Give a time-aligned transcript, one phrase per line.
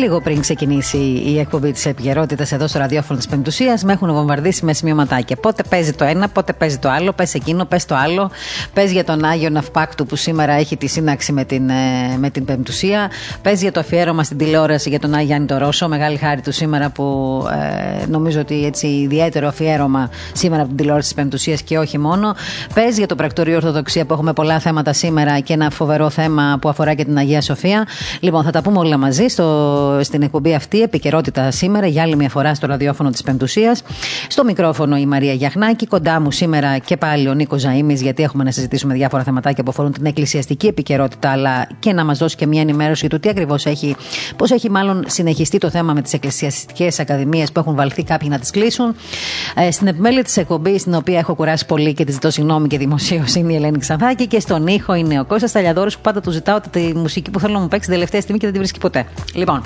[0.00, 4.64] Λίγο πριν ξεκινήσει η εκπομπή της επικαιρότητας εδώ στο ραδιόφωνο της Πεμπτουσίας, με έχουν βομβαρδίσει
[4.64, 5.36] με σημειωματάκια.
[5.36, 8.30] Πότε παίζει το ένα, πότε παίζει το άλλο, πες εκείνο, πες το άλλο.
[8.72, 12.44] Πες για τον Άγιο Ναυπάκτου που σήμερα έχει τη σύναξη με την, ε, με την
[12.44, 13.10] Πεμπτουσία.
[13.42, 15.88] Πες για το αφιέρωμα στην τηλεόραση για τον Άγιο Γιάννη το Ρώσο.
[15.88, 17.04] Μεγάλη χάρη του σήμερα που
[18.02, 22.34] ε, νομίζω ότι έτσι ιδιαίτερο αφιέρωμα σήμερα από την τηλεόραση της Πεμπτουσίας και όχι μόνο.
[22.74, 26.68] Πες για το πρακτορείο Ορθοδοξία που έχουμε πολλά θέματα σήμερα και ένα φοβερό θέμα που
[26.68, 27.86] αφορά και την Αγία Σοφία.
[28.20, 29.44] Λοιπόν, θα τα πούμε όλα μαζί στο
[30.02, 33.76] στην εκπομπή αυτή, επικαιρότητα σήμερα, για άλλη μια φορά στο ραδιόφωνο της Πεντουσία.
[34.28, 38.44] Στο μικρόφωνο η Μαρία Γιαχνάκη, κοντά μου σήμερα και πάλι ο Νίκος Ζαήμι, γιατί έχουμε
[38.44, 42.46] να συζητήσουμε διάφορα θεματάκια που αφορούν την εκκλησιαστική επικαιρότητα, αλλά και να μας δώσει και
[42.46, 43.96] μια ενημέρωση του τι ακριβώς έχει,
[44.36, 48.38] πώς έχει μάλλον συνεχιστεί το θέμα με τις εκκλησιαστικές ακαδημίες που έχουν βαλθεί κάποιοι να
[48.38, 48.94] τις κλείσουν.
[49.54, 52.78] Ε, στην επιμέλεια της εκπομπής, στην οποία έχω κουράσει πολύ και τη ζητώ συγγνώμη και
[52.78, 56.30] δημοσίως είναι η Ελένη Ξανθάκη και στον ήχο είναι ο Κώστας Ταλιαδόρος που πάντα του
[56.30, 58.78] ζητάω τη μουσική που θέλω να μου παίξει την τελευταία στιγμή και δεν τη βρίσκει
[58.78, 59.06] ποτέ.
[59.34, 59.62] Λοιπόν,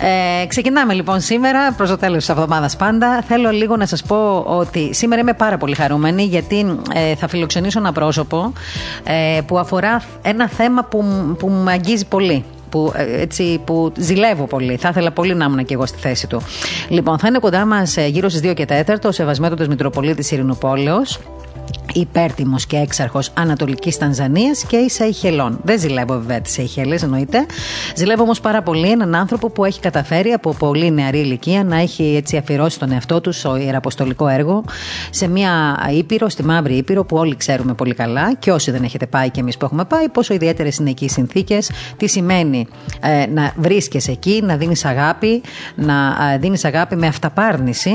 [0.00, 3.22] ε, ξεκινάμε λοιπόν σήμερα προς το τέλος της εβδομάδας πάντα.
[3.28, 7.78] Θέλω λίγο να σας πω ότι σήμερα είμαι πάρα πολύ χαρούμενη γιατί ε, θα φιλοξενήσω
[7.78, 8.52] ένα πρόσωπο
[9.04, 11.04] ε, που αφορά ένα θέμα που,
[11.38, 14.76] που με αγγίζει πολύ που, ε, έτσι, που ζηλεύω πολύ.
[14.76, 16.42] Θα ήθελα πολύ να ήμουν και εγώ στη θέση του.
[16.88, 21.18] Λοιπόν, θα είναι κοντά μας ε, γύρω στις 2 και 4 ο Σεβασμέτοτο Μητροπολίτης Ειρηνοπόλεως
[21.92, 25.60] υπέρτιμος και έξαρχος Ανατολικής Τανζανίας και η Σαϊχελών.
[25.62, 27.46] Δεν ζηλεύω βέβαια τις Σαϊχέλε, εννοείται.
[27.96, 32.14] Ζηλεύω όμως πάρα πολύ έναν άνθρωπο που έχει καταφέρει από πολύ νεαρή ηλικία να έχει
[32.16, 34.64] έτσι αφιερώσει τον εαυτό του στο ιεραποστολικό έργο
[35.10, 39.06] σε μια ήπειρο, στη Μαύρη Ήπειρο, που όλοι ξέρουμε πολύ καλά και όσοι δεν έχετε
[39.06, 42.66] πάει και εμείς που έχουμε πάει, πόσο ιδιαίτερες είναι εκεί οι συνθήκες, τι σημαίνει
[43.00, 45.42] ε, να βρίσκεσαι εκεί, να δίνεις αγάπη,
[45.74, 45.94] να
[46.32, 47.92] ε, δίνεις αγάπη με αυταπάρνηση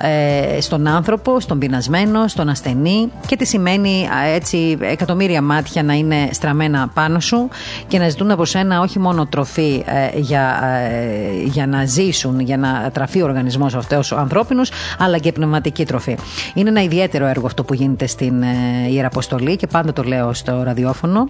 [0.00, 6.28] ε, στον άνθρωπο, στον πεινασμένο, στον ασθενή και τι σημαίνει έτσι εκατομμύρια μάτια να είναι
[6.32, 7.48] στραμμένα πάνω σου
[7.88, 12.56] και να ζητούν από σένα όχι μόνο τροφή ε, για, ε, για να ζήσουν, για
[12.56, 16.16] να τραφεί ο οργανισμός αυτός ο ανθρώπινος, αλλά και πνευματική τροφή.
[16.54, 18.46] Είναι ένα ιδιαίτερο έργο αυτό που γίνεται στην ε,
[18.90, 21.28] Ιεραποστολή και πάντα το λέω στο ραδιόφωνο.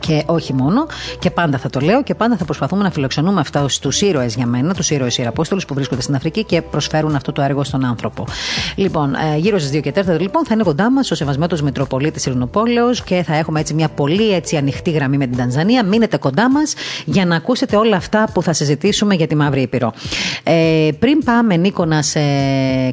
[0.00, 0.86] Και όχι μόνο,
[1.18, 4.46] και πάντα θα το λέω και πάντα θα προσπαθούμε να φιλοξενούμε αυτά του ήρωες για
[4.46, 8.24] μένα, τους ήρωες Ιεραπόστολους που βρίσκονται στην Αφρική και προσφέρουν αυτό το έργο στον άνθρωπο.
[8.74, 12.26] Λοιπόν, ε, γύρω στις 2 και 4 λοιπόν θα είναι κοντά μας ο Σεβασμένο Μητροπολίτης
[12.26, 15.84] Ειρηνοπόλεως και θα έχουμε έτσι μια πολύ έτσι ανοιχτή γραμμή με την Τανζανία.
[15.84, 16.74] Μείνετε κοντά μας
[17.04, 19.92] για να ακούσετε όλα αυτά που θα συζητήσουμε για τη Μαύρη Ήπειρο.
[20.42, 22.20] Ε, πριν πάμε, Νίκο, να σε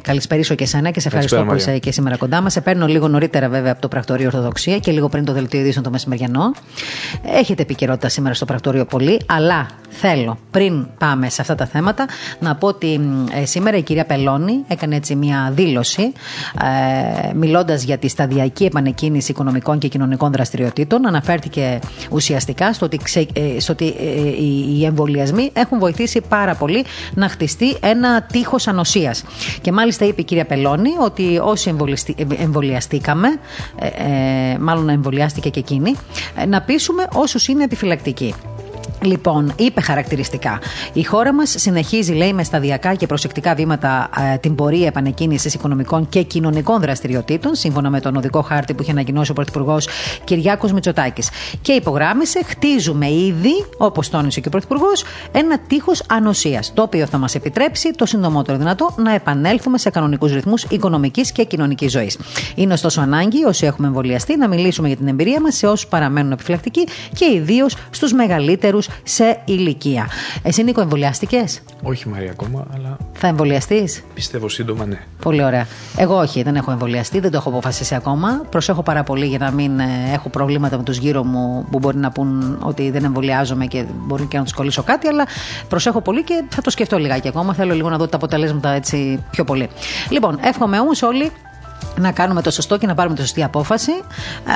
[0.02, 2.52] καλησπερίσω και εσένα και σε ευχαριστώ που είσαι και σήμερα κοντά μας.
[2.52, 5.84] Σε παίρνω λίγο νωρίτερα βέβαια από το πρακτορείο Ορθοδοξία και λίγο πριν το δελτίο ειδήσεων
[5.84, 6.52] το μεσημεριανό.
[7.22, 12.06] Έχετε επικαιρότητα σήμερα στο πρακτορείο πολύ, αλλά θέλω πριν πάμε σε αυτά τα θέματα
[12.38, 13.00] να πω ότι
[13.34, 16.12] ε, σήμερα η κυρία Πελώνη έκανε έτσι μια δήλωση
[16.62, 21.06] ε, μιλώντας για τη σταδιακή επανεκκίνηση οικονομικών και κοινωνικών δραστηριοτήτων.
[21.06, 21.78] Αναφέρθηκε
[22.10, 24.42] ουσιαστικά στο ότι, ξε, ε, στο ότι ε,
[24.78, 26.84] οι εμβολιασμοί έχουν βοηθήσει πάρα πολύ
[27.14, 29.24] να χτιστεί ένα τείχος ανοσίας.
[29.60, 31.76] Και μάλιστα είπε η κυρία Πελώνη ότι όσοι
[32.38, 33.28] εμβολιαστήκαμε,
[34.60, 35.94] μάλλον εμβολιάστηκε και εκείνη,
[36.48, 38.34] να πείσουμε όσους είναι επιφυλακτικοί.
[39.04, 40.58] Λοιπόν, είπε χαρακτηριστικά.
[40.92, 46.08] Η χώρα μας συνεχίζει, λέει, με σταδιακά και προσεκτικά βήματα ε, την πορεία επανεκκίνησης οικονομικών
[46.08, 49.88] και κοινωνικών δραστηριοτήτων, σύμφωνα με τον οδικό χάρτη που είχε ανακοινώσει ο Πρωθυπουργός
[50.24, 51.30] Κυριάκος Μητσοτάκης.
[51.62, 57.18] Και υπογράμμισε, χτίζουμε ήδη, όπως τόνισε και ο Πρωθυπουργός, ένα τείχος ανοσίας, το οποίο θα
[57.18, 62.18] μας επιτρέψει το συντομότερο δυνατό να επανέλθουμε σε κανονικούς ρυθμούς οικονομικής και κοινωνικής ζωής.
[62.54, 66.32] Είναι ωστόσο ανάγκη, όσοι έχουμε εμβολιαστεί, να μιλήσουμε για την εμπειρία μας σε όσους παραμένουν
[66.32, 70.08] επιφυλακτικοί και ιδίως στους μεγαλύτερους σε ηλικία.
[70.42, 72.96] Εσύ, Νίκο, εμβολιάστηκες; Όχι, Μαρία, ακόμα, αλλά.
[73.12, 74.98] Θα εμβολιαστείς; Πιστεύω σύντομα, ναι.
[75.22, 75.66] Πολύ ωραία.
[75.96, 78.42] Εγώ όχι, δεν έχω εμβολιαστεί, δεν το έχω αποφασίσει ακόμα.
[78.50, 81.96] Προσέχω πάρα πολύ για να μην ε, έχω προβλήματα με τους γύρω μου που μπορεί
[81.96, 85.26] να πούν ότι δεν εμβολιάζομαι και μπορεί και να τους κολλήσω κάτι, αλλά
[85.68, 87.54] προσέχω πολύ και θα το σκεφτώ λιγάκι ακόμα.
[87.54, 89.68] Θέλω λίγο να δω τα αποτελέσματα έτσι πιο πολύ.
[90.08, 91.32] Λοιπόν, εύχομαι όμω όλοι
[92.00, 93.92] να κάνουμε το σωστό και να πάρουμε τη σωστή απόφαση.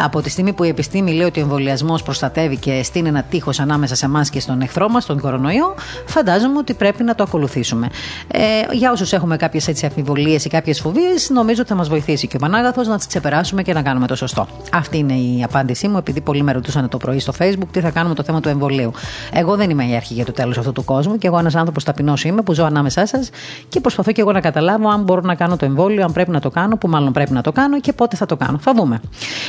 [0.04, 3.60] Από τη στιγμή που η επιστήμη λέει ότι ο εμβολιασμός προστατεύει και στείνει ένα τείχος
[3.60, 5.74] ανάμεσα σε εμάς και στον εχθρό μας, τον κορονοϊό,
[6.06, 7.88] φαντάζομαι ότι πρέπει να το ακολουθήσουμε.
[8.28, 8.40] Ε,
[8.72, 12.38] για όσους έχουμε κάποιες αμφιβολίες ή κάποιες φοβίες, νομίζω ότι θα μας βοηθήσει και ο
[12.38, 14.46] Πανάγαθος να τις ξεπεράσουμε και να κάνουμε το σωστό.
[14.72, 17.90] Αυτή είναι η απάντησή μου, επειδή πολλοί με ρωτούσαν το πρωί στο Facebook τι θα
[17.90, 18.92] κάνουμε το θέμα του εμβολίου.
[19.32, 21.84] Εγώ δεν είμαι η αρχή για το τέλος αυτού του κόσμου και εγώ ένας άνθρωπος
[21.84, 23.30] ταπεινός είμαι που ζω ανάμεσά σας
[23.68, 26.40] και προσπαθώ και εγώ να καταλάβω αν μπορώ να κάνω το εμβόλιο, αν πρέπει να
[26.40, 28.58] το κάνω, που μάλλον πρέπει πρέπει να το κάνω και πότε θα το κάνω.
[28.58, 29.00] Θα δούμε.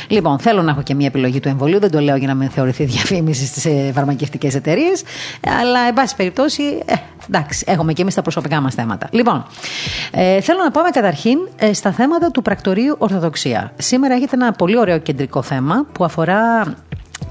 [0.08, 1.78] Λοιπόν, θέλω να έχω και μια επιλογή του εμβολίου.
[1.80, 5.02] Δεν το λέω για να μην θεωρηθεί διαφήμιση στις φαρμακευτικές εταιρείες.
[5.60, 6.94] Αλλά, εν πάση περιπτώσει, ε,
[7.28, 9.08] εντάξει, έχουμε και εμείς τα προσωπικά μας θέματα.
[9.10, 9.44] Λοιπόν,
[10.10, 13.72] ε, θέλω να πάμε καταρχήν ε, στα θέματα του πρακτορείου Ορθοδοξία.
[13.78, 16.62] Σήμερα έχετε ένα πολύ ωραίο κεντρικό θέμα που αφορά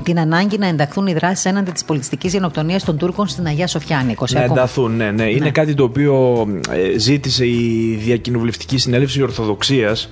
[0.04, 4.16] την ανάγκη να ενταχθούν οι δράσεις έναντι της πολιτιστικής γενοκτονίας των Τούρκων στην Αγία Σοφιάνη.
[4.32, 5.24] Να ενταχθούν, ναι, ναι.
[5.24, 10.10] Είναι κάτι το οποίο ε, ζήτησε η Διακοινοβουλευτική Συνέλευση Ορθοδοξίας.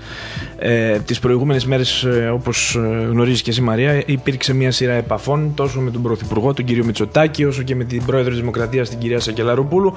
[0.59, 5.51] Ε, τις προηγούμενες μέρες, ε, όπως ε, γνωρίζεις και εσύ, Μαρία, υπήρξε μια σειρά επαφών
[5.55, 8.99] τόσο με τον Πρωθυπουργό, τον κύριο Μητσοτάκη, όσο και με την Πρόεδρο της Δημοκρατίας, την
[8.99, 9.93] κυρία Σακελαροπούλου,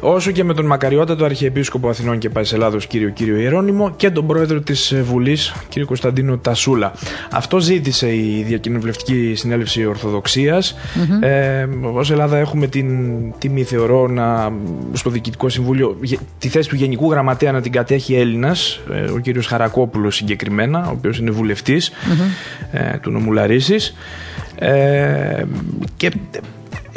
[0.00, 4.60] όσο και με τον μακαριότατο Αρχιεπίσκοπο Αθηνών και Παϊσελάδος κύριο κύριο Ιερώνυμο και τον πρόεδρο
[4.60, 6.92] της Βουλής κύριο Κωνσταντίνο Τασούλα.
[7.30, 10.74] Αυτό ζήτησε η Διακοινοβουλευτική Συνέλευση Ορθοδοξίας.
[10.74, 11.22] Mm-hmm.
[11.22, 12.88] Ε, ως Ελλάδα έχουμε την
[13.38, 14.52] τιμή θεωρώ να,
[14.92, 15.98] στο Διοικητικό Συμβούλιο
[16.38, 20.90] τη θέση του Γενικού Γραμματέα να την κατέχει Έλληνας, ε, ο κύριος Χαρακόπουλος συγκεκριμένα, ο
[20.90, 21.92] οποίος είναι βουλευτής
[22.72, 23.94] ε, του νομού Λαρίσης.
[24.60, 25.42] Ε,
[25.96, 26.10] και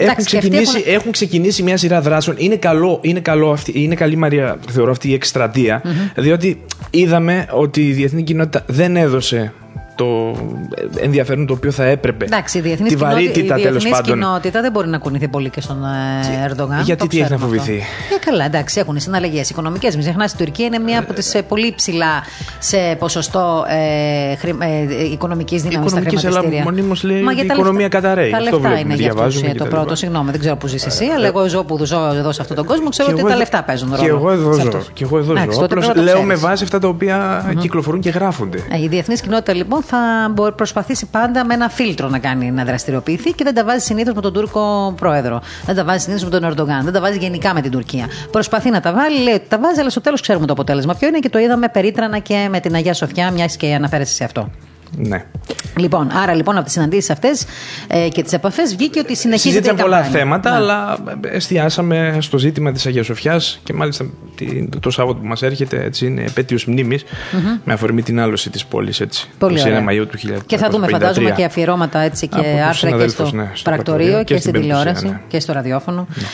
[0.04, 1.12] έχουν, ξεκινήσει, έχουν...
[1.12, 2.36] ξεκινήσει μια σειρά δράσεων.
[2.40, 5.82] Είναι, καλό, είναι, καλό αυτή, είναι καλή, Μαρία, θεωρώ, αυτή η εκστρατεία,
[6.16, 9.54] διότι είδαμε ότι η διεθνή κοινότητα δεν έδωσε
[9.96, 10.36] το
[11.02, 12.26] ενδιαφέρον το οποίο θα έπρεπε.
[12.26, 16.46] Εντάξει, η διεθνής κοινότητα, η διεθνής κοινότητα δεν μπορεί να κουνηθεί πολύ και στον ε,
[16.46, 16.82] Ερντογάν.
[16.82, 19.96] Γιατί τι έχει να φοβηθεί; Ε, καλά, εντάξει, έχουν συναλλαγές οικονομικές.
[19.96, 22.24] Μην ξεχνάς, η Τουρκία είναι μία από τις ε, πολύ ψηλά
[22.60, 26.64] σε ποσοστό ε, χρη, ε, οικονομικής δύναμης στα χρηματιστήρια.
[26.64, 28.30] Μονίμως λέει Μα η οικονομία καταραίει.
[28.30, 29.96] Τα λεφτά είναι για αυτό το πρώτο.
[29.96, 32.66] Συγγνώμη, δεν ξέρω που ζεις εσύ, αλλά εγώ ζω που ζω εδώ σε αυτόν τον
[32.66, 34.02] κόσμο, ξέρω ότι τα λεφτά παίζουν ρόλο.
[34.04, 36.02] Και εγώ εδώ ζω.
[36.02, 38.64] Λέω με βάση αυτά τα οποία κυκλοφορούν και γράφονται.
[38.84, 43.44] Η διεθνής κοινότητα λοιπόν θα προσπαθήσει πάντα με ένα φίλτρο να κάνει να δραστηριοποιηθεί και
[43.44, 45.42] δεν τα βάζει συνήθως με τον Τούρκο πρόεδρο.
[45.66, 46.84] Δεν τα βάζει συνήθως με τον Ερντογάν.
[46.84, 48.08] Δεν τα βάζει γενικά με την Τουρκία.
[48.32, 51.08] Προσπαθεί να τα βάλει, λέει ότι τα βάζει, αλλά στο τέλος ξέρουμε το αποτέλεσμα ποιο
[51.08, 54.50] είναι και το είδαμε περίτρανα και με την Αγία Σοφιά, μιας και αναφέρεσαι σε αυτό.
[54.96, 55.26] Ναι.
[55.78, 57.46] Λοιπόν, άρα λοιπόν από τις συναντήσεις αυτές
[57.88, 59.50] ε, και τις επαφές βγήκε ότι συνεχίζεται.
[59.50, 60.56] Συζήτησαν πολλά θέματα, ναι.
[60.56, 64.06] αλλά εστιάσαμε στο ζήτημα της Αγίας Σοφιάς και μάλιστα
[64.80, 67.60] το Σάββατο που μας έρχεται έτσι, είναι επέτειος μνήμης mm-hmm.
[67.64, 69.02] με αφορμή την άλωση της πόλης.
[69.38, 70.40] Πολύ 21 Μαΐου του 1953.
[70.46, 74.34] Και θα δούμε, φαντάζομαι, και αφιερώματα έτσι, και άρθρα και στο, ναι, στο πρακτορείο και,
[74.34, 75.22] και στην τηλεόραση ναι.
[75.28, 76.08] και στο ραδιόφωνο.
[76.16, 76.28] Ναι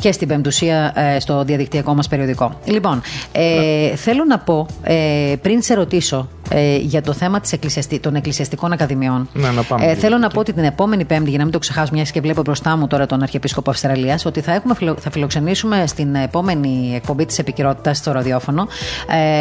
[0.00, 2.58] και στην Πεμπτουσία ε, στο διαδικτυακό μας περιοδικό.
[2.64, 3.02] Λοιπόν,
[3.32, 7.98] ε, θέλω να πω, ε, πριν σε ρωτήσω ε, για το θέμα της εκκλησιαστι...
[7.98, 9.28] των εκκλησιαστικών ακαδημιών.
[9.32, 11.58] Ναι, να πάμε ε, θέλω να πω ότι την επόμενη Πέμπτη, για να μην το
[11.58, 15.84] ξεχάσω, μιας και βλέπω μπροστά μου τώρα τον Αρχιεπίσκοπο Αυστραλίας, ότι θα, έχουμε, θα φιλοξενήσουμε
[15.86, 18.68] στην επόμενη εκπομπή της επικαιρότητα στο ραδιόφωνο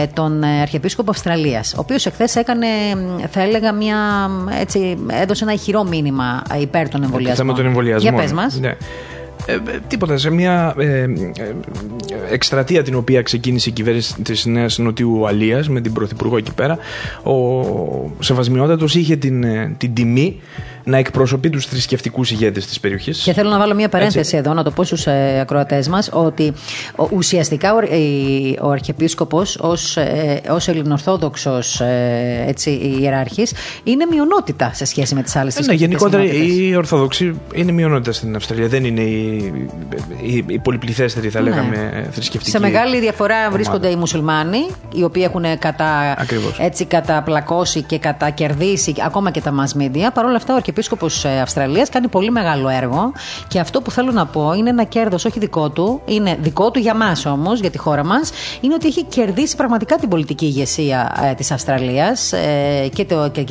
[0.01, 2.67] ε, τον Αρχιεπίσκοπο Αυστραλίας, ο οποίος εχθές έκανε,
[3.29, 3.97] θα έλεγα, μια,
[4.59, 7.55] έτσι, έδωσε ένα ηχηρό μήνυμα υπέρ των εμβολιασμών.
[7.55, 8.59] Το θέμα των Για πες μας.
[8.59, 8.75] Ναι.
[9.47, 11.07] Ε, ε, τίποτα, σε μια ε, ε,
[12.31, 16.77] εκστρατεία την οποία ξεκίνησε η κυβέρνηση της Νέας Νοτιού Αλίας με την Πρωθυπουργό εκεί πέρα
[17.23, 17.35] ο
[18.19, 19.45] Σεβασμιότατος είχε την,
[19.77, 20.41] την τιμή
[20.87, 23.21] να εκπροσωπεί τους θρησκευτικούς ηγέτες της περιοχής.
[23.23, 26.53] Και θέλω να βάλω μια παρένθεση εδώ, να το πω στους ε, ακροατές μας, ότι
[27.11, 27.77] ουσιαστικά ο,
[28.61, 29.97] ο Αρχιεπίσκοπος ως
[30.49, 32.53] ως Ελληνορθόδοξο ε,
[32.99, 33.53] ιεράρχης
[33.83, 35.87] είναι μειονότητα σε σχέση με τις άλλες θρησκευτικέ.
[35.87, 38.67] Ναι, γενικότερα η Ορθόδοξη είναι μειονότητα στην Αυστραλία.
[38.67, 39.53] Δεν είναι η,
[40.21, 41.49] η, η πολυπληθέστερη, θα ναι.
[41.49, 42.49] λέγαμε, θρησκευτική.
[42.49, 43.51] Σε μεγάλη διαφορά ομάδα.
[43.51, 46.17] βρίσκονται οι μουσουλμάνοι, οι οποίοι έχουν κατα,
[46.57, 50.07] έτσι, καταπλακώσει και κατακερδίσει ακόμα και τα mass media.
[50.13, 53.11] Παρ' όλα αυτά, ο Αρχιεπίσκοπο ε, Αυστραλίας κάνει πολύ μεγάλο έργο
[53.47, 56.79] και αυτό που θέλω να πω είναι ένα κέρδος όχι δικό του, είναι δικό του
[56.79, 61.27] για μας όμως, για τη χώρα μας, είναι ότι έχει κερδίσει πραγματικά την πολιτική ηγεσία
[61.31, 63.43] ε, της Αυστραλίας ε, και, το, και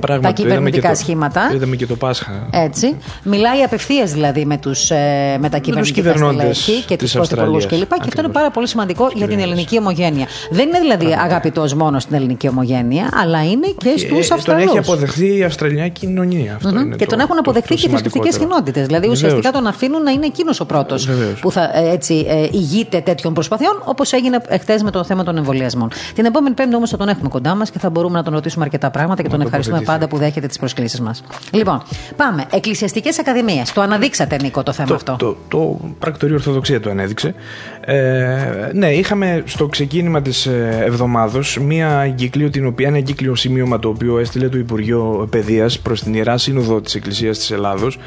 [0.00, 1.50] Πράγματι, τα κυβερνητικά σχήματα.
[1.54, 2.48] Είδαμε και το Πάσχα.
[2.50, 2.96] Έτσι.
[3.22, 7.78] Μιλάει απευθείας δηλαδή με, τους, ε, με τα κυβερνητικά στελέχη και τους πρωθυπουργούς κλπ.
[7.78, 10.26] Και, και αυτό είναι πάρα πολύ σημαντικό για την ελληνική ομογένεια.
[10.50, 14.60] Δεν είναι δηλαδή αγαπητός μόνο στην ελληνική ομογένεια, αλλά είναι και στους Αυστραλού.
[14.60, 16.58] Τον έχει αποδεχθεί η Αυστραλιανή κοινωνία
[16.96, 18.86] και τον έχουν αποδεχθεί και οι θρησκευτικές κοινότητες.
[18.86, 19.22] Δηλαδή Βεβαίως.
[19.22, 21.08] ουσιαστικά τον αφήνουν να είναι εκείνος ο πρώτος
[21.40, 25.36] που θα ε, έτσι, ε, ηγείται τέτοιων προσπαθειών, όπως έγινε εχθές με το θέμα των
[25.36, 25.88] εμβολιασμών.
[26.14, 28.64] Την επόμενη Πέμπτη όμως θα τον έχουμε κοντά μας και θα μπορούμε να τον ρωτήσουμε
[28.64, 31.22] αρκετά πράγματα και τον ευχαριστούμε πάντα που δέχεται τις προσκλήσεις μας.
[31.52, 31.82] Λοιπόν,
[32.16, 32.44] πάμε.
[32.52, 33.72] Εκκλησιαστικές ακαδημίες.
[33.72, 35.16] Το αναδείξατε, Νίκο, το θέμα το, αυτό.
[35.18, 37.34] Το, το, το πρακτορείο Ορθοδοξία το ανέδειξε.
[37.80, 43.78] Ε, ναι, είχαμε στο ξεκίνημα της ε, εβδομάδος μία εγκύκλιο, την οποία είναι εγκύκλιο σημείωμα
[43.78, 47.98] το οποίο έστειλε το Υπουργείο Παιδείας προς την Ιερά Σύνοδο της Εκκλησίας της Ελλάδος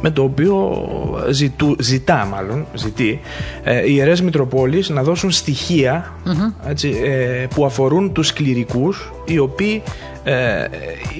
[0.00, 0.76] με το οποίο
[1.30, 3.20] ζητού, ζητά μάλλον ζητεί
[3.64, 5.30] ε, οι ιερές Μητροπόλεις να δώσουν
[6.68, 9.82] έτσι, ε, που αφορούν τους κληρικούς οι οποίοι
[10.24, 10.64] ε,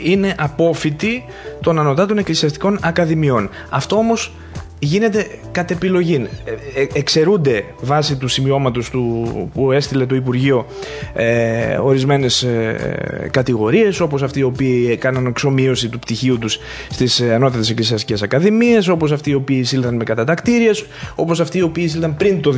[0.05, 1.25] είναι απόφοιτοι
[1.61, 3.51] των ανωτάτων εκκλησιαστικών ακαδημιών.
[3.71, 4.33] Αυτό όμως
[4.81, 6.27] γίνεται κατ' επιλογή.
[6.45, 10.67] Ε, ε, εξαιρούνται βάσει του σημειώματος του, που έστειλε το Υπουργείο
[11.13, 16.59] ε, ορισμένες ε, κατηγορίες όπως αυτοί οι οποίοι έκαναν εξομοίωση του πτυχίου τους
[16.91, 21.63] στις ε, ανώτατες εκκλησιαστικές ακαδημίες όπως αυτοί οι οποίοι σύλλαν με κατατακτήριες όπως αυτοί οι
[21.63, 22.55] οποίοι σύλλαν πριν το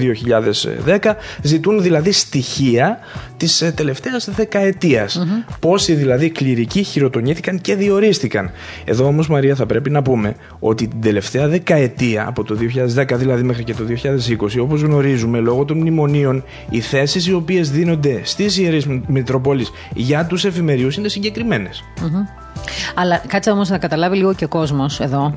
[1.02, 1.12] 2010
[1.43, 2.99] ζητούν δηλαδή στοιχεία
[3.37, 5.55] της ε, τελευταίας δεκαετίας mm-hmm.
[5.61, 8.50] πόσοι δηλαδή κληρικοί χειροτονήθηκαν και διορίστηκαν
[8.85, 12.57] εδώ όμως Μαρία θα πρέπει να πούμε ότι την τελευταία δεκαετία από το
[12.97, 13.85] 2010 δηλαδή μέχρι και το
[14.59, 20.26] 2020 όπως γνωρίζουμε λόγω των μνημονίων οι θέσεις οι οποίες δίνονται στις Ιερείς Μητροπόλεις για
[20.26, 21.09] τους εφημερίους είναι
[22.94, 25.35] αλλά κάτσε όμως να καταλάβει λίγο και ο κόσμος εδώ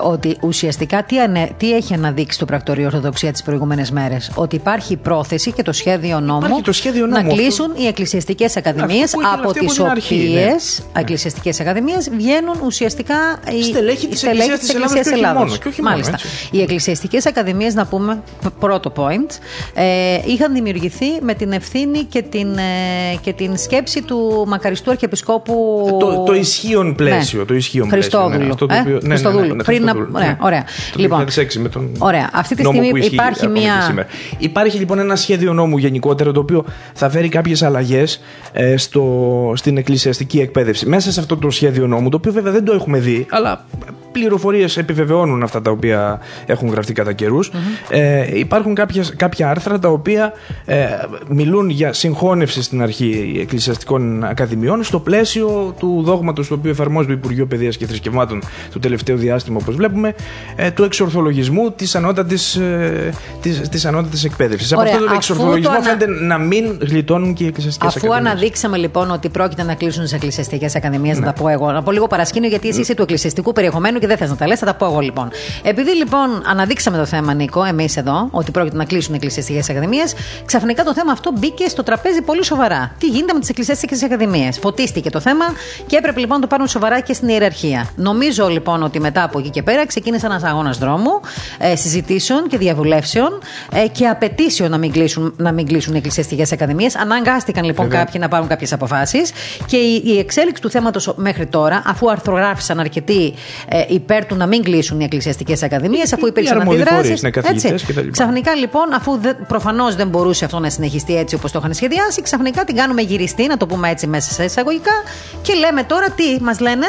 [0.00, 4.30] ότι ουσιαστικά τι, ανε, τι έχει αναδείξει το πρακτορείο Ορθοδοξία τις προηγούμενες μέρες.
[4.34, 7.82] Ότι υπάρχει πρόθεση και το σχέδιο νόμου, το σχέδιο νόμου να κλείσουν αυτό.
[7.82, 11.00] οι εκκλησιαστικές ακαδημίες από τις οποίε ναι.
[11.00, 13.14] εκκλησιαστικές ακαδημίες βγαίνουν ουσιαστικά
[13.58, 15.58] οι στελέχη της Εκκλησίας Ελλάδος.
[15.82, 16.18] Μάλιστα.
[16.50, 18.22] Οι εκκλησιαστικές ακαδημίες, να πούμε,
[18.58, 19.30] πρώτο point,
[19.74, 25.86] ε, είχαν δημιουργηθεί με την ευθύνη και την, ε, και την σκέψη του μακαριστού Αρχιεπισκόπου.
[26.00, 27.38] Το, το ισχύον πλαίσιο.
[27.38, 27.44] Ναι.
[27.44, 28.28] Το ισχύον Χριστόδουλο.
[28.28, 28.98] Πλαίσιο, ναι, αυτό το οποίο, ε?
[29.02, 29.46] ναι, Χριστόδουλο.
[29.46, 29.94] Ναι, ναι, Πριν να...
[29.94, 30.64] ναι, ωραία.
[30.92, 32.30] Το λοιπόν, 2006 με τον ωραία.
[32.32, 34.06] Αυτή τη στιγμή υπάρχει μια.
[34.38, 38.04] Υπάρχει λοιπόν ένα σχέδιο νόμου γενικότερο το οποίο θα φέρει κάποιε αλλαγέ
[38.52, 38.74] ε,
[39.54, 40.86] στην εκκλησιαστική εκπαίδευση.
[40.86, 43.64] Μέσα σε αυτό το σχέδιο νόμου, το οποίο βέβαια δεν το έχουμε δει, αλλά
[44.12, 47.38] πληροφορίες επιβεβαιώνουν αυτά τα οποία έχουν γραφτεί κατά καιρου
[47.88, 50.32] ε, υπάρχουν κάποιες, κάποια άρθρα τα οποία
[50.64, 50.86] ε,
[51.28, 57.12] μιλούν για συγχώνευση στην αρχή εκκλησιαστικών ακαδημιών στο πλαίσιο του δόγματος το οποίο εφαρμόζει το
[57.12, 58.42] Υπουργείο Παιδείας και Θρησκευμάτων
[58.72, 60.14] το τελευταίο διάστημα, όπως βλέπουμε,
[60.56, 64.72] ε, του εξορθολογισμού της ανώτατης ε, της, της ανώτατης εκπαίδευσης.
[64.72, 65.82] Από αυτό το εξορθολογισμό ανα...
[65.82, 68.20] φαίνεται να μην γλιτώνουν και οι εκκλησιαστικές ακαδημίες.
[68.20, 71.26] Αφού αναδείξαμε λοιπόν ότι πρόκειται να κλείσουν τις εκκλησιαστικές ακαδημίες, ναι.
[71.26, 71.72] να τα πω εγώ.
[71.72, 74.46] Να πω λίγο παρασκήνιο, γιατί εσύ είσαι του εκκλησιαστικού περιεχομένου και δεν θες να τα
[74.46, 75.30] λες, θα τα πω εγώ λοιπόν.
[75.62, 80.02] Επειδή λοιπόν αναδείξαμε το θέμα, Νίκο, εμείς εδώ, ότι πρόκειται να κλείσουν οι εκκλησιαστικέ ακαδημίε,
[80.44, 82.94] ξαφνικά το θέμα αυτό μπήκε στο τραπέζι πολύ σοβαρά.
[82.98, 84.52] Τι γίνεται με τις εκκλησιαστικέ ακαδημίε.
[84.52, 85.44] Φωτίστηκε το θέμα
[85.86, 87.90] και έπρεπε λοιπόν να το πάρουν σοβαρά και στην ιεραρχία.
[87.96, 91.20] Νομίζω λοιπόν ότι μετά από εκεί και πέρα ξεκίνησε ένας αγώνας δρόμου
[91.58, 93.38] ε, συζητήσεων και διαβουλεύσεων
[93.72, 96.88] ε, και απαιτήσεων να μην κλείσουν, να μην κλείσουν οι εκκλησιαστικέ ακαδημίε.
[96.96, 98.04] Αναγκάστηκαν λοιπόν Βέβαια.
[98.04, 99.32] κάποιοι να πάρουν κάποιες αποφάσεις
[99.66, 103.34] και η, η εξέλιξη του θέματος μέχρι τώρα, αφού αρθρογράφησαν αρκετοί
[103.68, 107.24] ε, υπέρ του να μην κλείσουν οι εκκλησιαστικές ακαδημίες, αφού υπήρξαν αντιδράσεις.
[108.10, 112.64] Ξαφνικά λοιπόν, αφού προφανώς δεν μπορούσε αυτό να συνεχιστεί έτσι όπως το είχαν σχεδιάσει, ξαφνικά
[112.64, 114.92] την κάνουμε γυριστή, να το πούμε έτσι μέσα σε εισαγωγικά,
[115.42, 116.86] και λέμε τώρα τι μας λένε,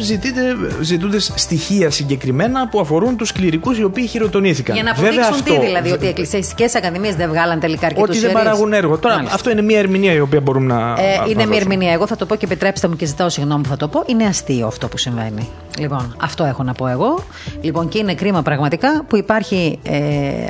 [0.00, 0.40] ζητείτε,
[0.80, 4.74] ζητούνται στοιχεία συγκεκριμένα που αφορούν τους κληρικούς οι οποίοι χειροτονήθηκαν.
[4.74, 8.18] Για να αποδείξουν αυτό, τι δηλαδή, ότι οι εκκλησιαστικές ακαδημίες δεν βγάλαν τελικά αρκετούς Ότι
[8.18, 8.98] δεν παράγουν έργο.
[8.98, 9.34] Τώρα, Μάλιστα.
[9.34, 11.02] αυτό είναι μια ερμηνεία η οποία μπορούμε να.
[11.02, 11.92] Ε, είναι μια ερμηνεία.
[11.92, 14.02] Εγώ θα το πω και επιτρέψτε μου και ζητάω συγγνώμη που θα το πω.
[14.06, 15.48] Είναι αστείο αυτό που συμβαίνει.
[15.78, 17.24] Λοιπόν, αυτό έχω να πω εγώ.
[17.60, 19.98] Λοιπόν, και είναι κρίμα πραγματικά που υπάρχει ε,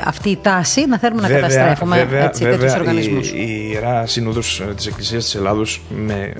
[0.04, 3.28] αυτή η τάση να θέλουμε βέβαια, να καταστρέφουμε τέτοιους οργανισμούς.
[3.28, 6.32] Η, η Ιερά Σύνοδος της Εκκλησίας της Ελλάδος με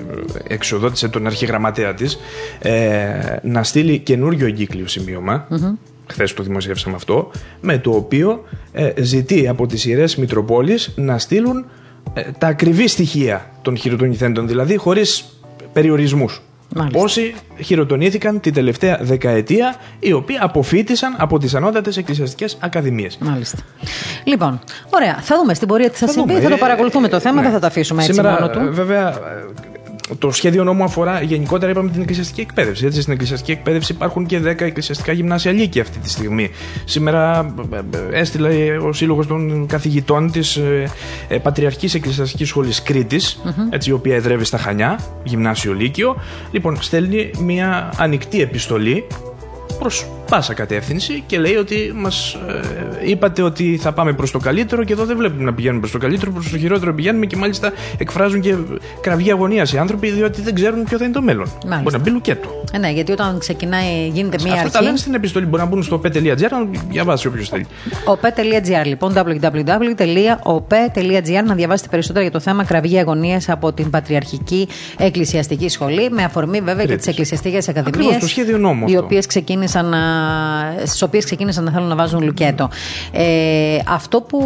[0.47, 2.19] εξοδότησε τον αρχηγραμματέα της
[2.59, 5.47] ε, να στείλει καινούριο εγκύκλιο σημείωμα.
[5.51, 5.77] Mm-hmm.
[6.07, 7.31] Χθες το δημοσιεύσαμε αυτό.
[7.61, 11.65] Με το οποίο ε, ζητεί από τις ιερές Μητροπόλεις να στείλουν
[12.13, 15.25] ε, τα ακριβή στοιχεία των χειροτονηθέντων, δηλαδή χωρίς
[15.73, 16.41] περιορισμούς.
[16.91, 23.17] Πόσοι χειροτονήθηκαν την τελευταία δεκαετία, οι οποίοι αποφύτησαν από τις ανώτατες εκκλησιαστικές ακαδημίες.
[23.19, 23.57] Μάλιστα.
[24.23, 25.17] Λοιπόν, ωραία.
[25.21, 26.33] Θα δούμε στην πορεία τι θα, συμβεί.
[26.33, 27.41] Θα το παρακολουθούμε το θέμα, ναι.
[27.41, 28.73] δεν θα το αφήσουμε έτσι Σήμερα, μόνο του.
[28.73, 29.19] Βέβαια,
[30.19, 32.85] το σχέδιο νόμου αφορά γενικότερα, είπαμε, την εκκλησιαστική εκπαίδευση.
[32.85, 36.49] Έτσι, στην εκκλησιαστική εκπαίδευση υπάρχουν και 10 εκκλησιαστικά γυμνάσια λύκεια αυτή τη στιγμή.
[36.85, 43.85] Σήμερα ε, ε, έστειλε ο Σύλλογος των Καθηγητών της ε, Πατριαρχική Εκκλησιαστικής Σχολής Κρήτης, mm-hmm.
[43.85, 46.15] η οποία εδρεύει στα Χανιά, γυμνάσιο Λύκειο.
[46.51, 49.07] Λοιπόν, στέλνει μια ανοιχτή επιστολή
[49.79, 54.83] προς πάσα κατεύθυνση και λέει ότι μας ε, είπατε ότι θα πάμε προς το καλύτερο
[54.83, 57.71] και εδώ δεν βλέπουμε να πηγαίνουμε προς το καλύτερο, προς το χειρότερο πηγαίνουμε και μάλιστα
[57.97, 58.55] εκφράζουν και
[59.01, 61.47] κραυγή αγωνίας οι άνθρωποι διότι δεν ξέρουν ποιο θα είναι το μέλλον.
[61.47, 61.81] Μάλιστα.
[61.81, 62.63] Μπορεί να μπει λουκέτο.
[62.71, 64.65] Ε, ναι, γιατί όταν ξεκινάει, γίνεται μία αρχή.
[64.65, 65.45] Αυτά τα λένε στην επιστολή.
[65.45, 67.67] Μπορεί να μπουν στο op.gr να διαβάσει όποιος θέλει.
[68.05, 70.63] op.gr λοιπόν, www.op.gr
[71.45, 76.61] να διαβάσετε περισσότερα για το θέμα κραυγή αγωνίας από την Πατριαρχική Εκκλησιαστική Σχολή με αφορμή
[76.61, 78.35] βέβαια και τις Εκκλησιαστικές Ακαδημίες.
[78.85, 80.20] Οι οποίες ξεκίνησαν να
[80.83, 82.69] στις οποίες ξεκίνησαν να θέλουν να βάζουν λουκέτο.
[83.11, 84.41] Ε, αυτό που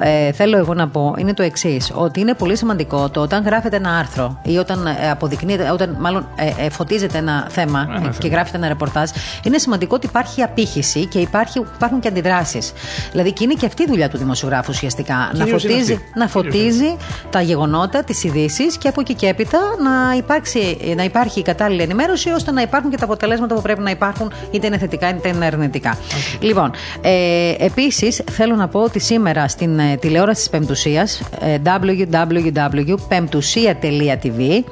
[0.00, 3.76] ε, θέλω εγώ να πω είναι το εξής, ότι είναι πολύ σημαντικό το όταν γράφεται
[3.76, 8.56] ένα άρθρο ή όταν ε, αποδεικνύεται, όταν μάλλον ε, ε φωτίζεται ένα θέμα και γράφεται
[8.56, 9.10] ένα ρεπορτάζ,
[9.42, 12.72] είναι σημαντικό ότι υπάρχει απήχηση και υπάρχει, υπάρχουν και αντιδράσεις.
[13.10, 15.30] Δηλαδή και είναι και αυτή η δουλειά του δημοσιογράφου ουσιαστικά.
[15.32, 16.96] να φωτίζει, να φωτίζει
[17.30, 21.82] τα γεγονότα, τις ειδήσεις και από εκεί και έπειτα να, υπάρξει, να υπάρχει η κατάλληλη
[21.82, 25.28] ενημέρωση ώστε να υπάρχουν και τα αποτελέσματα που πρέπει να υπάρχουν είτε είναι θετικά είτε
[25.28, 25.98] είναι αρνητικά.
[26.40, 26.70] Λοιπόν,
[27.00, 34.62] ε, επίσης θέλω να πω ότι σήμερα στην ε, τηλεόραση της Πεμπτουσίας, ε, www.pemptusia.tv,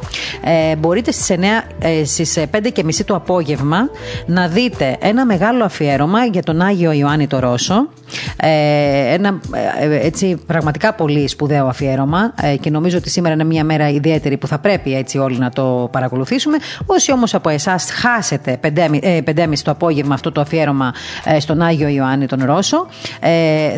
[0.44, 3.88] ε, μπορείτε στις 9, ε, στις 5 και μισή το απόγευμα
[4.26, 7.88] να δείτε ένα μεγάλο αφιέρωμα για τον Άγιο Ιωάννη το Ρώσο.
[8.36, 9.40] Ε, ένα
[9.80, 14.36] ε, έτσι πραγματικά πολύ σπουδαίο αφιέρωμα ε, και νομίζω ότι σήμερα είναι μια μέρα ιδιαίτερη
[14.36, 16.56] που θα πρέπει έτσι όλοι να το παρακολουθήσουμε.
[16.86, 20.92] Όσοι όμως από εσάς χάσετε 5.30 το απόγευμα αυτό το αφιέρωμα
[21.38, 22.86] στον Άγιο Ιωάννη τον Ρώσο,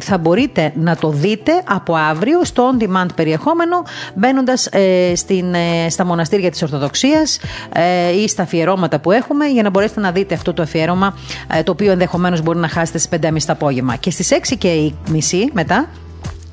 [0.00, 3.83] θα μπορείτε να το δείτε από αύριο στο on demand περιεχόμενο
[4.15, 4.69] μπαίνοντας
[5.88, 7.41] στα μοναστήρια της Ορθοδοξίας
[8.25, 11.19] ή στα αφιερώματα που έχουμε για να μπορέσετε να δείτε αυτό το αφιέρωμα
[11.65, 13.97] το οποίο ενδεχομένως μπορεί να χάσετε στις 5.30 το απόγευμα.
[13.97, 15.88] Και στις 6 και μισή μετά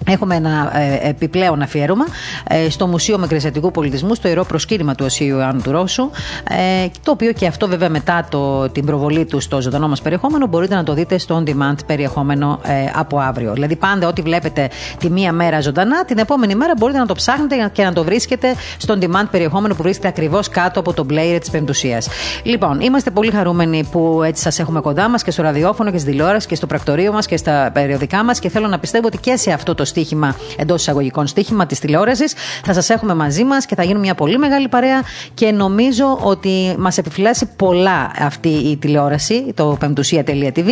[0.07, 2.05] Έχουμε ένα ε, επιπλέον αφιέρωμα
[2.47, 6.09] ε, στο Μουσείο Μεγκρεσιατικού Πολιτισμού, στο ιερό προσκύνημα του Οσίου Ιωάννου του Ρώσου,
[6.49, 10.47] ε, το οποίο και αυτό βέβαια μετά το, την προβολή του στο ζωντανό μας περιεχόμενο
[10.47, 13.53] μπορείτε να το δείτε στο on demand περιεχόμενο ε, από αύριο.
[13.53, 17.69] Δηλαδή, πάντα ό,τι βλέπετε τη μία μέρα ζωντανά, την επόμενη μέρα μπορείτε να το ψάχνετε
[17.73, 21.37] και να το βρίσκετε στο on demand περιεχόμενο που βρίσκεται ακριβώς κάτω από το player
[21.39, 22.07] της Πεμπτουσίας.
[22.43, 26.09] Λοιπόν, είμαστε πολύ χαρούμενοι που έτσι σας έχουμε κοντά μας και στο ραδιόφωνο και στη
[26.09, 29.35] τηλεόραση και στο πρακτορείο μας και στα περιοδικά μας και θέλω να πιστεύω ότι και
[29.35, 32.33] σε αυτό το στοίχημα, εντός εισαγωγικών στοίχημα της τηλεόρασης.
[32.63, 35.01] Θα σας έχουμε μαζί μας και θα γίνουμε μια πολύ μεγάλη παρέα
[35.33, 40.67] και νομίζω ότι μας επιφυλάσσει πολλά αυτή η τηλεόραση, το πεμπτουσία.tv.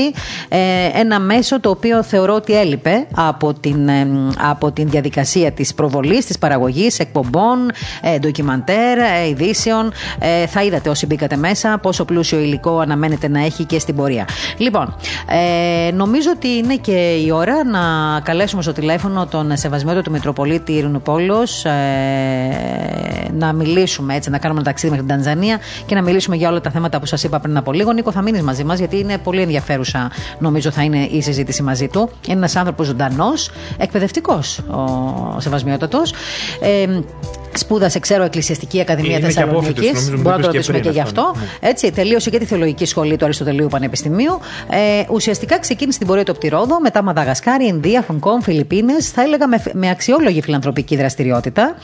[0.49, 0.59] Ε,
[0.93, 4.07] ένα μέσο το οποίο θεωρώ ότι έλειπε από την, ε,
[4.49, 9.91] από την διαδικασία της προβολής, της παραγωγής εκπομπών, ε, ντοκιμαντέρ, ε, ειδήσεων.
[10.19, 14.27] Ε, θα είδατε όσοι μπήκατε μέσα πόσο πλούσιο υλικό αναμένεται να έχει και στην πορεία.
[14.57, 14.95] Λοιπόν,
[15.87, 17.79] ε, νομίζω ότι είναι και η ώρα να
[18.19, 21.71] καλέσουμε στο τηλέφωνο τον σεβασμένο του Μητροπολίτη Ειρηνουπόλο ε,
[23.33, 26.61] να μιλήσουμε έτσι, να κάνουμε ένα ταξίδι μέχρι την Τανζανία και να μιλήσουμε για όλα
[26.61, 27.91] τα θέματα που σας είπα πριν από λίγο.
[27.91, 31.87] Νίκο, θα μείνεις μαζί μας γιατί είναι πολύ ενδιαφέρουσα, νομίζω, θα είναι η συζήτηση μαζί
[31.87, 32.09] του.
[32.27, 36.13] Είναι ένας άνθρωπος ζωντανός, εκπαιδευτικός ο Σεβασμιότατος.
[36.61, 36.99] Ε,
[37.53, 40.09] Σπούδασε, ξέρω, Εκκλησιαστική Ακαδημία Θεσσαλονίκης.
[40.09, 41.33] Μπορούμε να το ρωτήσουμε και γι' αυτό.
[41.37, 41.69] Ναι.
[41.69, 44.39] Έτσι, τελείωσε και τη Θεολογική Σχολή του Αριστοτελείου Πανεπιστημίου.
[44.69, 49.09] Ε, ουσιαστικά ξεκίνησε την πορεία του από τη Ρόδο, μετά Μαδαγασκάρη, Ινδία, Χονγκόν, Φιλιππίνες.
[49.09, 51.75] Θα έλεγα με, με αξιόλογη φιλανθρωπική δραστηριότητα.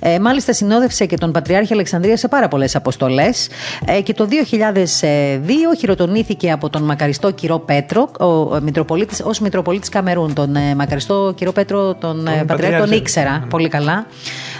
[0.00, 3.48] Ε, μάλιστα, συνόδευσε και τον Πατριάρχη Αλεξανδρία σε πάρα πολλές αποστολές.
[3.84, 10.34] Ε, και το 2002 χειροτονήθηκε από τον μακαριστό κύριο Πέτρο, ο Μητροπολίτης, ως Μητροπολίτης Καμερούν.
[10.34, 13.46] Τον ε, μακαριστό κύριο Πέτρο, τον, τον ε, Πατριάρχη, τον ήξερα ναι.
[13.46, 14.06] πολύ καλά.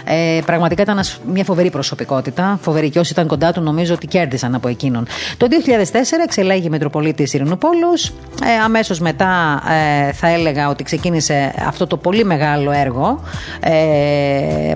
[0.09, 0.99] Ε, πραγματικά ήταν
[1.33, 2.59] μια φοβερή προσωπικότητα.
[2.61, 5.07] Φοβερή και όσοι ήταν κοντά του νομίζω ότι κέρδισαν από εκείνον.
[5.37, 5.93] Το 2004
[6.23, 7.93] εξελέγει Μητροπολίτης Ειρηνουπόλου.
[8.43, 9.61] Ε, Αμέσως μετά
[10.07, 13.21] ε, θα έλεγα ότι ξεκίνησε αυτό το πολύ μεγάλο έργο
[13.59, 13.71] ε,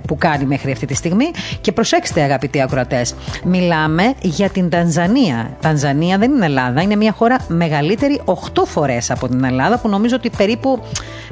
[0.08, 1.32] που κάνει μέχρι αυτή τη στιγμή.
[1.62, 5.58] Και προσέξτε, αγαπητοί ακροατές, μιλάμε για την Τανζανία.
[5.62, 8.34] Τανζανία δεν είναι Ελλάδα, είναι μια χώρα μεγαλύτερη 8
[8.66, 10.82] φορές από την Ελλάδα που νομίζω ότι περίπου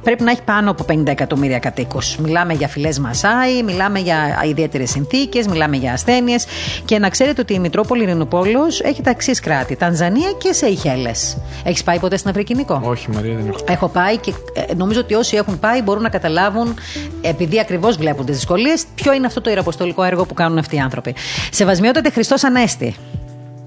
[0.04, 2.18] πρέπει να έχει πάνω από 50 εκατομμύρια κατοίκους.
[2.18, 6.45] Μιλάμε για φυλές Μασάι, μιλάμε για ιδιαίτερες συνθήκες, μιλάμε για ασθένειες.
[6.86, 11.38] Και να ξέρετε ότι η Μητρόπολη Ειρηνοπόλο έχει τα εξή κράτη: Τανζανία και Σεϊχέλες.
[11.63, 13.60] Έχεις πάει ποτέ στην Αφρική, Νίκο; Όχι, Μαρία, δεν έχω.
[13.67, 16.75] Έχω πάει και ε, νομίζω ότι όσοι έχουν πάει μπορούν να καταλάβουν,
[17.21, 20.80] επειδή ακριβώς βλέπουν τι δυσκολίες, ποιο είναι αυτό το ιεραποστολικό έργο που κάνουν αυτοί οι
[20.80, 21.15] άνθρωποι.
[21.52, 22.95] Σεβασμιότατε Χριστός Ανέστη.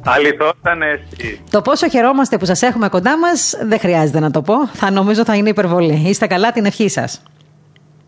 [0.04, 1.40] Αληθώς Ανέστη.
[1.50, 4.66] Το πόσο χαιρόμαστε που σας έχουμε κοντά μας δεν χρειάζεται να το πω.
[4.66, 6.02] Θα νομίζω θα είναι υπερβολή.
[6.06, 7.22] Είστε καλά την ευχή σας.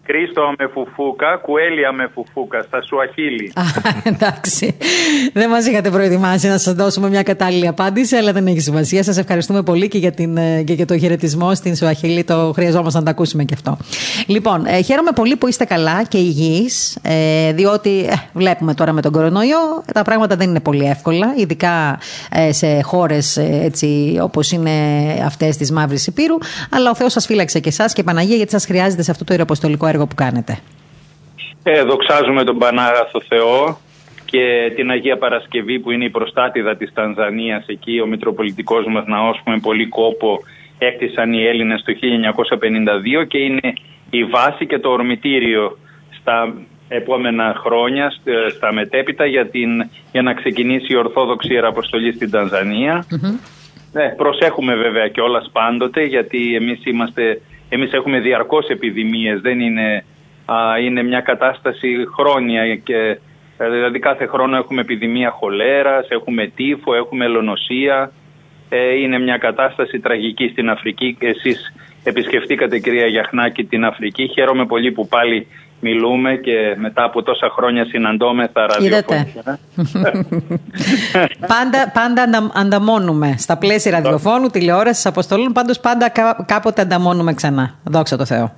[0.06, 3.52] Κρίστο με φουφούκα, κουέλια με φουφούκα, στα σουαχίλι.
[4.02, 4.76] Εντάξει.
[5.32, 9.02] Δεν μας είχατε προετοιμάσει να σας δώσουμε μια κατάλληλη απάντηση, αλλά δεν έχει σημασία.
[9.02, 12.24] Σας ευχαριστούμε πολύ και για, την, ε, και για το χαιρετισμό στην Σουαχίλη.
[12.24, 13.76] Το χρειαζόμαστε να το ακούσουμε και αυτό.
[14.26, 19.00] Λοιπόν, ε, χαίρομαι πολύ που είστε καλά και υγιείς, ε, διότι ε, βλέπουμε τώρα με
[19.00, 21.98] τον κορονοϊό τα πράγματα δεν είναι πολύ εύκολα, ειδικά
[22.30, 23.38] ε, σε χώρες
[24.22, 24.70] όπως είναι
[25.24, 26.36] αυτές της Μαύρης Υπήρου.
[26.70, 29.32] Αλλά ο Θεός σας φύλαξε και εσάς και Παναγία, γιατί σας χρειάζεται σε αυτό το
[29.32, 30.58] ιεροποστολικό έργο που κάνετε;
[31.62, 33.78] Ε, δοξάζουμε τον Πανάγαθο Θεό
[34.24, 39.40] και την Αγία Παρασκευή που είναι η προστάτηδα της Τανζανίας εκεί ο Μητροπολιτικός μας ναός
[39.44, 40.38] που με πολύ κόπο
[40.78, 41.92] έκτισαν οι Έλληνες το
[43.22, 43.72] 1952 και είναι
[44.10, 45.78] η βάση και το ορμητήριο
[46.20, 46.54] στα
[46.88, 48.12] επόμενα χρόνια,
[48.56, 53.06] στα μετέπειτα για, την, για να ξεκινήσει η Ορθόδοξη Ιεραποστολή στην Τανζανία.
[53.92, 57.40] Ναι, προσέχουμε βέβαια κιόλας πάντοτε γιατί εμείς είμαστε
[57.74, 60.04] εμείς έχουμε διαρκώς επιδημίες, δεν είναι,
[60.44, 63.18] α, είναι μια κατάσταση χρόνια και
[63.58, 68.12] ε, δηλαδή κάθε χρόνο έχουμε επιδημία χολέρας, έχουμε τύφο, έχουμε ελονοσία.
[68.68, 74.28] Ε, είναι μια κατάσταση τραγική στην Αφρική και εσείς επισκεφτήκατε κυρία Γιαχνάκη την Αφρική.
[74.28, 75.46] Χαίρομαι πολύ που πάλι
[75.80, 79.58] μιλούμε και μετά από τόσα χρόνια συναντώμεθα ραδιοφωνικά.
[81.54, 85.52] πάντα πάντα αντα, ανταμώνουμε στα πλαίσια ραδιοφώνου, τηλεόρασης, αποστολών.
[85.52, 86.12] Πάντως πάντα
[86.46, 87.74] κάποτε ανταμώνουμε ξανά.
[87.84, 88.52] Δόξα τω Θεώ.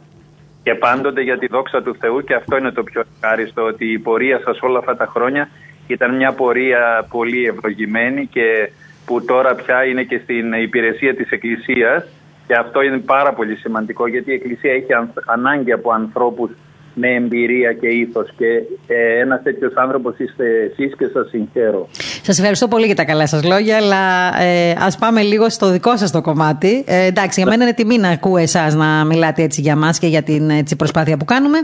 [0.62, 3.98] Και πάντοτε για τη δόξα του Θεού, και αυτό είναι το πιο ευχάριστο, ότι η
[3.98, 5.48] πορεία σας όλα αυτά τα χρόνια
[5.86, 8.70] ήταν μια πορεία πολύ ευλογημένη και
[9.06, 12.04] που τώρα πια είναι και στην υπηρεσία της Εκκλησίας
[12.46, 14.92] και αυτό είναι πάρα πολύ σημαντικό γιατί η Εκκλησία έχει
[15.26, 16.50] ανάγκη από ανθρώπους
[16.98, 18.28] με εμπειρία και ήθος.
[18.36, 18.46] Και
[18.86, 21.88] ε, ένας τέτοιος άνθρωπος είστε εσείς και σας συγχαίρω.
[22.22, 25.96] Σας ευχαριστώ πολύ για τα καλά σας λόγια, αλλά ε, ας πάμε λίγο στο δικό
[25.96, 26.84] σας το κομμάτι.
[26.86, 30.06] Ε, εντάξει, για μένα είναι τιμή να ακούω εσάς να μιλάτε έτσι για μας και
[30.06, 31.58] για την έτσι, προσπάθεια που κάνουμε.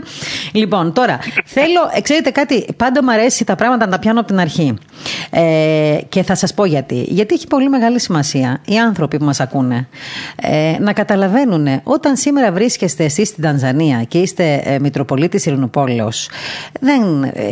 [0.53, 4.27] Λοιπόν, τώρα θέλω, ε, ξέρετε κάτι, πάντα μου αρέσει τα πράγματα να τα πιάνω από
[4.27, 4.77] την αρχή.
[5.29, 7.05] Ε, και θα σας πω γιατί.
[7.07, 9.87] Γιατί έχει πολύ μεγάλη σημασία οι άνθρωποι που μας ακούνε
[10.41, 14.79] ε, να καταλαβαίνουν όταν σήμερα βρίσκεστε εσείς στην Τανζανία και είστε ε,
[15.23, 16.09] πολίτης Ειρηνοπόλεω,
[16.79, 17.01] δεν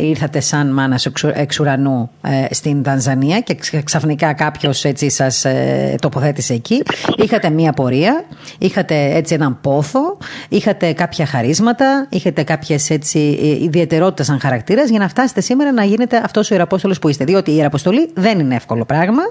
[0.00, 6.54] ήρθατε σαν μάνας εξ ουρανού ε, στην Τανζανία και ξαφνικά κάποιος έτσι σας ε, τοποθέτησε
[6.54, 6.82] εκεί.
[7.16, 8.24] Είχατε μία πορεία,
[8.58, 14.98] είχατε έτσι έναν πόθο, είχατε κάποια χαρίσματα, είχατε κάποιες έτσι ε, ιδιαιτερότητες σαν χαρακτήρας για
[14.98, 17.24] να φτάσετε σήμερα να γίνετε αυτός ο Ιεραπόστολος που είστε.
[17.24, 19.22] Διότι η Ιεραποστολή δεν είναι εύκολο πράγμα,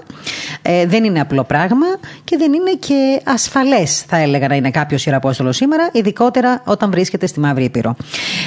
[0.62, 1.86] ε, δεν είναι απλό πράγμα
[2.24, 7.26] και δεν είναι και ασφαλές, θα έλεγα, να είναι κάποιος Ιεραπόστολος σήμερα, ειδικότερα όταν βρίσκεται
[7.26, 7.96] στη Μαύρη Ήπειρο.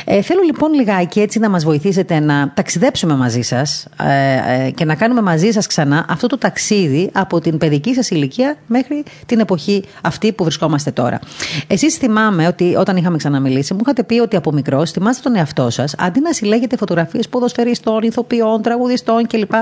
[0.06, 4.86] Ε, θέλω λοιπόν λιγάκι έτσι να μας βοηθήσετε να ταξιδέψουμε μαζί σας ε, ε, και
[4.86, 9.40] να κάνουμε μαζί σας ξανά αυτό το ταξίδι από την παιδική σας ηλικία μέχρι την
[9.40, 11.20] εποχή αυτή που βρισκόμαστε τώρα.
[11.68, 15.70] Εσείς θυμάμαι ότι όταν είχαμε ξαναμιλήσει μου είχατε πει ότι από μικρός θυμάστε τον εαυτό
[15.70, 19.54] σας αντί να συλλέγετε φωτογραφίες ποδοσφαιριστών, ηθοποιών, τραγουδιστών κλπ.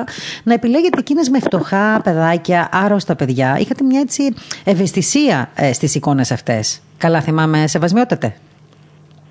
[0.44, 3.58] Να επιλέγετε εκείνες με φτωχά παιδάκια, άρρωστα παιδιά.
[3.60, 4.34] Είχατε μια έτσι
[4.64, 6.80] ευαισθησία ε, στις εικόνες αυτές.
[6.98, 8.36] Καλά θυμάμαι, σεβασμιότατε;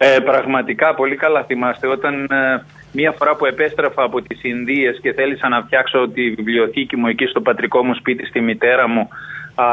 [0.05, 5.13] Ε, πραγματικά πολύ καλά θυμάστε όταν ε, μία φορά που επέστρεφα από τις Ινδίες και
[5.13, 9.09] θέλησα να φτιάξω τη βιβλιοθήκη μου εκεί στο πατρικό μου σπίτι στη μητέρα μου
[9.55, 9.65] α,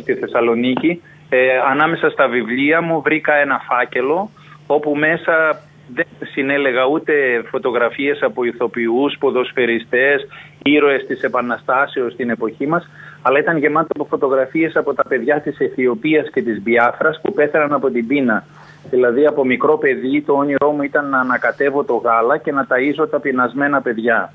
[0.00, 1.38] στη Θεσσαλονίκη ε,
[1.70, 4.30] ανάμεσα στα βιβλία μου βρήκα ένα φάκελο
[4.66, 5.60] όπου μέσα
[5.94, 7.12] δεν συνέλεγα ούτε
[7.50, 10.26] φωτογραφίες από ηθοποιούς, ποδοσφαιριστές,
[10.62, 12.88] ήρωες της Επαναστάσεως στην εποχή μας,
[13.22, 17.72] αλλά ήταν γεμάτο από φωτογραφίες από τα παιδιά της Αιθιοπίας και της Μπιάφρας που πέθαναν
[17.72, 18.44] από την πείνα.
[18.90, 23.10] Δηλαδή από μικρό παιδί το όνειρό μου ήταν να ανακατεύω το γάλα και να ταΐζω
[23.10, 24.32] τα πεινασμένα παιδιά.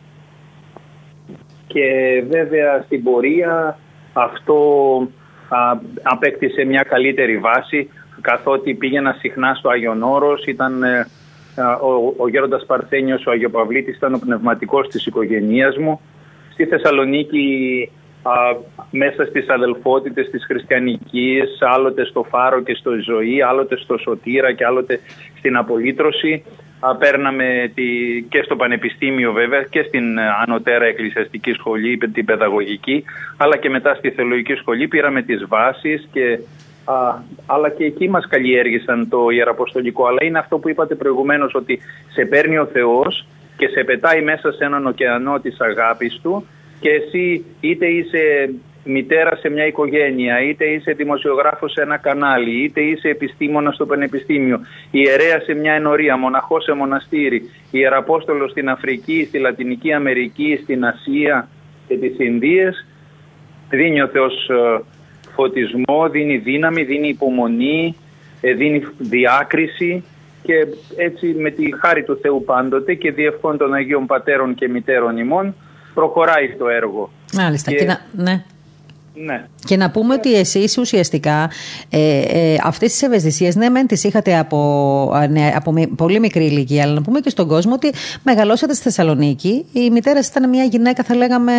[1.68, 1.84] Και
[2.30, 3.78] βέβαια στην πορεία
[4.14, 4.58] αυτό
[5.50, 7.90] α, απέκτησε μια καλύτερη βάση
[8.22, 11.08] καθότι πήγαινα συχνά στο Άγιον Όρος, ήταν ε,
[11.82, 16.02] ο, ο Γέροντας Παρθένιος, ο Αγιοπαυλίτης ήταν ο πνευματικός της οικογένειας μου.
[16.54, 17.46] Στη Θεσσαλονίκη
[17.92, 18.01] α,
[18.92, 24.66] μέσα στις αδελφότητες της χριστιανικής, άλλοτε στο Φάρο και στο Ζωή, άλλοτε στο Σωτήρα και
[24.66, 25.00] άλλοτε
[25.38, 26.44] στην Απολύτρωση.
[26.80, 27.84] Α, παίρναμε τη,
[28.30, 33.04] και στο Πανεπιστήμιο βέβαια και στην Ανωτέρα Εκκλησιαστική Σχολή, την Παιδαγωγική,
[33.38, 36.40] αλλά και μετά στη Θεολογική Σχολή πήραμε τις βάσεις και
[36.86, 40.06] Α, αλλά και εκεί μας καλλιέργησαν το Ιεραποστολικό.
[40.06, 41.80] Αλλά είναι αυτό που είπατε προηγουμένως ότι
[42.12, 43.26] σε παίρνει ο Θεός
[43.58, 46.46] και σε πετάει μέσα σε έναν ωκεανό της αγάπης Του
[46.82, 52.82] και εσύ είτε είσαι μητέρας σε μια οικογένεια, είτε είσαι δημοσιογράφος σε ένα κανάλι, είτε
[52.82, 54.60] είσαι επιστήμονας στο πανεπιστήμιο,
[54.92, 61.48] ιερέα σε μια ενορία, μοναχός σε μοναστήρι, ιεραπόστολος στην Αφρική, στη Λατινική Αμερική, στην Ασία
[61.88, 62.86] και τις Ινδίες,
[63.70, 64.84] δίνει ο Θεός ε,
[65.36, 67.96] φωτισμό, δίνει δύναμη, δίνει υπομονή,
[68.42, 70.04] ε, δίνει διάκριση
[70.44, 70.68] και
[70.98, 75.56] έτσι με τη χάρη του Θεού πάντοτε και διευκόν των Αγίων Πατέρων και Μητέρων ημών
[75.94, 77.10] προχωράει το έργο.
[77.34, 77.72] Μάλιστα.
[77.72, 77.98] Και...
[78.12, 78.44] ναι.
[79.14, 79.46] Ναι.
[79.66, 81.50] Και να πούμε ότι εσείς ουσιαστικά
[81.90, 86.84] ε, ε, αυτές τις ευαισθησίες, ναι, μεν τις είχατε από, ναι, από πολύ μικρή ηλικία,
[86.84, 89.66] αλλά να πούμε και στον κόσμο ότι μεγαλώσατε στη Θεσσαλονίκη.
[89.72, 91.54] Η μητέρα ήταν μια γυναίκα, θα λέγαμε,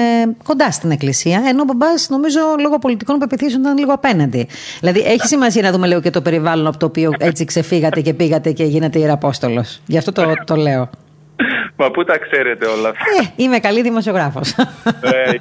[0.44, 4.46] κοντά στην εκκλησία, ενώ ο μπαμπάς, νομίζω, λόγω πολιτικών πεπιθήσεων ήταν λίγο απέναντι.
[4.80, 8.14] Δηλαδή, έχει σημασία να δούμε λίγο και το περιβάλλον από το οποίο έτσι ξεφύγατε και
[8.14, 9.80] πήγατε και γίνετε ιεραπόστολος.
[9.86, 10.90] Γι' αυτό το, το λέω.
[11.76, 14.54] Μα πού τα ξέρετε όλα αυτά; Ε, είμαι καλή δημοσιογράφος.
[15.00, 15.34] Ε,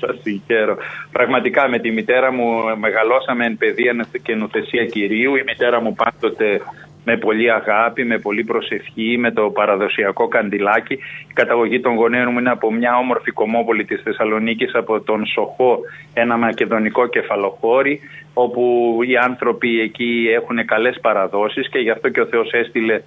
[0.00, 0.76] Σας συγχαίρω.
[1.12, 5.36] Πραγματικά με τη μητέρα μου μεγαλώσαμε εν παιδεία και νοθεσία κυρίου.
[5.36, 6.60] Η μητέρα μου πάντοτε
[7.04, 10.92] με πολύ αγάπη, με πολύ προσευχή, με το παραδοσιακό καντιλάκι.
[11.28, 15.78] Η καταγωγή των γονέων μου είναι από μια όμορφη κομμόπολη της Θεσσαλονίκης, από τον Σοχό,
[16.14, 18.00] ένα μακεδονικό κεφαλοχώρι,
[18.34, 23.02] όπου οι άνθρωποι εκεί έχουν καλές παραδόσεις και γι' αυτό και ο Θεός έστειλε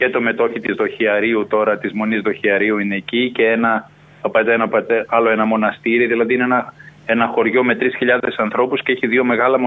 [0.00, 3.90] και το μετόχι της Δοχιαρίου τώρα, της Μονής Δοχιαρίου είναι εκεί και ένα
[4.52, 4.68] ένα,
[5.06, 6.74] άλλο ένα μοναστήρι, δηλαδή είναι ένα,
[7.06, 9.58] ένα χωριό με 3.000 ανθρώπους και έχει δύο μεγάλα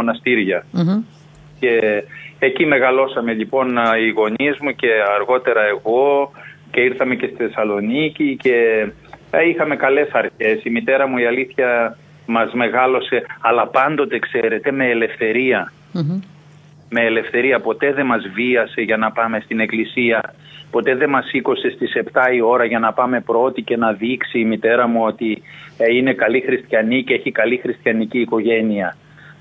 [1.59, 2.03] και
[2.39, 6.31] εκεί μεγαλώσαμε λοιπόν οι γονείς μου και αργότερα εγώ
[6.71, 8.87] και ήρθαμε και στη Θεσσαλονίκη και
[9.31, 10.63] ε, είχαμε καλές αρχές.
[10.63, 15.71] Η μητέρα μου η αλήθεια μας μεγάλωσε αλλά πάντοτε ξέρετε με ελευθερια
[16.95, 20.33] Με ελευθερία ποτέ δεν μας βίασε για να πάμε στην εκκλησία
[20.73, 24.39] Ποτέ δεν μας σήκωσε στις 7 η ώρα για να πάμε πρώτοι και να δείξει
[24.39, 25.41] η μητέρα μου ότι
[25.77, 28.95] ε, είναι καλή χριστιανή και έχει καλή χριστιανική οικογένεια.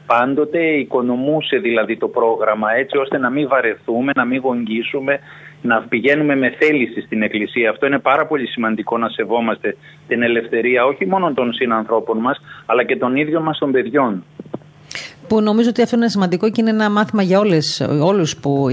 [0.07, 5.19] Πάντοτε οικονομούσε δηλαδή το πρόγραμμα έτσι ώστε να μην βαρεθούμε, να μην γονγίσουμε,
[5.62, 7.71] να πηγαίνουμε με θέληση στην Εκκλησία.
[7.71, 9.77] Αυτό είναι πάρα πολύ σημαντικό να σεβόμαστε
[10.09, 14.25] την ελευθερία όχι μόνο των συνανθρώπων μας αλλά και των ίδιων μας των παιδιών
[15.27, 18.67] που νομίζω ότι αυτό είναι σημαντικό και είναι ένα μάθημα για όλες, όλους που,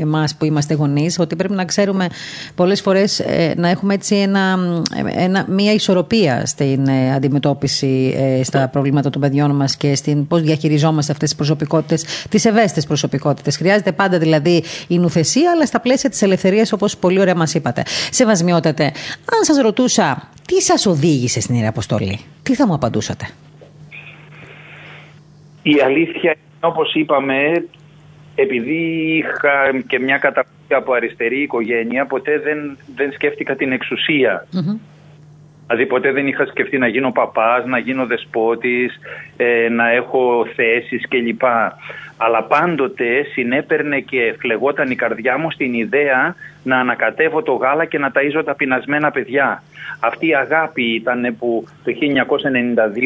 [0.00, 2.06] εμάς που είμαστε γονείς ότι πρέπει να ξέρουμε
[2.54, 4.58] πολλές φορές ε, να έχουμε έτσι ένα,
[5.16, 10.42] ένα, μια ισορροπία στην ε, αντιμετώπιση ε, στα προβλήματα των παιδιών μας και στην πώς
[10.42, 13.56] διαχειριζόμαστε αυτές τις προσωπικότητες, τις ευαίσθητες προσωπικότητες.
[13.56, 17.82] Χρειάζεται πάντα δηλαδή η νουθεσία αλλά στα πλαίσια της ελευθερίας όπως πολύ ωραία μας είπατε.
[18.10, 23.28] Σεβασμιότατε, αν σας ρωτούσα τι σας οδήγησε στην Ιερή Αποστολή, τι θα μου απαντούσατε;
[25.66, 27.66] Η αλήθεια είναι όπως είπαμε
[28.34, 28.80] επειδή
[29.16, 34.46] είχα και μια καταπληκτική από αριστερή οικογένεια ποτέ δεν, δεν σκέφτηκα την εξουσία.
[35.66, 38.98] Δηλαδή ποτέ δεν είχα σκεφτεί να γίνω παπάς, να γίνω δεσπότης,
[39.36, 41.42] ε, να έχω θέσεις κλπ.
[42.16, 47.98] Αλλά πάντοτε συνέπαιρνε και φλεγόταν η καρδιά μου στην ιδέα να ανακατεύω το γάλα και
[47.98, 49.62] να ταΐζω τα πεινασμένα παιδιά.
[50.00, 51.92] Αυτή η αγάπη ήταν που το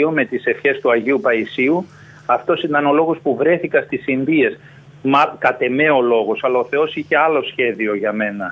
[0.08, 1.86] 1992 με τις ευχές του Αγίου Παϊσίου
[2.28, 4.58] αυτός ήταν ο λόγος που βρέθηκα στις Ινδίες.
[5.02, 8.50] Μα κατ' εμέ ο λόγος, αλλά ο Θεός είχε άλλο σχέδιο για μενα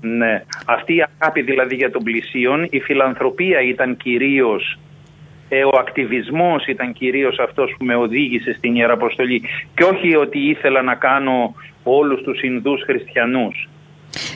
[0.00, 0.44] Ναι.
[0.66, 4.78] Αυτή η αγάπη δηλαδή για τον πλησίον, η φιλανθρωπία ήταν κυρίως
[5.48, 9.42] ε, ο ακτιβισμός ήταν κυρίως αυτός που με οδήγησε στην Ιεραποστολή
[9.74, 13.68] και όχι ότι ήθελα να κάνω όλους τους Ινδούς χριστιανούς.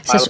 [0.03, 0.29] Σας...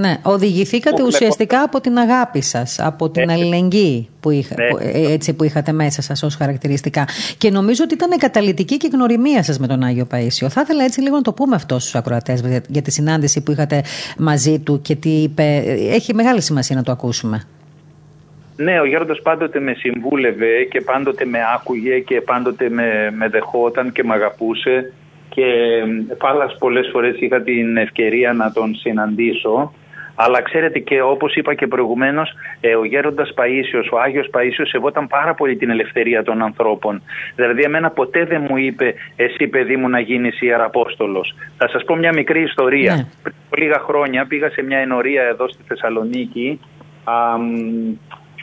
[0.00, 5.34] Ναι, οδηγηθήκατε ουσιαστικά από την αγάπη σας, από την αλληλεγγύη που, είχα, που, ε, έτσι,
[5.34, 7.08] που είχατε μέσα σας ως χαρακτηριστικά.
[7.38, 10.46] Και νομίζω ότι ήταν καταλητική και γνωριμία σας με τον Άγιο Παΐσιο.
[10.48, 13.82] Θα ήθελα έτσι λίγο να το πούμε αυτό στους ακροατές για τη συνάντηση που είχατε
[14.18, 15.62] μαζί του και τι είπε.
[15.90, 17.46] Έχει μεγάλη σημασία να το ακούσουμε.
[18.56, 23.92] Ναι, ο Γέροντας πάντοτε με συμβούλευε και πάντοτε με άκουγε και πάντοτε με, με δεχόταν
[23.92, 24.92] και με αγαπούσε
[25.34, 25.44] και
[26.18, 29.72] πάλας πολλές φορές είχα την ευκαιρία να τον συναντήσω
[30.14, 35.06] αλλά ξέρετε και όπως είπα και προηγουμένως ε, ο γέροντας Παΐσιος, ο Άγιος Παΐσιος σεβόταν
[35.06, 37.02] πάρα πολύ την ελευθερία των ανθρώπων.
[37.36, 41.34] Δηλαδή εμένα ποτέ δεν μου είπε εσύ παιδί μου να γίνεις ιεραπόστολος.
[41.56, 42.94] Θα σας πω μια μικρή ιστορία.
[42.94, 43.06] Ναι.
[43.22, 46.60] Πριν λίγα χρόνια πήγα σε μια ενορία εδώ στη Θεσσαλονίκη
[47.04, 47.14] α,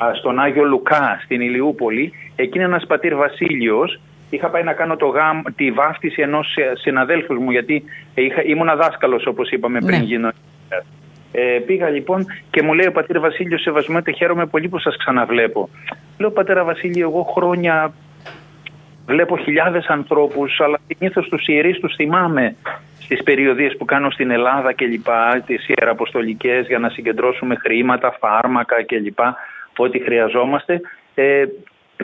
[0.05, 2.13] α, στον Άγιο Λουκά στην Ηλιούπολη.
[2.35, 3.99] Εκεί είναι ένας πατήρ Βασίλειος
[4.35, 9.25] είχα πάει να κάνω το γάμ, τη βάφτιση ενός συναδέλφους μου, γιατί είχα, ήμουν δάσκαλος,
[9.25, 10.03] όπως είπαμε πριν ναι.
[10.03, 10.31] γίνω.
[11.31, 15.69] Ε, πήγα λοιπόν και μου λέει ο πατέρας Βασίλειος Σεβασμέτε, χαίρομαι πολύ που σας ξαναβλέπω.
[16.17, 17.93] Λέω πατέρα Βασίλειο, εγώ χρόνια
[19.05, 22.55] βλέπω χιλιάδες ανθρώπους, αλλά συνήθως τους ιερείς τους θυμάμαι
[22.99, 25.07] στις περιοδίες που κάνω στην Ελλάδα κλπ.
[25.45, 29.19] Τις ιεραποστολικές για να συγκεντρώσουμε χρήματα, φάρμακα κλπ.
[29.77, 30.81] Ό,τι χρειαζόμαστε.
[31.15, 31.43] Ε,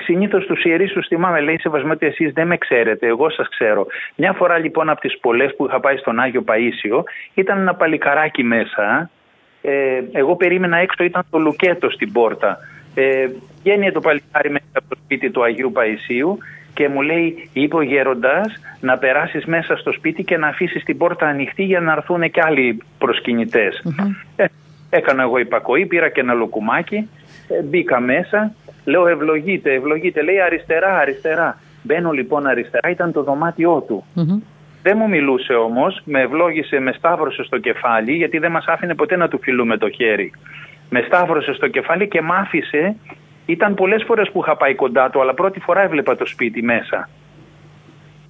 [0.04, 3.86] Συνήθως τους ιερείς τους θυμάμαι, λέει Σεβασμό ότι εσείς δεν με ξέρετε, εγώ σας ξέρω.
[4.16, 8.44] Μια φορά λοιπόν από τις πολλές που είχα πάει στον Άγιο Παίσιο ήταν ένα παλικαράκι
[8.44, 9.10] μέσα.
[9.62, 12.58] Ε, εγώ περίμενα έξω, ήταν το λουκέτο στην πόρτα.
[12.96, 13.28] Ε,
[13.64, 16.38] βγαίνει το παλικάρι μέσα από το σπίτι του Αγίου Παϊσίου
[16.74, 20.98] και μου λέει, είπε ο γέροντας, να περάσεις μέσα στο σπίτι και να αφήσεις την
[20.98, 22.82] πόρτα ανοιχτή για να έρθουν και άλλοι
[24.36, 24.46] Ε,
[24.90, 27.10] έκανα εγώ υπακοή, πήρα και ένα λουκουμάκι,
[27.48, 28.54] ε, μπήκα μέσα
[28.88, 30.22] Λέω ευλογείτε, ευλογείτε.
[30.22, 31.58] Λέει αριστερά, αριστερά.
[31.84, 34.04] Μπαίνω λοιπόν αριστερά, ήταν το δωμάτιό του.
[34.84, 39.16] Δεν μου μιλούσε όμως, με ευλόγησε, με σταύρωσε στο κεφάλι, γιατί δεν μας άφηνε ποτέ
[39.16, 40.32] να του φιλούμε το χέρι.
[40.90, 42.96] Με σταύρωσε στο κεφάλι και μ' άφησε.
[43.46, 47.10] Ήταν πολλές φορές που είχα πάει κοντά του, αλλά πρώτη φορά έβλεπα το σπίτι μέσα.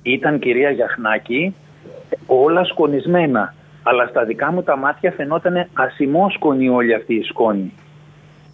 [0.02, 1.56] Ήταν κυρία Γιαχνάκη,
[2.26, 3.54] όλα σκονισμένα.
[3.84, 7.74] Αλλά στα δικά μου τα μάτια φαινόταν ασημόσκονη όλη αυτή η σκόνη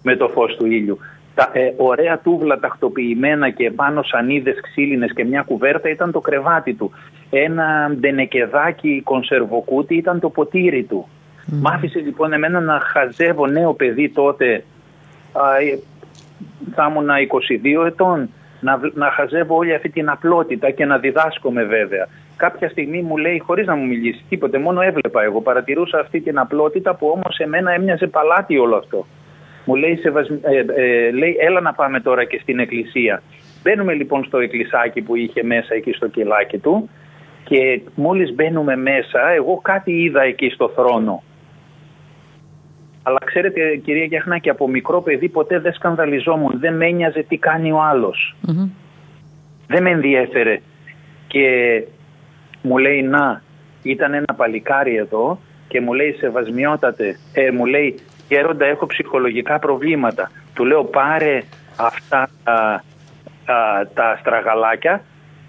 [0.03, 0.99] με το φως του ήλιου
[1.35, 6.73] τα ε, ωραία τούβλα τακτοποιημένα και πάνω σανίδες ξύλινες και μια κουβέρτα ήταν το κρεβάτι
[6.73, 6.91] του.
[7.29, 11.07] Ένα ντενεκεδάκι κονσερβοκούτι ήταν το ποτήρι του.
[11.07, 11.57] Mm.
[11.61, 14.63] Μ' άφησε λοιπόν εμένα να χαζεύω νέο παιδί τότε,
[15.31, 15.79] α, ε,
[16.75, 17.09] θα ήμουν
[17.81, 22.07] 22 ετών, να, να χαζεύω όλη αυτή την απλότητα και να διδάσκομαι βέβαια.
[22.37, 26.37] Κάποια στιγμή μου λέει, χωρίς να μου μιλήσει τίποτε, μόνο έβλεπα εγώ, παρατηρούσα αυτή την
[26.39, 29.05] απλότητα που όμως εμένα έμοιαζε παλάτι όλο αυτό.
[29.65, 29.99] Μου λέει,
[30.41, 33.21] ε, ε, λέει, έλα να πάμε τώρα και στην εκκλησία.
[33.63, 36.89] Μπαίνουμε λοιπόν στο εκκλησάκι που είχε μέσα εκεί στο κελάκι του
[37.43, 41.23] και μόλις μπαίνουμε μέσα εγώ κάτι είδα εκεί στο θρόνο.
[43.03, 47.71] Αλλά ξέρετε κυρία Γιαχνάκη από μικρό παιδί ποτέ δεν σκανδαλιζόμουν, δεν με ένοιαζε τι κάνει
[47.71, 48.35] ο αλλος
[49.67, 50.59] Δεν με ενδιέφερε
[51.27, 51.47] και
[52.61, 53.41] μου λέει να
[53.83, 60.31] ήταν ένα παλικάρι εδώ και μου λέει σεβασμιότατε, ε, μου λέει γέροντα έχω ψυχολογικά προβλήματα.
[60.53, 61.41] Του λέω πάρε
[61.77, 62.83] αυτά τα,
[63.93, 65.01] τα στραγαλάκια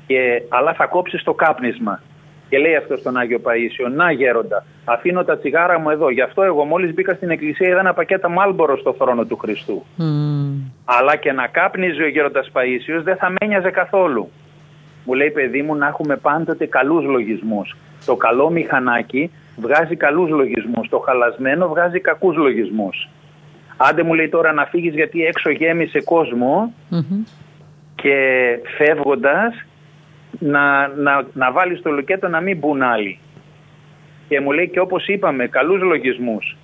[0.07, 2.01] και, αλλά θα κόψεις το κάπνισμα.
[2.49, 6.11] Και λέει αυτός στον Άγιο Παΐσιο, να γέροντα, αφήνω τα τσιγάρα μου εδώ.
[6.11, 9.85] Γι' αυτό εγώ μόλις μπήκα στην εκκλησία είδα ένα πακέτα μάλμπορο στο θρόνο του Χριστού.
[10.85, 14.31] Αλλά και να κάπνιζε ο γέροντας Παΐσιος δεν θα μένιαζε καθόλου.
[15.05, 17.77] Μου λέει παιδί μου να έχουμε πάντοτε καλούς λογισμούς.
[18.07, 20.89] Το καλό μηχανάκι βγάζει καλούς λογισμούς.
[20.89, 23.09] Το χαλασμένο βγάζει κακούς λογισμούς.
[23.77, 26.01] Άντε μου λέει τώρα να φύγεις γιατί έξω γέμισε
[27.95, 28.17] και
[28.77, 29.67] φεύγοντας
[30.39, 33.19] να, να, να βάλεις το λουκέτο να μην μπουν άλλοι.
[34.29, 36.57] Και μου λέει και όπως είπαμε καλούς λογισμούς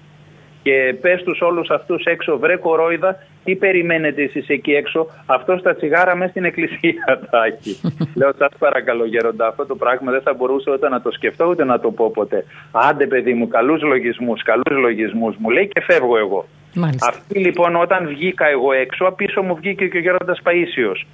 [0.62, 5.74] και πες τους όλους αυτούς έξω βρε κορόιδα τι περιμένετε εσείς εκεί έξω; Αυτό στα
[5.74, 7.80] τσιγάρα μέσα στην εκκλησία τάκι.
[8.14, 11.64] Λέω σας παρακαλώ γέροντα αυτό το πράγμα δεν θα μπορούσα ούτε να το σκεφτώ ούτε
[11.64, 12.44] να το πω ποτέ.
[12.70, 16.46] Άντε παιδί μου καλούς λογισμούς, καλούς λογισμούς μου λέει και φεύγω εγώ.
[16.74, 17.08] Μάλιστα.
[17.08, 21.06] Αυτή λοιπόν όταν βγήκα εγώ έξω πίσω μου βγήκε και ο γέροντας Παΐσιος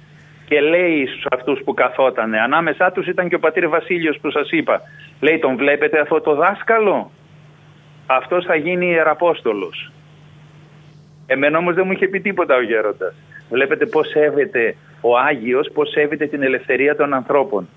[0.47, 4.51] και λέει στους αυτούς που καθότανε ανάμεσά τους ήταν και ο πατήρ Βασίλειος που σας
[4.51, 4.81] είπα
[5.19, 7.11] λέει τον βλέπετε αυτό το δάσκαλο;
[8.05, 9.91] Αυτός θα γίνει ιεραπόστολος
[11.27, 13.13] εμένα όμως δεν μου είχε πει τίποτα ο γέροντας.
[13.49, 17.67] Βλέπετε πως σέβεται ο Άγιος πως σέβεται την ελευθερία των ανθρώπων.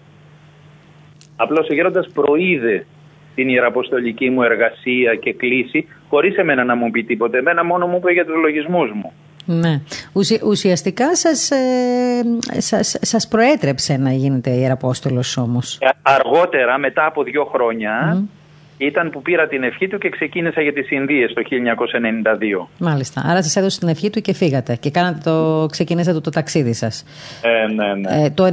[1.36, 2.86] Απλώς ο γέροντας προείδε
[3.34, 7.38] την ιεραποστολική μου εργασία και κλίση χωρίς εμένα να μου πει τίποτα.
[7.38, 9.12] Εμένα μόνο μου είπε για τους λογισμούς μου.
[9.44, 9.80] Ναι.
[10.44, 12.22] ουσιαστικά σας, ε,
[12.58, 15.78] σας, σας προέτρεψε να γίνετε ιεραπόστολος όμως.
[15.80, 18.24] Ε, αργότερα, μετά από δύο χρόνια,
[18.86, 21.42] ήταν που πήρα την ευχή του και ξεκίνησα για τις Ινδίες το
[22.62, 22.66] 1992.
[22.78, 23.22] Μάλιστα.
[23.26, 26.72] Άρα σας έδωσε την ευχή του και φύγατε και κάνατε το, ξεκινήσατε το, το ταξίδι
[26.72, 27.04] σας.
[27.42, 28.24] Ε, ναι, ναι.
[28.24, 28.44] Ε, το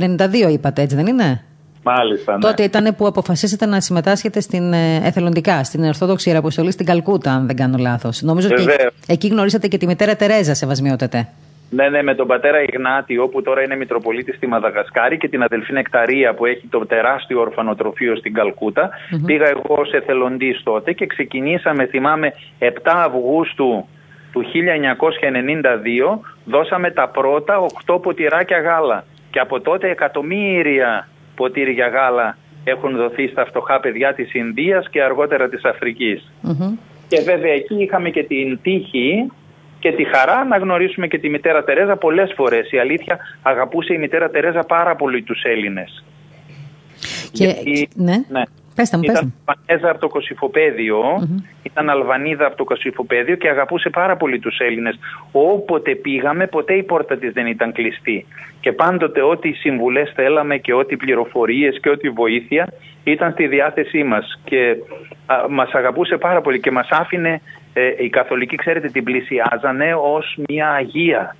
[0.47, 1.41] 92 είπατε έτσι δεν είναι;
[1.83, 2.33] Μάλιστα.
[2.33, 2.39] Ναι.
[2.39, 7.47] Τότε ήταν που αποφασίσατε να συμμετάσχετε στην ε, εθελοντικά, στην Ορθόδοξη Ιεραποστολή στην Καλκούτα, αν
[7.47, 8.21] δεν κάνω λάθος.
[8.21, 8.65] Νομίζω ότι
[9.07, 11.27] εκεί γνωρίσατε και τη μητέρα Τερέζα, σεβασμιότατε.
[11.69, 15.73] Ναι, ναι, με τον πατέρα Ιγνάτιο που τώρα είναι Μητροπολίτης στη Μαδαγασκάρη και την αδελφή
[15.73, 18.89] Νεκταρία που έχει το τεράστιο ορφανοτροφείο στην Καλκούτα.
[19.25, 23.87] Πήγα εγώ σε εθελοντή τότε και ξεκινήσαμε, θυμάμαι, 7 Αυγούστου
[24.31, 29.03] του 1992 δώσαμε τα πρώτα 8 ποτηράκια γάλα.
[29.31, 35.49] Και από τότε εκατομμύρια ποτήρια γάλα έχουν δοθεί στα φτωχά παιδιά της Ινδίας και αργότερα
[35.49, 36.31] της αφρικης
[37.07, 39.31] Και βέβαια εκεί είχαμε και την τύχη
[39.79, 42.71] και τη χαρά να γνωρίσουμε και τη μητέρα Τερέζα πολλές φορές.
[42.71, 46.03] Η αλήθεια αγαπούσε η μητέρα Τερέζα πάρα πολύ τους Έλληνες.
[47.31, 47.55] Και...
[47.95, 48.15] ναι.
[48.29, 48.41] ναι.
[48.77, 51.01] Πέστε μου, ήταν Αλβανέζα από το κοσυφοπεδιο
[51.77, 54.99] ήταν Αλβανίδα από το Κωσυφοπαίδιο και αγαπούσε πάρα πολύ τους Έλληνες.
[55.31, 58.25] Όποτε πήγαμε ποτέ η πόρτα της δεν ήταν κλειστή.
[58.59, 64.39] Και πάντοτε ό,τι συμβουλές θέλαμε και ό,τι πληροφορίες και ό,τι βοήθεια ήταν στη διάθεσή μας.
[64.43, 64.75] Και
[65.25, 67.41] α, μας αγαπούσε πάρα πολύ και μας άφηνε,
[67.73, 71.35] ε, οι καθολικοί ξέρετε την πλησιάζανε ως μια αγία.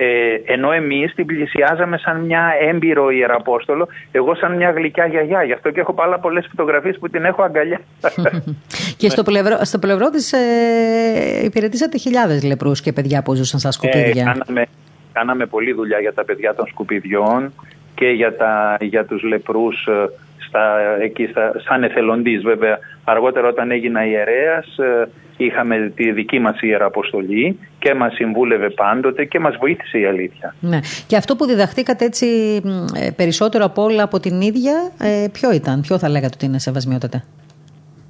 [0.00, 5.42] Ε, ενώ εμείς την πλησιάζαμε σαν μια έμπειρο ιεραπόστολο, εγώ σαν μια γλυκιά γιαγιά.
[5.42, 7.80] Γι' αυτό και έχω πάρα πολλές φωτογραφίες που την έχω αγκαλιά.
[9.00, 10.38] και στο πλευρό, στο πλευρό της ε,
[11.44, 14.22] υπηρετήσατε χιλιάδες λεπρούς και παιδιά που ζούσαν στα σκουπίδια.
[14.22, 14.66] Ε, κάναμε,
[15.12, 17.52] κάναμε πολλή δουλειά για τα παιδιά των σκουπιδιών
[17.94, 20.10] και για, τα, για τους λεπρούς ε,
[20.48, 22.78] στα, εκεί στα, σαν εθελοντής βέβαια.
[23.04, 25.08] Αργότερα όταν έγινα ιερέας ε,
[25.44, 30.54] είχαμε τη δική μας ιεραποστολή και μας συμβούλευε πάντοτε και μας βοήθησε η αλήθεια.
[30.60, 30.78] Ναι.
[31.06, 32.26] Και αυτό που διδαχτήκατε έτσι
[32.94, 36.58] ε, περισσότερο από όλα από την ίδια, ε, ποιο ήταν, ποιο θα λέγατε ότι είναι
[36.58, 37.24] σεβασμιότατα.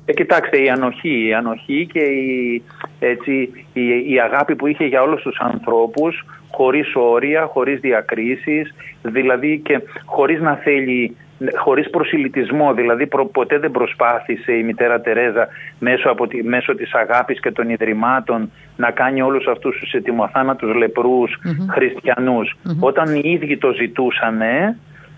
[0.05, 2.63] Ε, κοιτάξτε, η ανοχή, η ανοχή και η,
[2.99, 3.33] έτσι,
[3.73, 9.81] η, η αγάπη που είχε για όλους τους ανθρώπους, χωρίς όρια, χωρίς διακρίσεις, δηλαδή και
[10.05, 11.17] χωρίς να θέλει
[11.57, 15.49] χωρίς προσιλητισμό, δηλαδή ποτέ δεν προσπάθησε η μητέρα Τερέζα
[15.79, 20.75] μέσω, από τη, μέσω της αγάπης και των ιδρυμάτων να κάνει όλους αυτούς τους ετοιμοθάνατους
[20.75, 21.39] λεπρούς
[21.71, 24.41] χριστιανους Όταν οι ίδιοι το ζητούσαν,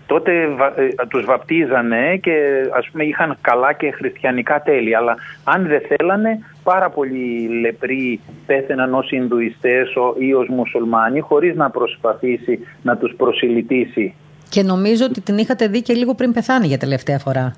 [0.05, 0.31] τότε
[0.75, 2.33] ε, τους βαπτίζανε και
[2.77, 4.95] ας πούμε είχαν καλά και χριστιανικά τέλη.
[4.95, 11.69] Αλλά αν δεν θέλανε, πάρα πολλοί λεπροί πέθαιναν ως Ινδουιστές ή ως μουσουλμάνοι χωρίς να
[11.69, 14.13] προσπαθήσει να τους προσιλητήσει.
[14.53, 17.55] Και νομίζω ότι την είχατε δει και λίγο πριν πεθάνει για τελευταία φορά.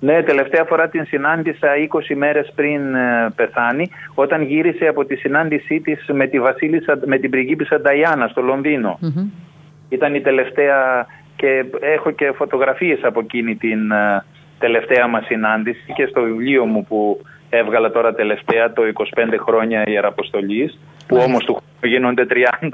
[0.00, 1.68] Ναι, τελευταία φορά την συνάντησα
[2.10, 7.18] 20 μέρες πριν ε, πεθάνει, όταν γύρισε από τη συνάντησή της με, τη βασίλισσα, με
[7.18, 8.98] την πριγκίπισσα Νταϊάννα στο λονδινο
[9.88, 11.06] Ήταν η τελευταία
[11.36, 14.24] και έχω και φωτογραφίες από εκείνη την ε,
[14.58, 17.20] τελευταία μας συνάντηση και στο βιβλίο μου που
[17.50, 22.68] έβγαλα τώρα τελευταία το 25 χρόνια Ιεραποστολής που όμως του γίνονται 30.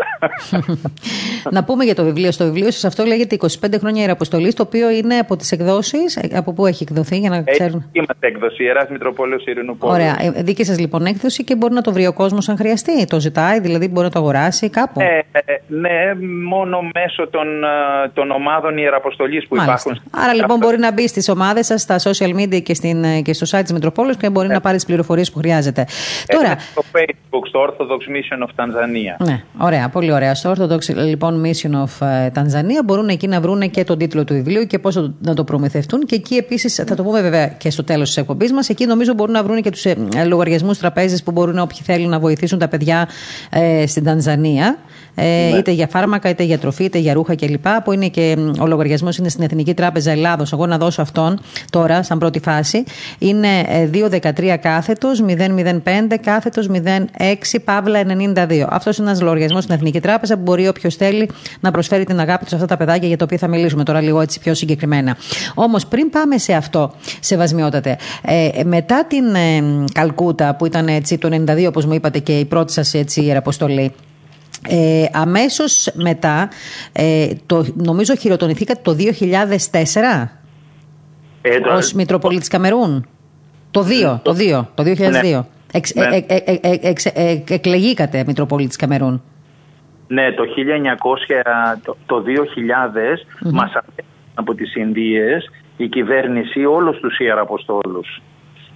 [1.50, 2.32] Να πούμε για το βιβλίο.
[2.32, 3.46] Στο βιβλίο σας αυτό λέγεται 25
[3.78, 6.18] χρόνια Ιεραποστολής, το οποίο είναι από τις εκδόσεις.
[6.34, 7.90] Από πού έχει εκδοθεί, για να ξέρουν.
[7.92, 9.92] Έχει έκδοση, Ιεράς Μητροπόλεως Ειρηνού Πόλου.
[9.92, 10.16] Ωραία.
[10.20, 13.04] Ε, δίκη σας λοιπόν έκδοση και μπορεί να το βρει ο κόσμος αν χρειαστεί.
[13.04, 15.00] Το ζητάει, δηλαδή μπορεί να το αγοράσει κάπου.
[15.00, 15.20] Ναι,
[15.66, 16.14] ναι
[16.48, 17.68] μόνο μέσω των, ε,
[18.14, 19.90] των ομάδων Ιεραποστολής που Μάλιστα.
[19.90, 20.11] υπάρχουν.
[20.22, 23.59] Άρα λοιπόν μπορεί να μπει στις ομάδες σας, στα social media και, στην, και στο
[23.59, 25.86] site της Μητροπόλεως και μπορεί να πάρει τις πληροφορίες που χρειάζεται.
[26.26, 28.95] Τώρα, στο Facebook, στο Orthodox Mission of Tanzania.
[29.24, 30.34] Ναι, ωραία, πολύ ωραία.
[30.34, 34.66] Στο Orthodox λοιπόν Mission of Tanzania μπορούν εκεί να βρουν και τον τίτλο του βιβλίου
[34.66, 36.01] και πώς να το προμηθευτούν.
[36.01, 39.14] Και εκεί επίσης, θα το πούμε βέβαια και στο τέλος της εκπομπής μας, εκεί νομίζω
[39.14, 42.68] μπορούν να βρουν και τους ε, λογαριασμούς τραπέζι που μπορούν όποιοι θέλουν να βοηθήσουν τα
[42.68, 43.09] παιδιά
[43.51, 44.78] ε, στην Τανζανία.
[45.19, 45.59] Ε, ναι.
[45.59, 47.67] είτε για φάρμακα, είτε για τροφή, είτε για ρούχα κλπ.
[47.85, 50.53] Που είναι και ο λογαριασμός είναι στην Εθνική Τράπεζα Ελλάδος.
[50.53, 51.41] Εγώ να δώσω αυτόν
[51.71, 52.85] τώρα, σαν πρώτη φάση.
[53.19, 53.49] Είναι
[53.93, 58.03] 213 κάθετος 005 κάθετος 06 παύλα
[58.35, 58.67] 92.
[58.69, 62.45] Αυτός είναι ένας λογαριασμός στην Εθνική Τράπεζα που μπορεί όποιος θέλει να προσφέρει την αγάπη
[62.45, 65.17] του σε αυτά τα παιδάκια για τα οποία θα μιλήσουμε τώρα λίγο έτσι πιο συγκεκριμένα.
[65.55, 71.45] Όμως πριν πάμε σε αυτό, σεβασμιότατε, ε, μετά την ε, Καλκούτα που ήταν έτσι το
[71.47, 73.93] 92 όπως μου είπατε και η πρώτη σας ιεραποστολή,
[74.69, 76.49] ε, αμέσως μετά,
[76.93, 80.29] ε, το, νομίζω χειροτονηθήκατε το 2004
[81.43, 81.73] ε, το...
[81.73, 83.07] ως Μητροπολίτης Καμερούν;
[83.71, 85.11] Το 2, το 2, το 2002.
[85.11, 85.41] Ναι.
[85.73, 86.17] Εξ, ναι.
[86.17, 89.23] ε, ε, ε, ε εκλεγήκατε Μητροπολίτης Καμερούν;
[90.07, 93.53] Ναι, το 1900, το, το 2000 mm-hmm.
[93.53, 93.73] μας
[94.35, 98.23] από τις Ινδίες η κυβέρνηση όλους τους Ιεραποστόλους.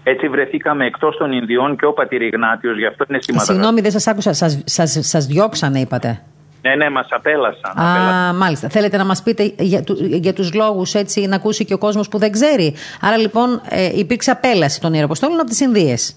[0.03, 3.53] Έτσι βρεθήκαμε εκτός των Ινδιών και ο Πατήρ Ιγνάτιος, γι' αυτό είναι σημαντικό.
[3.53, 6.22] Συγγνώμη, δεν σας άκουσα, σας, σας, σας διώξανε είπατε.
[6.62, 7.78] Ναι, ναι, μας απέλασαν.
[7.78, 8.36] Α, απέλασαν.
[8.36, 8.68] μάλιστα.
[8.68, 12.18] Θέλετε να μας πείτε για, για τους λόγους έτσι να ακούσει και ο κόσμος που
[12.18, 12.74] δεν ξέρει.
[13.01, 16.16] Άρα λοιπόν ε, υπήρξε απέλαση των Ιεραποστόλων από τις Ινδίες.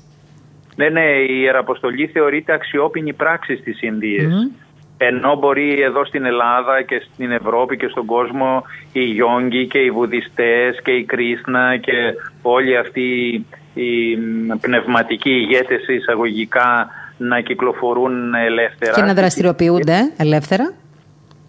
[0.76, 4.52] Ναι, ναι, η Ιεραποστολή θεωρείται αξιόπινη πράξη στις Ινδίες.
[4.98, 9.92] Ενώ μπορεί εδώ στην Ελλάδα και στην Ευρώπη και στον κόσμο οι Γιόγκοι και οι
[9.92, 11.94] Βουδιστές και οι Κρίσνα και
[12.42, 14.18] όλοι αυτοί οι
[14.62, 18.94] πνευματικοί ηγέτες εισαγωγικά να κυκλοφορούν ελεύθερα.
[18.94, 20.74] Και να δραστηριοποιούνται ελεύθερα.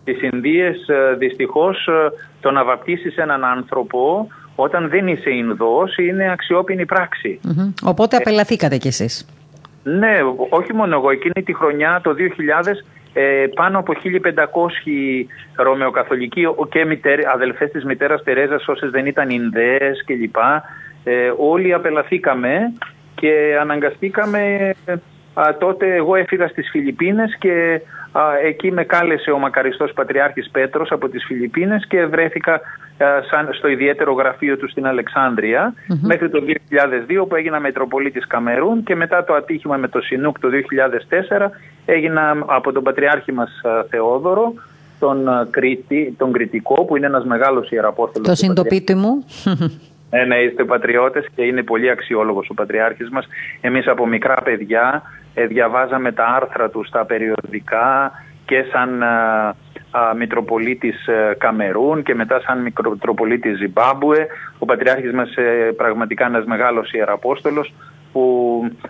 [0.03, 6.31] Στις Ινδίες ε, δυστυχώς ε, το να βαπτίσεις έναν άνθρωπο όταν δεν είσαι Ινδός είναι
[6.33, 6.85] αξιόπινη
[7.83, 9.27] Οπότε απελαθήκατε κι εσείς.
[9.83, 10.19] Ναι,
[10.51, 11.11] όχι μόνο εγώ.
[11.11, 18.23] Εκείνη τη χρονιά, το 2000, ε, πάνω από 1500 Ρωμαιοκαθολικοί και μητέρ, αδελφές της μητέρας
[18.23, 20.37] Τερέζας όσες δεν ήταν Ινδέες κλπ.
[21.05, 22.73] Ε, όλοι απελαθήκαμε
[23.15, 24.75] και αναγκαστήκαμε
[25.59, 27.81] τότε εγώ έφυγα στις Φιλιππίνες και
[28.45, 32.61] εκεί με κάλεσε ο μακαριστός Πατριάρχης Πέτρος από τις Φιλιππίνες και βρέθηκα
[33.31, 36.43] σαν, στο ιδιαίτερο γραφείο του στην αλεξανδρεια μέχρι το
[37.21, 40.49] 2002 που έγινα Μετροπολίτης Καμερούν και μετά το ατύχημα με το Σινούκ το
[41.39, 41.47] 2004
[41.85, 44.53] έγινα από τον Πατριάρχη μας Θεόδωρο
[44.99, 48.29] τον, Κρήτη, τον Κρητικό που είναι ένας μεγάλος ιεραπόστολος.
[48.29, 49.25] Το συντοπίτι μου.
[50.15, 53.27] Ναι, ναι, είστε πατριώτες και είναι πολύ αξιόλογος ο Πατριάρχης μας.
[53.61, 55.03] Εμείς από μικρά παιδιά
[55.35, 58.13] ε, διαβάζαμε τα άρθρα του στα περιοδικά
[58.45, 59.55] και σαν α,
[59.91, 64.27] α, Μητροπολίτης ε, Καμερούν και μετά σαν Μητροπολίτης Ζιμπάμπουε.
[64.59, 67.75] Ο Πατριάρχης μας ε, πραγματικά ένας μεγάλος ιεραπόστολος
[68.13, 68.23] που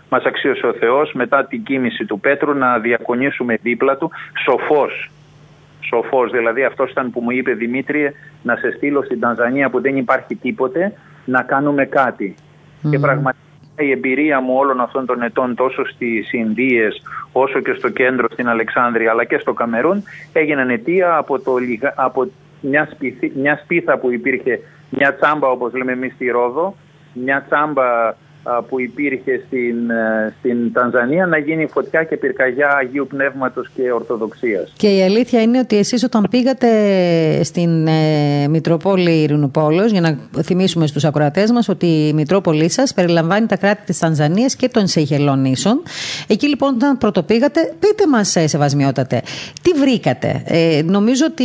[0.08, 4.10] μας αξίωσε ο Θεός μετά την κίνηση του Πέτρου να διακονήσουμε δίπλα του
[4.44, 5.10] σοφός.
[5.80, 8.12] Σοφός, δηλαδή αυτός ήταν που μου είπε Δημήτριε
[8.42, 10.92] να σε στείλω στην Τανζανία που δεν υπάρχει τίποτε
[11.24, 12.34] να κάνουμε κάτι.
[12.90, 13.38] Και πραγματικά
[13.76, 17.02] η εμπειρία μου όλων αυτών των ετών τόσο στις Ινδίες
[17.32, 20.02] όσο και στο κέντρο στην Αλεξάνδρεια αλλά και στο Καμερούν
[20.32, 21.54] έγιναν αιτία από, το,
[21.94, 24.60] από μια, σπίθη, μια σπίθα που υπήρχε,
[24.90, 26.76] μια τσάμπα όπως λέμε εμείς στη Ρόδο,
[27.12, 28.14] μια τσάμπα
[28.68, 34.72] που υπήρχε στην, ε, στην Τανζανία να γίνει φωτιά και πυρκαγιά Αγίου Πνεύματος και Ορθοδοξίας.
[34.76, 36.68] Και η αλήθεια είναι ότι εσείς όταν πήγατε
[37.42, 43.47] στην ε, Μητροπόλη Ειρηνουπόλεως, για να θυμίσουμε στους ακροατές μας ότι η Μητρόπολη σας περιλαμβάνει
[43.47, 45.82] τα κράτη της Τανζανίας και των Σεϊχελών νήσων.
[46.26, 49.22] Εκεί λοιπόν όταν πρωτοπήγατε, πείτε μας ε, σεβασμιότατε,
[49.62, 51.45] τι βρήκατε; Ε, νομίζω ότι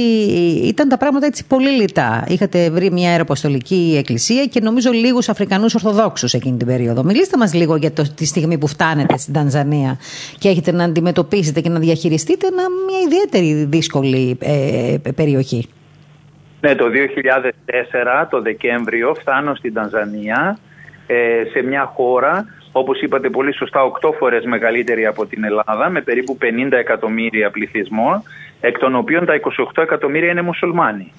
[0.68, 2.26] ήταν τα πράγματα έτσι πολύ λιτά.
[2.28, 7.08] Είχατε βρει μια αεροποστολική εκκλησία και νομίζω λίγους Αφρικανούς Ορθοδόξους εκείνη την περίοδο περίοδο.
[7.08, 9.98] Μιλήστε μας λίγο για το, τη στιγμή που φτάνετε στην Τανζανία
[10.38, 12.48] και έχετε να αντιμετωπίσετε και να διαχειριστείτε
[12.88, 15.70] μια ιδιαίτερη δύσκολη ε, περιοχή.
[16.62, 20.58] Ναι, το 2004, το Δεκέμβριο, φτάνω στην Τανζανία,
[21.08, 21.16] ε,
[21.52, 26.38] σε μια χώρα, όπως είπατε πολύ σωστά, 8 φορές μεγαλύτερη από την Ελλάδα, με περίπου
[26.42, 28.24] 50 εκατομμύρια πληθυσμό,
[28.62, 29.34] εκ των οποίων τα
[29.76, 31.12] 28 εκατομμύρια είναι μουσουλμάνοι.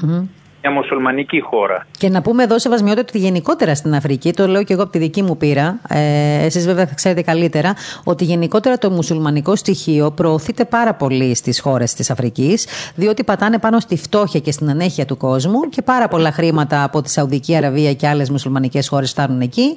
[0.62, 1.86] Μια μουσουλμανική χώρα.
[1.98, 4.98] Και να πούμε εδώ, Σεβασμιότητα, ότι γενικότερα στην Αφρική, το λέω και εγώ από τη
[4.98, 10.64] δική μου πείρα, ε, εσείς βέβαια θα ξέρετε καλύτερα, ότι γενικότερα το μουσουλμανικό στοιχείο προωθείται
[10.64, 15.16] πάρα πολύ στις χώρες της Αφρικής, διότι πατάνε πάνω στη φτώχεια και στην ανέχεια του
[15.16, 19.76] κόσμου και πάρα πολλά χρήματα από τη Σαουδική Αραβία και άλλες μουσουλμανικές χώρες φτάνουν εκεί,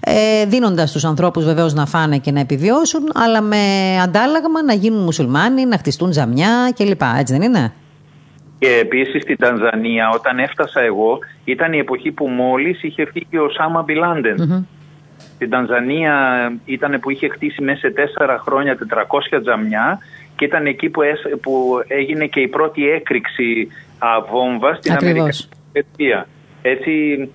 [0.00, 3.56] ε, δίνοντας τους ανθρώπους βεβαίως να φάνε και να επιβιώσουν, αλλά με
[4.02, 7.02] αντάλλαγμα να γίνουν μουσουλμάνοι, να χτιστούν ζαμιά κλπ.
[7.18, 7.72] Έτσι δεν είναι;
[8.58, 13.48] Και επίσης στην Τανζανία όταν έφτασα εγώ ήταν η εποχή που μόλις είχε φύγει ο
[13.50, 14.66] Σάμα Μπιλάντεν.
[15.34, 18.78] Στην Τανζανία ήταν που είχε χτίσει μέσα σε τέσσερα χρόνια
[19.36, 19.98] 400 τζαμιά
[20.36, 21.02] και ήταν εκεί που,
[21.42, 25.46] που έγινε και η πρώτη έκρηξη α, βόμβα στην Αμερική.
[26.62, 27.28] Έτσι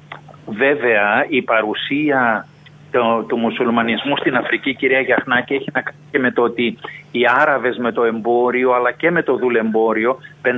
[0.45, 2.47] βέβαια η παρουσία
[2.91, 6.77] το, του μουσουλμανισμού στην Αφρική, κυρία Γιαχνάκη, έχει να κάνει και με το ότι
[7.11, 10.49] οι Άραβες με το εμπόριο αλλά και με το δουλεμπόριο 500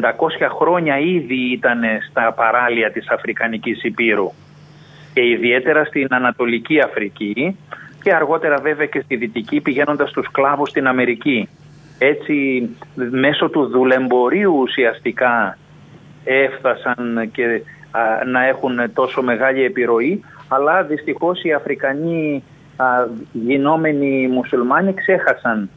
[0.59, 4.32] χρόνια ήδη ήταν στα παράλια της Αφρικανικής Υπήρου
[5.13, 7.57] και ιδιαίτερα στην Ανατολική Αφρική
[8.03, 11.49] και αργότερα βέβαια και στη Δυτική πηγαίνοντας τους κλάβους στην Αμερική.
[11.97, 15.57] Έτσι μέσω του δουλεμπορίου ουσιαστικά
[16.23, 17.61] έφτασαν και
[18.25, 20.23] να έχουν τόσο μεγάλη επιρροή
[20.54, 22.43] αλλά δυστυχώς οι Αφρικανοί
[22.76, 22.86] α,
[23.32, 25.70] γινόμενοι μουσουλμάνοι ξέχασαν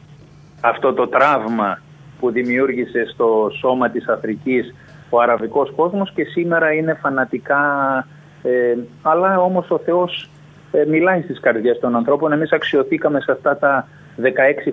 [0.61, 1.79] αυτό το τραύμα
[2.19, 4.75] που δημιούργησε στο σώμα της Αφρικής
[5.09, 7.63] ο αραβικός κόσμος και σήμερα είναι φανατικά
[8.43, 10.29] ε, αλλά όμως ο Θεός
[10.71, 12.31] ε, μιλάει στις καρδιές των ανθρώπων.
[12.31, 13.87] Εμείς αξιοθήκαμε σε αυτά τα
[14.21, 14.25] 16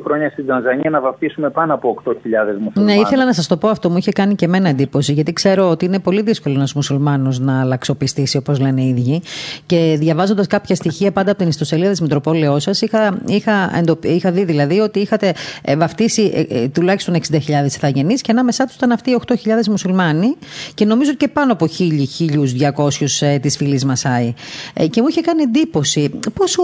[0.05, 2.13] χρόνια στην Τανζανία να βαφτίσουμε πάνω από 8.000
[2.61, 2.73] μουσουλμάνους.
[2.75, 3.91] Ναι, ήθελα να σας το πω αυτό.
[3.91, 7.61] Μου είχε κάνει και εμένα εντύπωση, γιατί ξέρω ότι είναι πολύ δύσκολο ένας μουσουλμάνος να
[7.61, 9.23] αλλαξοπιστήσει, όπως λένε οι ίδιοι.
[9.67, 13.71] Και διαβάζοντας κάποια στοιχεία πάντα από την ιστοσελίδα της Μητροπόλεω σας, είχα, είχα,
[14.03, 15.33] είχα δει δηλαδή ότι είχατε
[15.65, 19.35] ε, βαφτίσει ε, ε, τουλάχιστον 60.000 ηθαγενείς και ανάμεσά τους ήταν αυτοί οι 8.000
[19.71, 20.37] μουσουλμάνοι
[20.75, 24.35] και νομίζω και πάνω από 1.000-1.200 ε, της φυλής Μασάη.
[24.75, 26.63] Ε, και μου είχε κάνει εντύπωση πόσο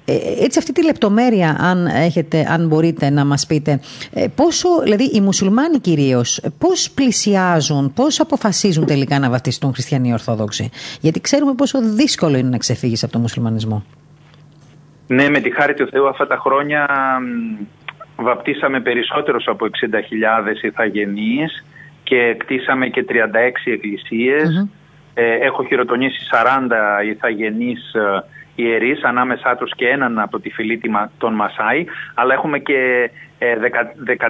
[0.39, 3.79] έτσι αυτή τη λεπτομέρεια αν, έχετε, αν μπορείτε να μας πείτε
[4.13, 10.69] ε, πόσο, δηλαδή οι μουσουλμάνοι κυρίως πώς πλησιάζουν, πώς αποφασίζουν τελικά να βαφτιστούν χριστιανοί Ορθόδοξοι;
[11.01, 13.83] Γιατί ξέρουμε πόσο δύσκολο είναι να ξεφύγεις από τον μουσουλμανισμό.
[15.07, 16.87] Ναι με τη χάρη του Θεού αυτά τα χρόνια
[18.15, 21.65] βαπτίσαμε περισσότερους από 60.000 ηθαγενείς
[22.03, 23.13] και κτίσαμε και 36
[23.63, 24.67] εκκλησίες.
[25.13, 27.95] Ε, έχω χειροτονήσει 40 ηθαγενείς
[28.55, 30.81] ιερείς, ανάμεσά τους και έναν από τη φυλή
[31.17, 33.45] των Μασάη, αλλά έχουμε και 14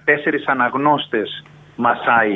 [0.05, 1.43] ε, αναγνώστες
[1.75, 2.33] Μασάη.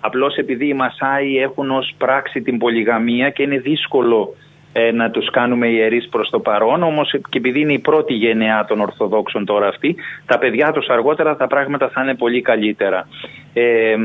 [0.00, 4.34] Απλώς επειδή οι Μασάη έχουν ως πράξη την πολυγαμία και είναι δύσκολο
[4.72, 8.64] ε, να τους κάνουμε ιερείς προς το παρόν, όμως και επειδή είναι η πρώτη γενεά
[8.64, 9.96] των Ορθοδόξων τώρα αυτή,
[10.26, 13.08] τα παιδιά τους αργότερα τα πράγματα θα είναι πολύ καλύτερα.
[13.52, 13.96] Ε,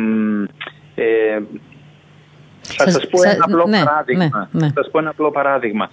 [0.95, 1.39] ε,
[2.61, 4.49] θα σας πω ένα απλό ναι, παράδειγμα.
[4.51, 4.67] Ναι, ναι.
[4.67, 5.89] Θα σας πω ένα απλό παράδειγμα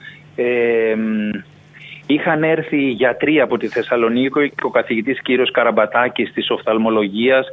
[2.06, 7.46] είχαν έρθει οι γιατροί από τη Θεσσαλονίκη και ο καθηγητής κύριος Καραμπατάκης της οφθαλμολογίας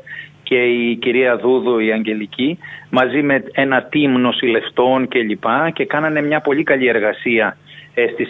[0.43, 2.59] και η κυρία Δούδου η Αγγελική
[2.89, 7.57] μαζί με ένα team νοσηλευτών και λοιπά και κάνανε μια πολύ καλή εργασία
[7.93, 8.29] ε, στις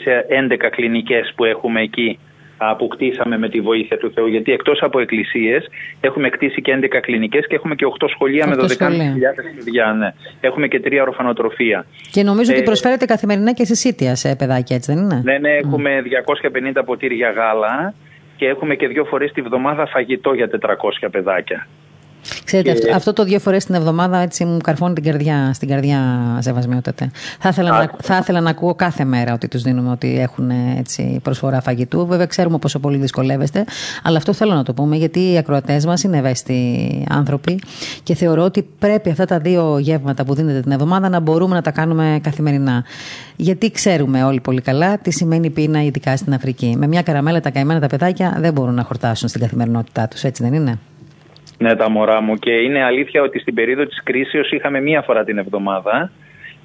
[0.50, 2.20] 11 ε, κλινικές που έχουμε εκεί
[2.78, 4.28] που κτίσαμε με τη βοήθεια του Θεού.
[4.28, 5.68] Γιατί εκτός από εκκλησίες
[6.02, 8.66] έχουμε κτίσει και 11 κλινικές και έχουμε και 8 σχολεία με 12.000
[9.56, 9.94] παιδιά.
[9.94, 10.14] Ναι.
[10.42, 11.86] Έχουμε και τρία ορφανοτροφία.
[12.12, 15.50] Και νομίζω ε, ότι προσφέρετε καθημερινά και συσίτια σε παιδάκια, έτσι δεν είναι; Ναι, ναι,
[15.50, 16.02] έχουμε
[16.78, 17.94] 250 ποτήρια γάλα
[18.36, 20.50] και έχουμε και δύο φορές τη βδομάδα φαγητό για
[21.04, 21.68] 400 παιδάκια.
[22.44, 22.92] Ξέρετε, και...
[22.92, 26.00] αυτό το δύο φορές την εβδομάδα έτσι μου καρφώνει την καρδιά, στην καρδιά
[26.40, 27.12] σεβασμιότατε.
[27.40, 31.20] Θα ήθελα, να, θα ήθελα να ακούω κάθε μέρα ότι τους δίνουμε ότι έχουν έτσι,
[31.24, 32.06] προσφορά φαγητού.
[32.08, 33.66] Βέβαια, ξέρουμε πόσο πολύ δυσκολεύεστε,
[34.04, 37.60] αλλά αυτό θέλω να το πούμε γιατί οι ακροατές μας είναι ευαίσθητοι άνθρωποι
[38.04, 41.62] και θεωρώ ότι πρέπει αυτά τα δύο γεύματα που δίνετε την εβδομάδα να μπορούμε να
[41.62, 42.84] τα κάνουμε καθημερινά.
[43.36, 46.76] Γιατί ξέρουμε όλοι πολύ καλά τι σημαίνει πείνα, ειδικά στην Αφρική.
[46.78, 50.44] Με μια καραμέλα τα καημένα τα παιδάκια δεν μπορούν να χορτάσουν στην καθημερινότητά τους, έτσι
[50.44, 50.80] δεν είναι;
[51.58, 52.36] Ναι, τα μωρά μου.
[52.36, 56.12] Και είναι αλήθεια ότι στην περίοδο της κρίσεως είχαμε μία φορά την εβδομάδα.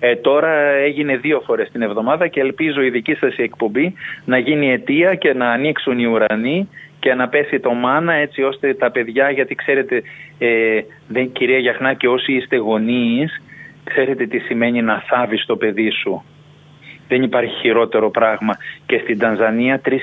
[0.01, 4.73] Ε, τώρα έγινε δύο φορές την εβδομάδα και ελπίζω η δική σας εκπομπή να γίνει
[4.73, 6.69] αιτία και να ανοίξουν οι ουρανοί
[6.99, 10.03] και να πέσει το μάνα έτσι ώστε τα παιδιά, γιατί ξέρετε
[10.39, 13.41] ε, δεν, κυρία Γιαχνάκη όσοι είστε γονείς
[13.85, 16.25] ξέρετε τι σημαίνει να θάβεις το παιδί σου.
[17.09, 18.57] Δεν υπάρχει χειρότερο πράγμα.
[18.87, 19.95] Και στην Τανζανία 3.000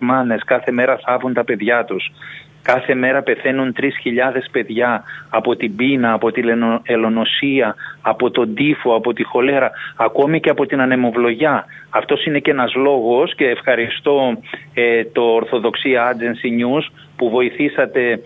[0.00, 2.10] μάνες κάθε μέρα θάβουν τα παιδιά τους.
[2.62, 3.86] Κάθε μέρα πεθαίνουν 3.000
[4.50, 6.44] παιδιά από την πείνα, από την
[6.82, 11.64] ελονοσία, από τον τύφο, από τη χολέρα, ακόμη και από την ανεμοβλογιά.
[11.90, 14.38] Αυτός είναι και ένας λόγος και ευχαριστώ
[14.74, 16.84] ε, το Ορθοδοξία Agency News
[17.22, 18.20] που βοηθήσατε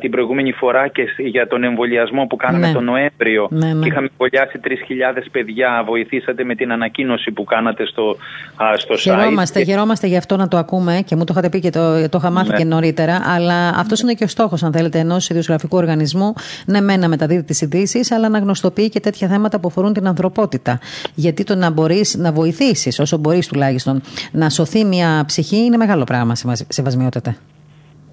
[0.00, 2.72] την προηγούμενη φορά και για τον εμβολιασμό που κάναμε ναι.
[2.72, 3.82] τον Νοέμβριο ναι, ναι.
[3.82, 5.82] και είχαμε εμβολιάσει 3.000 παιδιά.
[5.86, 8.16] Βοηθήσατε με την ανακοίνωση που κάνατε στο,
[8.56, 9.64] α, στο χαιρόμαστε, site.
[9.64, 12.30] Χαιρόμαστε γι' αυτό να το ακούμε και μου το είχατε πει και το, το είχα
[12.30, 12.56] μάθει ναι.
[12.56, 13.22] και νωρίτερα.
[13.26, 16.32] Αλλά αυτός είναι και ο στόχος, αν θέλετε, ενός ιδιοσγραφικού οργανισμού.
[16.66, 20.06] Ναι, μένα να μεταδίδει τις ειδήσεις, αλλά να γνωστοποιεί και τέτοια θέματα που αφορούν την
[20.06, 20.78] ανθρωπότητα.
[21.14, 24.00] Γιατί το να μπορείς να βοηθήσεις, όσο μπορείς τουλάχιστον,
[24.32, 26.34] να σωθεί μια ψυχή είναι μεγάλο πράγμα,
[26.68, 27.36] σεβασμιότατε.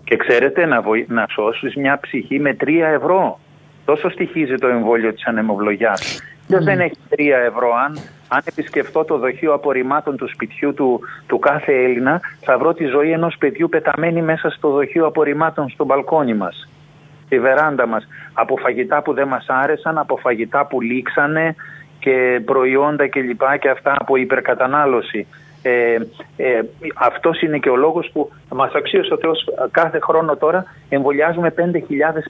[0.05, 1.05] Και ξέρετε, να, βοη...
[1.09, 3.39] να σώσεις μια ψυχή με 3 ευρώ.
[3.85, 6.21] Τόσο στοιχίζει το εμβόλιο της ανεμοβλογιάς.
[6.47, 7.97] Ποιο δεν έχει 3 ευρώ, αν,
[8.27, 13.11] αν επισκεφτώ το δοχείο απορριμμάτων του σπιτιού του, του κάθε Έλληνα, θα βρω τη ζωή
[13.11, 16.69] ενός παιδιού πεταμένη μέσα στο δοχείο απορριμμάτων στο μπαλκόνι μας.
[17.25, 18.07] Στη βεράντα μας.
[18.33, 21.55] Από φαγητά που δεν μας άρεσαν, από φαγητά που λήξανε
[21.99, 23.41] και προϊόντα κλπ.
[23.51, 25.27] Και, και αυτά από υπερκατανάλωση.
[25.67, 25.97] Ε,
[26.37, 26.61] ε,
[26.95, 31.61] αυτός είναι και ο λόγος που μας αξίωσε ο Θεός κάθε χρόνο τώρα εμβολιάζουμε 5.000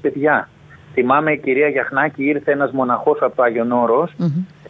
[0.02, 0.50] παιδιά.
[0.94, 3.72] Θυμάμαι η κυρία Γιαχνάκη ήρθε ένας μοναχός από το Άγιον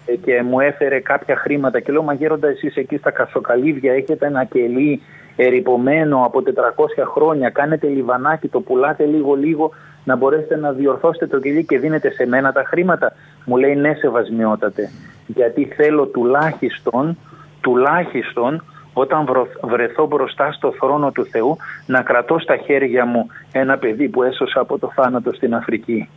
[0.05, 4.25] ε, και μου έφερε κάποια χρήματα και λέω μα γέροντα εσείς εκεί στα Κασοκαλύβια έχετε
[4.25, 5.01] ένα κελί
[5.35, 9.71] ερυπωμένο από 400 χρόνια, κάνετε λιβανάκι, το πουλάτε λίγο λίγο
[10.03, 13.13] να μπορέσετε να διορθώσετε το κελί και δίνετε σε μένα τα χρήματα.
[13.45, 14.89] Μου λέει ναι σεβασμιότατε
[15.27, 17.17] γιατί θέλω τουλάχιστον
[17.65, 18.63] τουλάχιστον
[18.93, 19.25] όταν
[19.61, 24.59] βρεθώ μπροστά στο θρόνο του Θεού να κρατώ στα χέρια μου ένα παιδί που έσωσα
[24.59, 26.09] από το θάνατο στην Αφρική.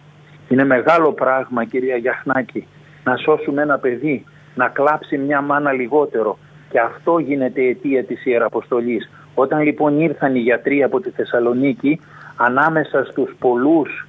[0.49, 2.67] Είναι μεγάλο πράγμα κυρία Γιαχνάκη
[3.05, 4.25] να σώσουμε ένα παιδί,
[4.55, 6.39] να κλάψει μια μάνα λιγότερο
[6.71, 9.11] και αυτό γίνεται η αιτία της Ιεραποστολής.
[9.35, 12.01] Όταν λοιπόν ήρθαν οι γιατροί από τη Θεσσαλονίκη
[12.37, 14.09] ανάμεσα στους πολλούς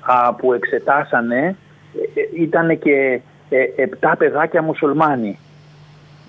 [0.00, 1.56] α, που εξετάσανε
[2.14, 5.38] ε, ε, ήταν και ε, επτά παιδάκια μουσουλμάνοι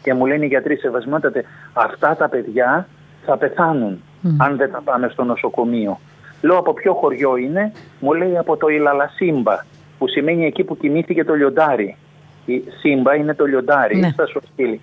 [0.04, 2.88] και μου λένε οι γιατροί σεβασμιότατε αυτά τα παιδιά
[3.26, 4.02] θα πεθάνουν
[4.38, 6.00] αν δεν τα πάμε στο νοσοκομείο.
[6.42, 9.66] Λέω από ποιο χωριό είναι, μου λέει από το Ιλαλασίμπα
[9.98, 11.98] που σημαίνει εκεί που κοιμήθηκε το λιοντάρι.
[12.46, 14.10] Η Σύμπα είναι το λιοντάρι, ναι.
[14.10, 14.82] στα Σοσκύλη.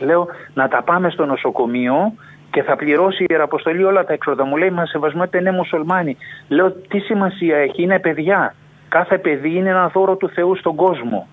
[0.00, 2.12] Λέω να τα πάμε στο νοσοκομείο
[2.50, 4.44] και θα πληρώσει η Ιεραποστολή όλα τα έξοδα.
[4.44, 6.16] Μου λέει Μα σεβασμότητα είναι μουσουλμάνοι.
[6.48, 8.54] Λέω τι σημασία έχει, είναι παιδιά.
[8.88, 11.28] Κάθε παιδί είναι ένα δώρο του Θεού στον κόσμο.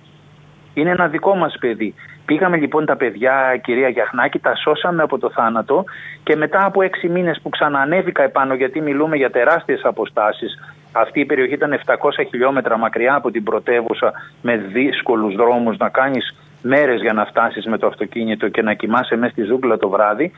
[0.73, 1.93] Είναι ένα δικό μας παιδί.
[2.25, 5.83] Πήγαμε λοιπόν τα παιδιά, κυρία Γιαχνάκη, τα σώσαμε από το θάνατο
[6.23, 10.57] και μετά από έξι μήνες που ξανανέβηκα επάνω γιατί μιλούμε για τεράστιες αποστάσεις
[10.91, 11.95] αυτή η περιοχή ήταν 700
[12.29, 14.11] χιλιόμετρα μακριά από την πρωτεύουσα
[14.41, 19.15] με δύσκολους δρόμους να κάνεις μέρες για να φτάσεις με το αυτοκίνητο και να κοιμάσαι
[19.15, 20.31] μέσα στη ζούγκλα το βράδυ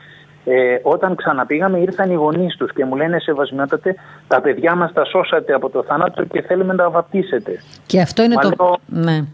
[0.44, 3.94] ε, όταν ξαναπήγαμε ήρθαν οι γονείς τους και μου λένε σεβασμιότατε,
[4.28, 7.62] τα παιδιά μας τα σώσατε από το θάνατο και θέλουμε να τα βαπτίσετε.
[7.86, 8.76] Και αυτό είναι το.
[8.86, 9.24] ναι.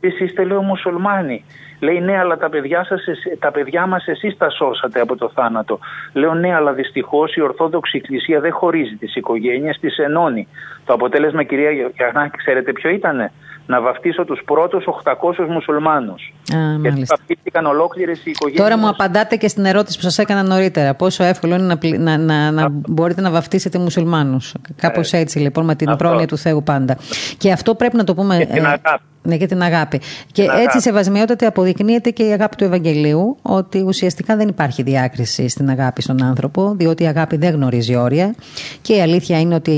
[0.00, 1.44] Εσεί είστε, λέω, μουσουλμάνοι.
[1.80, 3.04] Λέει ναι, αλλά τα παιδιά, σας,
[3.38, 5.78] τα παιδιά μας εσείς τα σώσατε από το θάνατο.
[6.12, 10.48] Λέω ναι, αλλά δυστυχώς η Ορθόδοξη Εκκλησία δεν χωρίζει τις οικογένειες, τις ενώνει.
[10.84, 13.32] Το αποτέλεσμα, κυρία Γιαγνάκη, ξέρετε ποιο ήτανε;
[13.66, 16.32] Να βαφτίσω τους πρώτους 800 μουσουλμάνους.
[16.54, 18.62] Α, και βαφτίστηκαν ολόκληρες οι οικογένειες.
[18.62, 20.94] Τώρα μου απαντάτε και στην ερώτηση που σας έκανα νωρίτερα.
[20.94, 24.54] Πόσο εύκολο είναι να, να, να, να μπορείτε να βαφτίσετε μουσουλμάνους.
[24.76, 26.04] Κάπως ε, έτσι λοιπόν με την αυτό.
[26.04, 26.96] πρόνοια του Θεού πάντα.
[27.38, 28.36] Και αυτό πρέπει να το πούμε...
[28.36, 29.02] Και την ε, αγάπη.
[29.26, 30.00] Ναι, και την αγάπη.
[30.32, 35.48] Και την έτσι, σεβασμιότατη, αποδεικνύεται και η αγάπη του Ευαγγελίου ότι ουσιαστικά δεν υπάρχει διάκριση
[35.48, 38.34] στην αγάπη στον άνθρωπο, διότι η αγάπη δεν γνωρίζει όρια.
[38.82, 39.72] Και η αλήθεια είναι ότι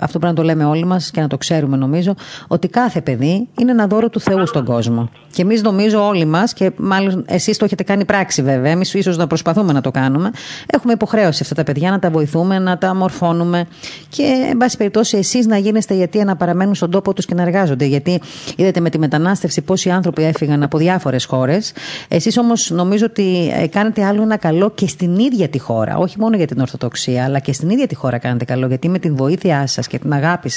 [0.00, 2.14] αυτό πρέπει να το λέμε όλοι μας και να το ξέρουμε, νομίζω,
[2.48, 5.10] ότι κάθε παιδί είναι ένα δώρο του Θεού στον κόσμο.
[5.32, 9.16] Και εμείς νομίζω όλοι μας, και μάλλον εσείς το έχετε κάνει πράξη βέβαια, εμείς ίσως
[9.16, 10.30] να προσπαθούμε να το κάνουμε,
[10.66, 13.66] έχουμε υποχρέωση αυτά τα παιδιά να τα βοηθούμε, να τα μορφώνουμε
[14.08, 17.34] και, εν πάση περιπτώσει, εσείς να γίνεστε η αιτία να παραμένουν στον τόπο τους και
[17.34, 17.84] να εργάζονται.
[17.84, 18.20] Γιατί
[18.56, 21.72] είδατε με τη μετανάστευση πόσοι άνθρωποι έφυγαν από διάφορες χώρες.
[22.08, 25.96] Εσείς όμως νομίζω ότι ε, κάνετε άλλο ένα καλό και στην ίδια τη χώρα.
[25.96, 28.66] Όχι μόνο για την Ορθοδοξία, αλλά και στην ίδια τη χώρα κάνετε καλό.
[28.66, 30.50] Γιατί με την βοήθειά σας και την αγάπη,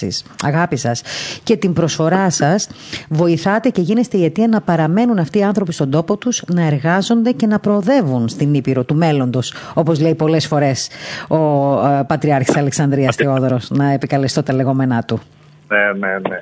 [0.43, 1.01] αγάπη σας
[1.43, 2.67] και την προσφορά σας
[3.09, 7.31] βοηθάτε και γίνεστε η αιτία να παραμένουν αυτοί οι άνθρωποι στον τόπο τους, να εργάζονται
[7.31, 9.53] και να προοδεύουν στην Ήπειρο του μέλλοντος.
[9.73, 10.89] Όπως λέει πολλές φορές
[11.27, 11.37] ο
[11.87, 15.19] ε, Πατριάρχης Αλεξανδρίας Θεόδωρος, να επικαλεστώ τα λεγόμενά του.
[15.73, 16.41] Ναι, ναι, ναι.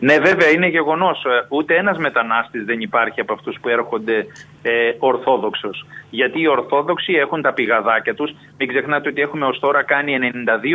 [0.00, 1.24] Ναι, βέβαια είναι γεγονός.
[1.24, 4.26] Ε, ούτε ένας μετανάστης δεν υπάρχει από αυτούς που έρχονται
[4.62, 5.86] ε, Ορθόδοξος.
[6.10, 8.30] Γιατί οι Ορθόδοξοι έχουν τα πηγαδάκια τους.
[8.58, 10.18] Μην ξεχνάτε ότι έχουμε ως τώρα κάνει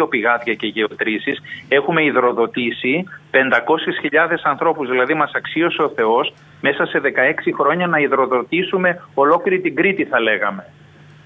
[0.03, 1.41] 92 πηγάδια και γεωτρήσεις.
[1.67, 4.89] Έχουμε υδροδοτήσει 500.000 ανθρώπους.
[4.89, 10.19] Δηλαδή, μας αξίωσε ο Θεός μέσα σε 16 χρόνια να υδροδοτήσουμε ολόκληρη την Κρήτη, θα
[10.19, 10.65] λέγαμε.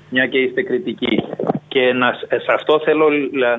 [0.10, 1.24] Μια και είστε κριτικοί.
[1.68, 3.08] Και να, σε αυτό θέλω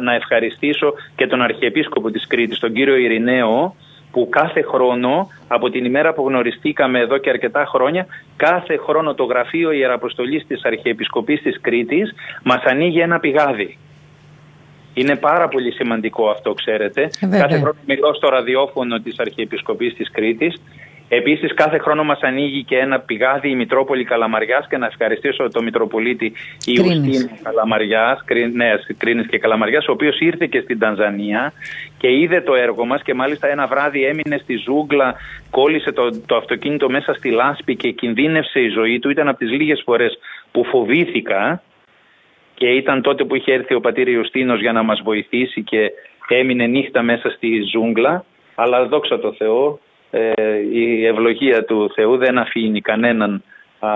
[0.01, 3.75] να ευχαριστήσω και τον Αρχιεπίσκοπο της Κρήτης, τον κύριο Ειρηναίο,
[4.11, 9.25] που κάθε χρόνο, από την ημέρα που γνωριστήκαμε εδώ και αρκετά χρόνια, κάθε χρόνο το
[9.25, 13.79] γραφείο Ιεραποστολής της Αρχιεπισκοπής της Κρήτης μας ανοίγει ένα πηγάδι.
[14.95, 17.03] Είναι πάρα πολύ σημαντικό αυτό, ξέρετε.
[17.03, 17.41] Ε, βέβαια.
[17.41, 20.63] Κάθε χρόνο μιλώ στο ραδιόφωνο της Αρχιεπισκοπής της Κρήτης.
[21.09, 25.65] Επίσης κάθε χρόνο μας ανοίγει και ένα πηγάδι η Μητρόπολη Καλαμαριάς και να ευχαριστήσω τον
[25.65, 26.33] Μητροπολίτη
[26.65, 27.21] Κρίνης.
[27.21, 31.53] Ιουστίν Καλαμαριάς, Κρι- ναι, Κρίνης και Καλαμαριάς, ο οποίος ήρθε και στην Τανζανία
[31.99, 35.15] και είδε το έργο μας και μάλιστα ένα βράδυ έμεινε στη ζούγκλα,
[35.51, 39.11] κόλλησε το, το αυτοκίνητο μέσα στη λάσπη και κινδύνευσε η ζωή του.
[39.11, 40.19] Ήταν από τις λίγες φορές
[40.53, 41.63] που φοβήθηκα
[42.55, 45.91] και ήταν τότε που είχε έρθει ο πατήρ Ιωστίνος για να μας βοηθήσει και
[46.29, 49.79] έμεινε νύχτα μέσα στη ζούγκλα αλλά δόξα τω Θεώ
[50.11, 50.33] ε,
[50.73, 53.43] η ευλογία του Θεού δεν αφήνει κανέναν
[53.79, 53.89] α,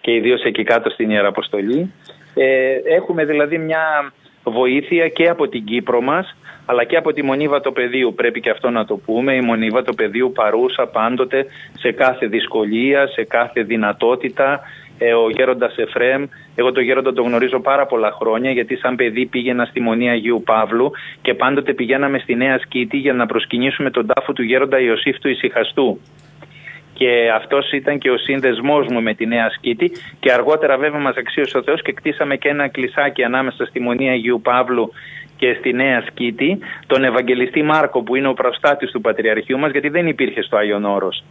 [0.00, 1.92] και ιδίως εκεί κάτω στην Ιεραποστολή
[2.34, 4.12] ε, έχουμε δηλαδή μια
[4.44, 6.36] βοήθεια και από την Κύπρο μας
[6.70, 9.34] αλλά και από τη Μονή Βατοπεδίου πρέπει και αυτό να το πούμε.
[9.34, 11.46] Η Μονή Βατοπεδίου παρούσα πάντοτε
[11.78, 14.60] σε κάθε δυσκολία, σε κάθε δυνατότητα
[15.02, 16.24] ε, ο γέροντας Εφρέμ.
[16.54, 20.42] Εγώ τον γέροντα τον γνωρίζω πάρα πολλά χρόνια γιατί σαν παιδί πήγαινα στη Μονή Αγίου
[20.44, 20.90] Παύλου
[21.22, 25.28] και πάντοτε πηγαίναμε στη Νέα Σκήτη για να προσκυνήσουμε τον τάφο του γέροντα Ιωσήφ του
[25.28, 26.00] Ισυχαστού.
[26.92, 31.16] Και αυτός ήταν και ο σύνδεσμός μου με τη Νέα Σκήτη και αργότερα βέβαια μας
[31.16, 34.92] αξίωσε ο Θεός και κτίσαμε και ένα κλεισάκι ανάμεσα στη Μονή Αγίου Παύλου
[35.36, 39.88] και στη Νέα Σκήτη τον Ευαγγελιστή Μάρκο που είναι ο προστάτης του Πατριαρχείου μας γιατί
[39.88, 41.24] δεν υπήρχε στο Άγιον Όρος.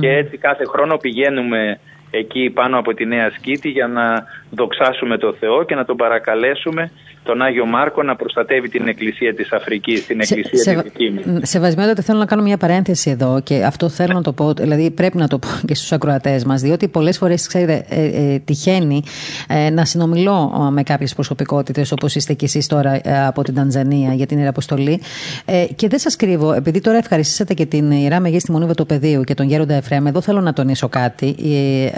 [0.00, 1.78] Και έτσι κάθε χρόνο πηγαίνουμε
[2.10, 6.90] εκεί πάνω από τη Νέα Σκήτη για να δοξάσουμε το Θεό και να τον παρακαλέσουμε
[7.22, 11.40] τον Άγιο Μάρκο να προστατεύει την Εκκλησία της Αφρικής, την Εκκλησία σε, τη δική μου.
[11.42, 15.16] Σεβασμιότατε, θέλω να κάνω μια παρένθεση εδώ και αυτό θέλω να το πω, δηλαδή πρέπει
[15.16, 19.02] να το πω και στους ακροατές μας, διότι πολλές φορές, ξέρετε, ε, ε, τυχαίνει
[19.48, 23.54] ε, να συνομιλώ ε, με κάποιες προσωπικότητες όπως είστε και εσείς τώρα ε, από την
[23.54, 25.00] Τανζανία για την Ιεραποστολή
[25.44, 29.34] ε, και δεν σας κρύβω, επειδή τώρα ευχαριστήσατε και την Ιερά Μεγίστη Μονή Βατοπεδίου και
[29.34, 31.97] τον Γέροντα Εφρέμ, εδώ θέλω να τονίσω κάτι ε,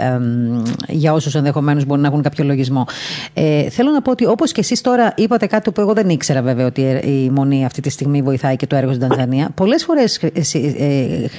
[0.87, 2.85] για όσους ενδεχομένως μπορεί να έχουν κάποιο λογισμό.
[3.33, 6.41] Ε, θέλω να πω ότι όπως και εσείς τώρα είπατε κάτι που εγώ δεν ήξερα
[6.41, 9.49] βέβαια ότι η Μονή αυτή τη στιγμή βοηθάει και το έργο στην Τανζανία.
[9.55, 10.31] Πολλές φορές ε,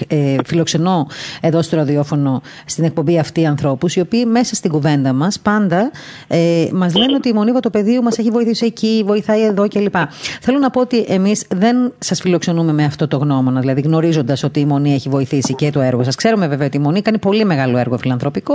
[0.09, 1.07] ε, φιλοξενώ
[1.41, 5.91] εδώ στο ραδιόφωνο στην εκπομπή αυτή ανθρώπους οι οποίοι μέσα στην κουβέντα μας πάντα
[6.29, 9.95] ε, μας λένε ότι η Μονή Βατοπεδίου μας έχει βοηθήσει εκεί, βοηθάει εδώ κλπ.
[10.41, 14.61] Θέλω να πω ότι εμείς δεν σας φιλοξενούμε με αυτό το γνώμονα, δηλαδή γνωρίζοντας ότι
[14.61, 16.15] η Μονή έχει βοηθήσει και το έργο σας.
[16.15, 18.52] Ξέρουμε βέβαια ότι η Μονή κάνει πολύ μεγάλο έργο φιλανθρωπικό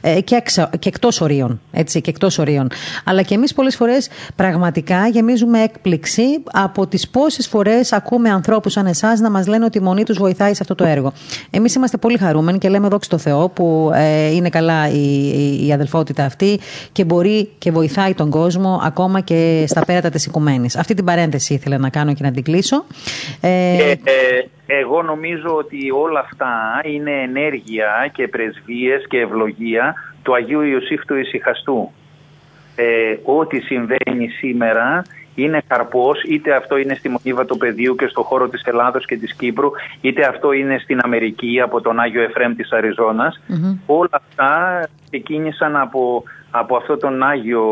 [0.00, 1.60] ε, και, εξα, και εκτός ορίων.
[1.72, 2.68] Έτσι, και εκτός ορίων.
[3.04, 6.22] Αλλά και εμείς πολλές φορές πραγματικά γεμίζουμε έκπληξη
[6.52, 10.18] από τις πόσες φορές ακούμε ανθρώπους σαν εσάς να μας λένε ότι η μονή τους
[10.18, 11.12] βοηθάει σε αυτό το έργο.
[11.50, 15.66] Εμείς είμαστε πολύ χαρούμενοι και λέμε δόξα τω Θεώ που ε, είναι καλά η, η,
[15.66, 16.60] η, αδελφότητα αυτή
[16.92, 20.76] και μπορεί και βοηθάει τον κόσμο ακόμα και στα πέρατα της οικουμένης.
[20.76, 22.84] Αυτή την παρένθεση ήθελα να κάνω και να την κλείσω.
[23.40, 23.94] Ε, ε,
[24.78, 31.16] εγώ νομίζω ότι όλα αυτά είναι ενέργεια και πρεσβείες και ευλογία του Αγίου Ιωσήφ του
[31.16, 31.90] Ισυχαστού.
[32.76, 35.04] Ε, ό,τι συμβαίνει σήμερα
[35.34, 39.34] είναι καρπός, είτε αυτό είναι στη Μονή Βατοπεδίου και στο χώρο της Ελλάδος και της
[39.34, 43.40] Κύπρου, είτε αυτό είναι στην Αμερική από τον Άγιο Εφρέμ της Αριζόνας.
[43.48, 43.78] Mm-hmm.
[43.86, 47.64] Όλα αυτά ξεκίνησαν από, από αυτό τον Άγιο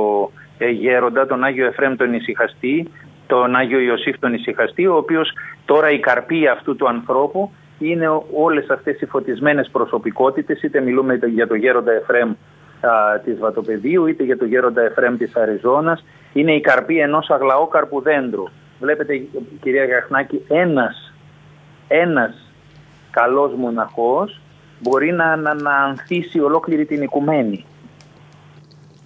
[0.58, 2.90] ε, Γέροντα, τον Άγιο Εφρέμ τον Ισυχαστή,
[3.28, 5.32] τον Άγιο Ιωσήφ τον Ισυχαστή, ο οποίος
[5.64, 11.46] τώρα η καρπή αυτού του ανθρώπου είναι όλες αυτές οι φωτισμένες προσωπικότητες, είτε μιλούμε για
[11.46, 12.30] τον Γέροντα Εφρέμ
[12.80, 18.00] α, της Βατοπεδίου, είτε για τον Γέροντα Εφρέμ της Αριζόνας, είναι η καρπή ενός αγλαόκαρπου
[18.00, 18.44] δέντρου.
[18.80, 19.22] Βλέπετε
[19.62, 21.12] κυρία Γαχνάκη, ένας,
[21.88, 22.52] ένας
[23.10, 24.40] καλός μοναχός
[24.80, 27.64] μπορεί να, να, να ανθίσει ολόκληρη την οικουμένη.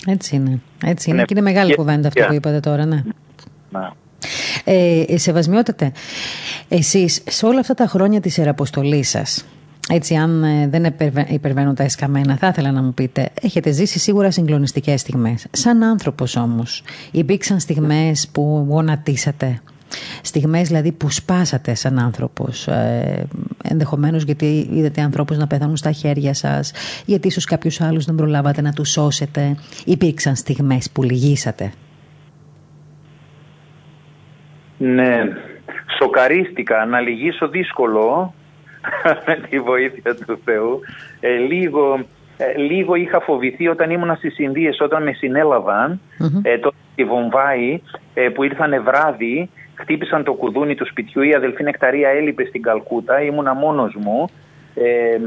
[0.07, 0.61] Έτσι είναι.
[0.85, 1.19] Έτσι είναι.
[1.19, 1.25] Ναι.
[1.25, 1.77] Και είναι μεγάλη και...
[1.77, 2.27] κουβέντα αυτό yeah.
[2.27, 3.03] που είπατε τώρα, ναι.
[3.71, 3.93] Να.
[4.65, 5.93] Ε, σεβασμιότατε,
[6.69, 9.45] εσείς σε όλα αυτά τα χρόνια της Ιεραποστολής σας,
[9.89, 10.95] έτσι αν ε, δεν
[11.29, 15.47] υπερβαίνουν τα εσκαμμένα, θα ήθελα να μου πείτε, έχετε ζήσει σίγουρα συγκλονιστικές στιγμές.
[15.51, 19.61] Σαν άνθρωπος όμως, υπήρξαν στιγμές που γονατίσατε,
[20.23, 23.27] στιγμές δηλαδή που σπάσατε σαν άνθρωπος ε,
[23.63, 26.73] ενδεχομένως γιατί είδατε ανθρώπους να πεθάνουν στα χέρια σας
[27.05, 31.73] γιατί ίσως κάποιους άλλους δεν προλάβατε να τους σώσετε υπήρξαν στιγμές που λυγίσατε
[34.85, 35.23] Ναι,
[35.99, 38.35] σοκαρίστηκα να λυγίσω δύσκολο
[39.27, 40.81] με τη βοήθεια του Θεού
[41.21, 42.05] ε, λίγο,
[42.37, 46.41] ε, λίγο είχα φοβηθεί όταν ήμουν στις Ινδίες όταν με συνέλαβαν mm-hmm.
[46.43, 47.81] ε, τότε στη Βομβάη
[48.35, 51.23] που ήρθανε βράδυ χτύπησαν το κουδούνι του σπιτιού.
[51.23, 53.23] Η αδελφή Νεκταρία έλειπε στην Καλκούτα.
[53.23, 54.29] Ήμουνα μόνος μου.
[54.75, 55.19] Ε,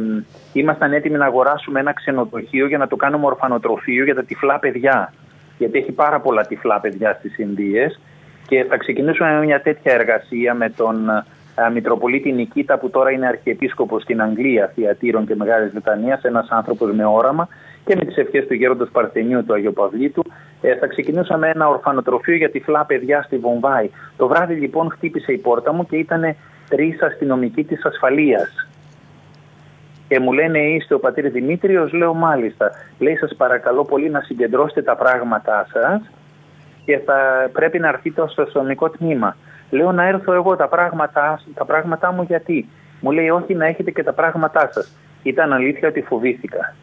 [0.53, 5.13] ήμασταν έτοιμοι να αγοράσουμε ένα ξενοδοχείο για να το κάνουμε ορφανοτροφείο για τα τυφλά παιδιά.
[5.57, 7.99] Γιατί έχει πάρα πολλά τυφλά παιδιά στις Ινδίες.
[8.47, 11.23] Και θα ξεκινήσουμε με μια τέτοια εργασία με τον
[11.73, 17.05] Μητροπολίτη Νικήτα που τώρα είναι αρχιεπίσκοπος στην Αγγλία, Θιατήρων και Μεγάλης Βρετανίας, ένας άνθρωπος με
[17.05, 17.47] όραμα
[17.85, 20.23] και με τις ευχές του γέροντος Παρθενιού του Αγίου Παυλίτου
[20.61, 23.89] ε, θα ξεκινούσαμε ένα ορφανοτροφείο για τυφλά παιδιά στη Βομβάη.
[24.17, 26.35] Το βράδυ λοιπόν χτύπησε η πόρτα μου και ήταν
[26.69, 28.67] τρεις αστυνομικοί της ασφαλείας.
[30.07, 32.71] Και μου λένε είστε ο πατήρ Δημήτριος, λέω μάλιστα.
[32.99, 36.01] Λέει σας παρακαλώ πολύ να συγκεντρώσετε τα πράγματά σας
[36.85, 39.35] και θα πρέπει να έρθετε στο αστυνομικό τμήμα.
[39.69, 42.69] Λέω να έρθω εγώ τα πράγματά, τα πράγματά μου γιατί.
[42.99, 44.95] Μου λέει όχι να έχετε και τα πράγματά σας.
[45.23, 46.75] Ήταν αλήθεια ότι φοβήθηκα.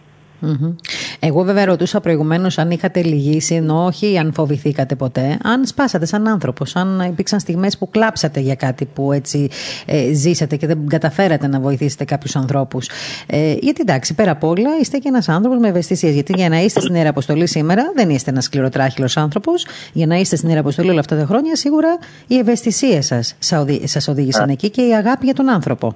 [1.20, 6.28] Εγώ βέβαια ρωτούσα προηγουμένως αν είχατε λυγίσει, ενώ όχι αν φοβηθήκατε ποτέ, αν σπάσατε σαν
[6.28, 9.48] άνθρωπος, αν υπήρξαν στιγμές που κλάψατε για κάτι που έτσι
[9.86, 12.90] ε, ζήσατε και δεν καταφέρατε να βοηθήσετε κάποιους ανθρώπους.
[13.26, 16.14] Ε, γιατί εντάξει, πέρα απ' όλα είστε και ένας άνθρωπος με ευαισθησίες.
[16.14, 19.66] Γιατί για να είστε στην Ιεραποστολή σήμερα δεν είστε ένας σκληροτράχυλος άνθρωπος.
[19.92, 23.36] Για να είστε στην Ιεραποστολή όλα αυτά τα χρόνια, σίγουρα οι ευαισθησίε σας
[23.84, 25.94] σας οδήγησαν εκεί και η αγάπη για τον άνθρωπο.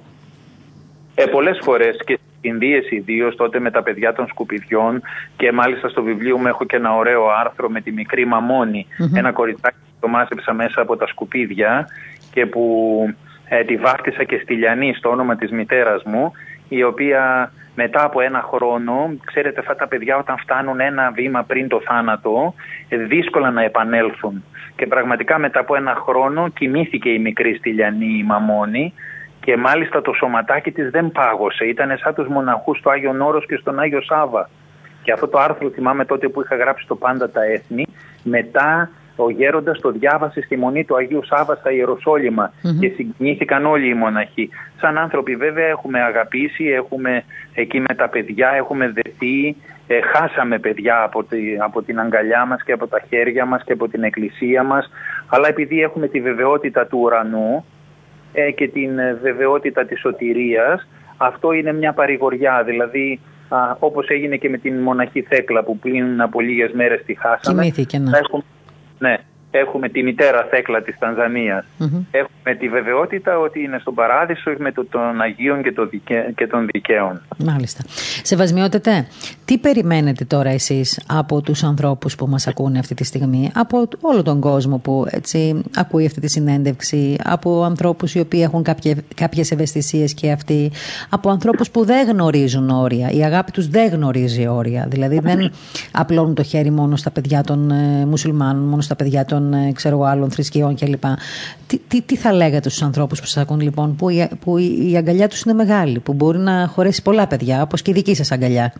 [1.15, 5.01] Ε, Πολλές φορές και Ινδίε ιδίως τότε με τα παιδιά των σκουπιδιών
[5.37, 8.27] και μάλιστα στο βιβλίο μου έχω και ένα ωραίο άρθρο με τη μικρή
[9.13, 11.87] ένα κοριτσάκι που το μάζεψα μέσα από τα σκουπίδια
[12.31, 12.63] και που
[13.49, 16.31] ε, τη βάφτισα και στη Λιανή στο όνομα της μητέρας μου
[16.69, 21.67] η οποία μετά από ένα χρόνο, ξέρετε αυτά τα παιδιά όταν φτάνουν ένα βήμα πριν
[21.67, 22.53] το θάνατο,
[22.89, 24.43] ε, δύσκολα να επανέλθουν.
[24.75, 28.93] Και πραγματικά μετά από ένα χρόνο κοιμήθηκε η μικρή Στυλιανή η Μαμόνη
[29.47, 31.65] και μάλιστα το σωματάκι της δεν πάγωσε.
[31.65, 34.49] Ήταν σαν τους μοναχούς στο Άγιο Νόρος και στον Άγιο Σάβα.
[35.03, 37.85] Και αυτό το άρθρο θυμάμαι τότε που είχα γράψει το Πάντα τα Έθνη.
[38.23, 43.87] Μετά ο γέροντας το διάβασε στη μονή του Αγίου Σάβα στα ιεροσολυμα και συγκινήθηκαν όλοι
[43.89, 44.49] οι μοναχοί.
[44.79, 47.23] Σαν άνθρωποι βέβαια έχουμε αγαπήσει, έχουμε
[47.53, 49.55] εκεί με τα παιδιά, έχουμε δεθεί,
[49.87, 51.25] ε, χάσαμε παιδιά από,
[51.63, 54.89] από την αγκαλιά μας και από τα χέρια μας και από την εκκλησία μας,
[55.27, 57.76] αλλά επειδή έχουμε τη βεβαιότητα του ουρανού, ε,
[58.55, 60.87] και την ε, βεβαιότητα της σωτηρίας.
[61.17, 63.19] Αυτό είναι μια παρηγοριά, δηλαδή
[63.49, 67.61] α, όπως έγινε και με την μοναχή Θέκλα που πριν από λίγες μέρες τη χάσαμε.
[67.61, 68.09] Κοιμήθηκε, ναι.
[68.99, 69.17] ναι,
[69.63, 71.65] Έχουμε τη μητέρα Θέκλα της Τανζανίας.
[72.11, 75.89] Έχουμε τη βεβαιότητα ότι είναι στον παράδεισο με το, των Αγίων και, το
[76.35, 77.21] και των δικαίων.
[77.37, 77.81] Μάλιστα.
[78.23, 79.07] Σεβασμιότητε,
[79.45, 84.23] τι περιμένετε τώρα εσείς από τους ανθρώπους που μας ακούνε αυτή τη στιγμή, από όλο
[84.23, 89.51] τον κόσμο που έτσι ακούει αυτή τη συνέντευξη, από ανθρώπους οι οποίοι έχουν κάποιε, κάποιες
[89.51, 90.71] ευαισθησίες και αυτοί,
[91.09, 93.09] από ανθρώπους που δεν γνωρίζουν όρια.
[93.11, 94.85] Η αγάπη τους δεν γνωρίζει όρια.
[94.89, 95.51] Δηλαδή δεν
[95.91, 99.71] απλώνουν το χέρι μόνο στα παιδιά των ε, μουσουλμάνων, μόνο στα παιδιά των των ε,
[99.71, 101.03] ξέρω, άλλων θρησκειών κλπ.
[101.67, 104.97] Τι, τι, τι θα λέγατε στους ανθρώπους που σας ακούν λοιπόν, που η, που η
[104.97, 108.31] αγκαλιά τους είναι μεγάλη, που μπορεί να χωρέσει πολλά παιδιά, όπως και η δική σας
[108.31, 108.73] αγκαλιά;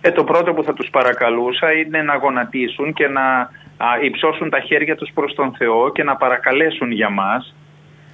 [0.00, 4.60] Ε, το πρώτο που θα τους παρακαλούσα είναι να γονατίσουν και να α, υψώσουν τα
[4.60, 7.54] χέρια τους προς τον Θεό και να παρακαλέσουν για μας,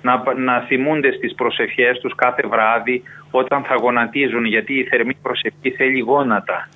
[0.03, 5.71] να, να θυμούνται στις προσευχές τους κάθε βράδυ όταν θα γονατίζουν, γιατί η θερμή προσευχή
[5.77, 6.69] θέλει γόνατα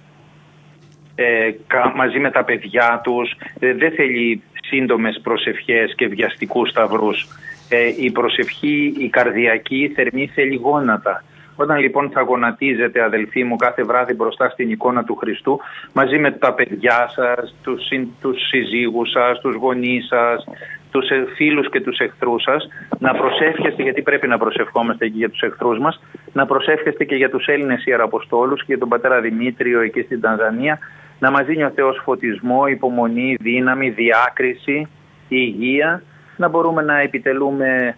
[1.21, 1.51] ε,
[1.95, 3.37] μαζί με τα παιδιά τους.
[3.59, 7.27] Ε, δεν θέλει σύντομες προσευχές και βιαστικούς σταυρούς.
[7.69, 11.25] Ε, η προσευχή, η καρδιακή θερμή θέλει γόνατα.
[11.57, 15.61] Όταν λοιπόν θα γονατίζετε αδελφοί μου κάθε βράδυ μπροστά στην εικόνα του Χριστού
[15.93, 17.89] μαζί με τα παιδιά σας, τους,
[18.21, 20.45] τους συζύγους σας, τους γονείς σας,
[20.91, 22.69] τους ε, φίλους και τους εχθρούς σας
[22.99, 26.01] να προσεύχεστε, γιατί πρέπει να προσευχόμαστε και για τους εχθρούς μας,
[26.33, 30.79] να προσεύχεστε και για τους Έλληνες Ιεραποστόλους και για τον πατέρα Δημήτριο εκεί στην Τανζανία
[31.21, 34.89] να μας δίνει ο Θεός φωτισμό, υπομονή, δύναμη, διάκριση,
[35.29, 36.03] υγεία,
[36.37, 37.97] να μπορούμε να επιτελούμε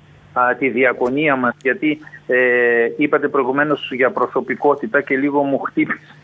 [0.58, 1.54] τη διακονία μας.
[1.62, 6.14] Γιατί ε, είπατε προηγουμένως για προσωπικότητα και λίγο μου χτύπησε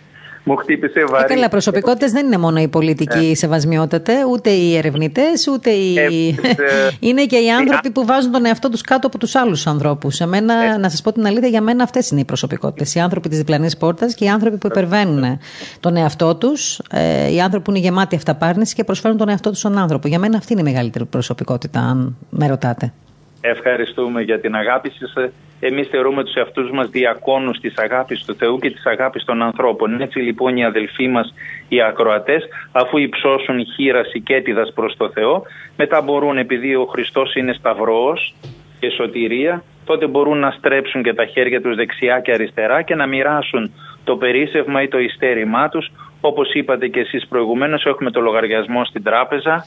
[0.48, 1.24] μου χτύπησε βαρύ.
[1.24, 3.34] Ε, καλά, προσωπικότητες δεν είναι μόνο οι πολιτικοί ε.
[3.34, 5.96] σεβασμιότατε, ούτε οι ερευνητές, ούτε οι.
[5.96, 10.20] Ε, είναι και οι άνθρωποι που βάζουν τον εαυτό τους κάτω από τους άλλους ανθρώπους.
[10.20, 10.76] Εμένα, ε.
[10.76, 12.94] να σας πω την αλήθεια, για μένα αυτές είναι οι προσωπικότητες.
[12.94, 15.38] Οι άνθρωποι της διπλανής πόρτας και οι άνθρωποι που υπερβαίνουν
[15.80, 19.58] τον εαυτό τους, ε, οι άνθρωποι που είναι γεμάτοι αυταπάρνηση και προσφέρουν τον εαυτό τους
[19.58, 20.08] στον άνθρωπο.
[20.08, 22.92] Για μένα αυτή είναι η μεγαλύτερη προσωπικότητα, αν με ρωτάτε.
[23.40, 25.30] Ευχαριστούμε για την αγάπη σας.
[25.60, 30.00] Εμείς θεωρούμε τους εαυτούς μας διακόνους της αγάπης του Θεού και της αγάπης των ανθρώπων.
[30.00, 31.34] Έτσι λοιπόν οι αδελφοί μας,
[31.68, 35.42] οι ακροατές, αφού υψώσουν χείρα οικέτιδας προς το Θεό,
[35.76, 38.34] μετά μπορούν επειδή ο Χριστός είναι σταυρός
[38.80, 43.06] και σωτηρία, τότε μπορούν να στρέψουν και τα χέρια τους δεξιά και αριστερά και να
[43.06, 43.72] μοιράσουν
[44.04, 49.02] το περίσευμα ή το ειστέρημά τους Όπως είπατε και εσείς προηγουμένως, έχουμε το λογαριασμό στην
[49.02, 49.64] τράπεζα.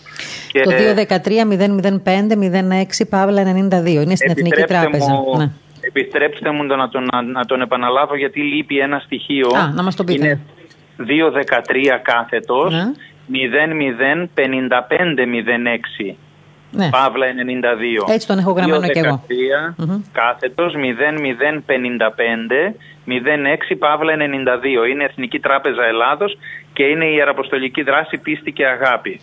[0.52, 0.62] Και...
[0.62, 3.48] Το 213-005-06 Παύλα 92.
[3.88, 5.12] Είναι στην Εθνική Τράπεζα.
[5.12, 5.38] Μου...
[5.38, 5.50] Ναι.
[5.82, 9.48] Επιτρέψτε μου να τον, να τον επαναλάβω γιατί λείπει ένα στοιχείο.
[9.48, 10.28] Α, να μας το πείτε.
[10.28, 10.40] Είναι
[10.98, 12.92] 213 κάθετος ναι.
[16.10, 16.16] 005506.
[16.72, 16.90] Ναι.
[16.90, 17.26] Παύλα
[18.08, 18.14] 92.
[18.14, 19.24] Έτσι τον έχω γραμμένο και εγώ.
[20.12, 20.78] Κάθετος 0055
[23.06, 24.90] 06 Παύλα 92.
[24.90, 26.38] Είναι Εθνική Τράπεζα Ελλάδος
[26.82, 29.20] και είναι η Ιεραποστολική Δράση Πίστη και Αγάπη.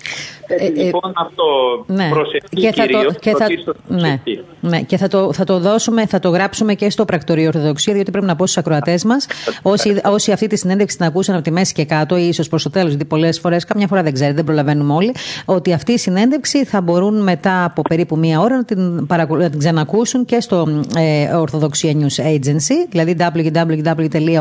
[0.46, 1.44] Ε, ε, λοιπόν αυτό
[1.86, 2.08] ναι.
[2.08, 3.46] προσευχή και θα κυρίως, το, και θα,
[3.86, 4.20] ναι,
[4.60, 8.10] ναι, και θα το, θα το δώσουμε, θα το γράψουμε και στο πρακτορείο Ορθοδοξία, διότι
[8.10, 9.26] πρέπει να πω στους ακροατές μας,
[9.62, 12.62] όσοι, όσοι αυτή τη συνέντευξη την ακούσαν από τη μέση και κάτω, ή ίσως προς
[12.62, 15.98] το τέλος, γιατί πολλές φορές, καμιά φορά δεν ξέρετε, δεν προλαβαίνουμε όλοι, ότι αυτή η
[15.98, 20.84] συνέντευξη θα μπορούν μετά από περίπου μία ώρα να την, να την ξανακούσουν και στο
[20.96, 24.40] ε, Ορθοδοξία News Agency, δηλαδή www.op.gr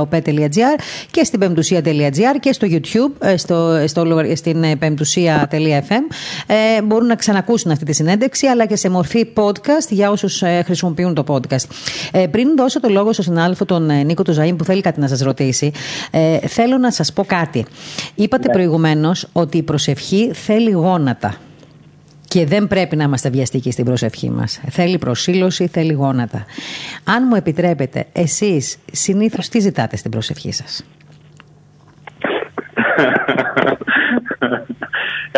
[1.11, 6.15] και στην πεμπτουσία.gr και στο YouTube YouTube, ε, στο, στο, στην ε, πεμπτουσία.fm.
[6.47, 10.61] Ε, μπορούν να ξανακούσουν αυτή τη συνέντευξη, αλλά και σε μορφή podcast για όσους ε,
[10.65, 11.65] χρησιμοποιούν το podcast.
[12.11, 15.07] Ε, πριν δώσω το λόγο στον συνάδελφο τον Νίκο του Ζαΐμ που θέλει κάτι να
[15.07, 15.71] σας ρωτήσει,
[16.11, 17.65] ε, θέλω να σας πω κάτι.
[18.15, 18.53] Είπατε ναι.
[18.53, 21.35] προηγουμένως ότι η προσευχή θέλει γόνατα.
[22.27, 24.59] Και δεν πρέπει να είμαστε βιαστικοί στην προσευχή μας.
[24.69, 26.45] Θέλει προσήλωση, θέλει γόνατα.
[27.03, 30.83] Αν μου επιτρέπετε, εσείς συνήθως τι ζητάτε στην προσευχή σας;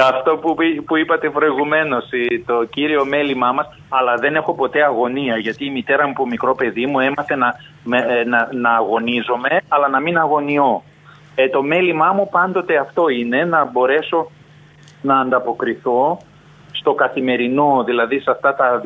[0.10, 0.55] Αυτό που,
[0.86, 2.10] που είπατε προηγουμένως,
[2.45, 5.38] το κύριο μέλημά μας, αλλά δεν έχω ποτέ αγωνία.
[5.38, 7.55] Γιατί η μητέρα μου που μικρό παιδί μου έμαθε να,
[7.97, 10.84] ε, να, να αγωνίζομαι, αλλά να μην αγωνιώ.
[11.36, 14.32] Ε, το μέλημά μου πάντοτε αυτό είναι, να μπορέσω
[15.01, 16.18] να ανταποκριθώ
[16.72, 18.82] στο καθημερινό, δηλαδή σε αυτά τα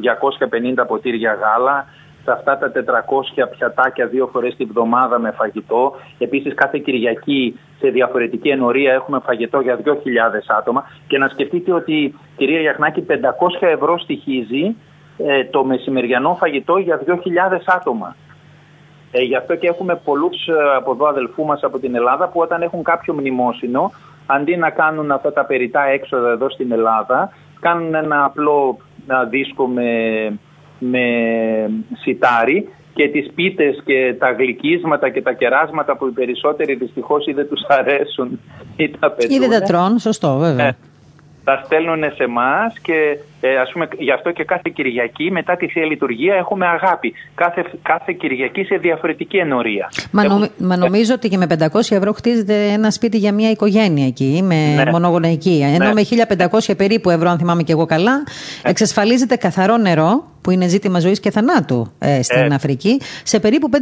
[0.81, 1.85] 250 ποτήρια γάλα,
[2.23, 5.95] σε αυτά τα 400 πιατάκια δύο φορές την εβδομάδα με φαγητό.
[6.17, 9.91] Επίσης κάθε Κυριακή σε διαφορετική ενορία έχουμε φαγητό για 2.000
[10.57, 13.13] άτομα και να σκεφτείτε ότι κυρία Γιαχνάκη 500
[13.59, 14.75] ευρώ στοιχίζει
[15.17, 17.13] ε, το μεσημεριανό φαγητό για 2.000
[17.65, 18.15] άτομα.
[19.11, 22.39] Ε, γι' αυτό και έχουμε πολλούς ε, από εδώ αδελφού μας από την Ελλάδα που
[22.39, 23.91] όταν έχουν κάποιο μνημόσυνο
[24.25, 28.77] αντί να κάνουν αυτά τα περιτά έξοδα εδώ στην Ελλάδα κάνουν ένα απλό
[29.29, 29.83] δίσκο με
[30.89, 31.05] με
[32.01, 37.31] σιτάρι και τις πίτες και τα γλυκίσματα και τα κεράσματα που οι περισσότεροι δυστυχώς ή
[37.31, 38.39] δεν τους αρέσουν
[38.75, 39.35] ή τα πετούν.
[39.35, 40.65] Ή δεν τα τρώνε, σωστό βέβαια.
[40.65, 40.75] Ε,
[41.43, 45.67] τα στέλνουν σε εμάς και ε, ας πούμε, γι' αυτό και κάθε Κυριακή μετά τη
[45.67, 47.13] Θεία Λειτουργία έχουμε αγάπη.
[47.35, 49.89] Κάθε, κάθε Κυριακή σε διαφορετική ενορία.
[50.11, 51.57] Μα, νομ, μα νομίζω ότι και με 500
[51.89, 54.91] ευρώ χτίζεται ένα σπίτι για μια οικογένεια εκεί, με ναι.
[54.91, 55.61] μονογονεϊκή.
[55.75, 55.93] Ενώ ναι.
[55.93, 56.01] με
[56.51, 58.23] 1500 περίπου ευρώ, αν θυμάμαι και εγώ καλά, ναι.
[58.63, 62.55] εξασφαλίζεται καθαρό νερό, που είναι ζήτημα ζωής και θανάτου ε, στην ε.
[62.55, 63.77] Αφρική, σε περίπου 5.000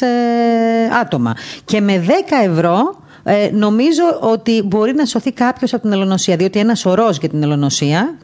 [0.00, 1.36] ε, άτομα.
[1.64, 2.10] Και με 10
[2.50, 6.36] ευρώ ε, νομίζω ότι μπορεί να σωθεί κάποιος από την ελονοσία.
[6.36, 8.18] Διότι ένας ορός για την ελονοσία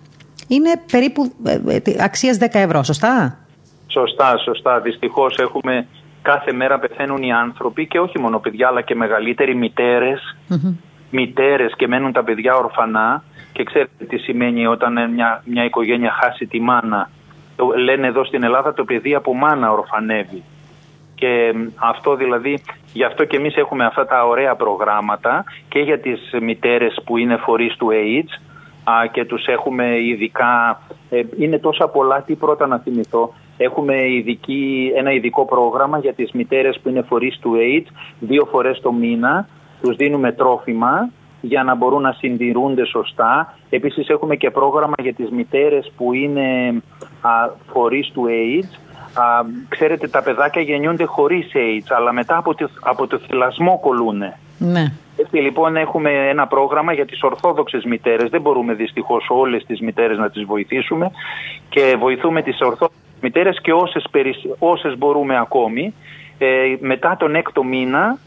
[0.49, 3.39] είναι περίπου ε, ε αξίας 10 ευρώ, σωστά;
[3.87, 4.81] Σωστά, σωστά.
[4.81, 5.87] Δυστυχώς έχουμε
[6.23, 10.37] κάθε μέρα πεθαίνουν οι άνθρωποι και όχι μόνο παιδιά, αλλά και μεγαλύτεροι μητέρες.
[10.51, 10.75] Mm-hmm.
[11.11, 13.23] Μητέρες και μένουν τα παιδιά ορφανά.
[13.53, 17.11] Και ξέρετε τι σημαίνει όταν μια, μια οικογένεια χάσει τη μάνα.
[17.77, 20.43] Λένε εδώ στην Ελλάδα το παιδί από μάνα ορφανεύει.
[21.19, 22.63] Και αυτό δηλαδή,
[22.93, 27.37] γι' αυτό και εμείς έχουμε αυτά τα ωραία προγράμματα και για τις μητέρες που είναι
[27.37, 28.41] φορείς του AIDS
[29.13, 33.35] και τους έχουμε ειδικά, ε, είναι τόσα πολλά, τι πρώτα να θυμηθώ.
[33.57, 37.87] Έχουμε ειδική, ένα ειδικό πρόγραμμα για τις μητέρες που είναι φορείς του AIDS,
[38.21, 39.49] δύο φορές το μήνα,
[39.83, 41.11] τους δίνουμε τρόφιμα
[41.41, 43.59] για να μπορούν να συντηρούνται σωστά.
[43.71, 46.69] Επίσης έχουμε και πρόγραμμα για τις μητέρες που είναι
[47.21, 47.31] α,
[47.73, 48.79] φορείς του AIDS,
[49.15, 54.39] Α, ξέρετε, τα παιδάκια γεννιούνται χωρίς AIDS, αλλά μετά από το, από το θυλασμό κολούνε.
[54.59, 54.93] Ναι.
[55.17, 58.31] Έτσι λοιπόν έχουμε ένα πρόγραμμα για τις ορθόδοξες μητέρες.
[58.31, 61.11] Δεν μπορούμε δυστυχώς όλες τις μητέρες να τις βοηθήσουμε
[61.69, 64.05] και βοηθούμε τις ορθόδοξες μητέρες και όσες,
[64.59, 65.95] όσες μπορούμε ακόμη.
[66.39, 66.47] Ε,
[66.81, 68.19] μετά τον έκτο μήνα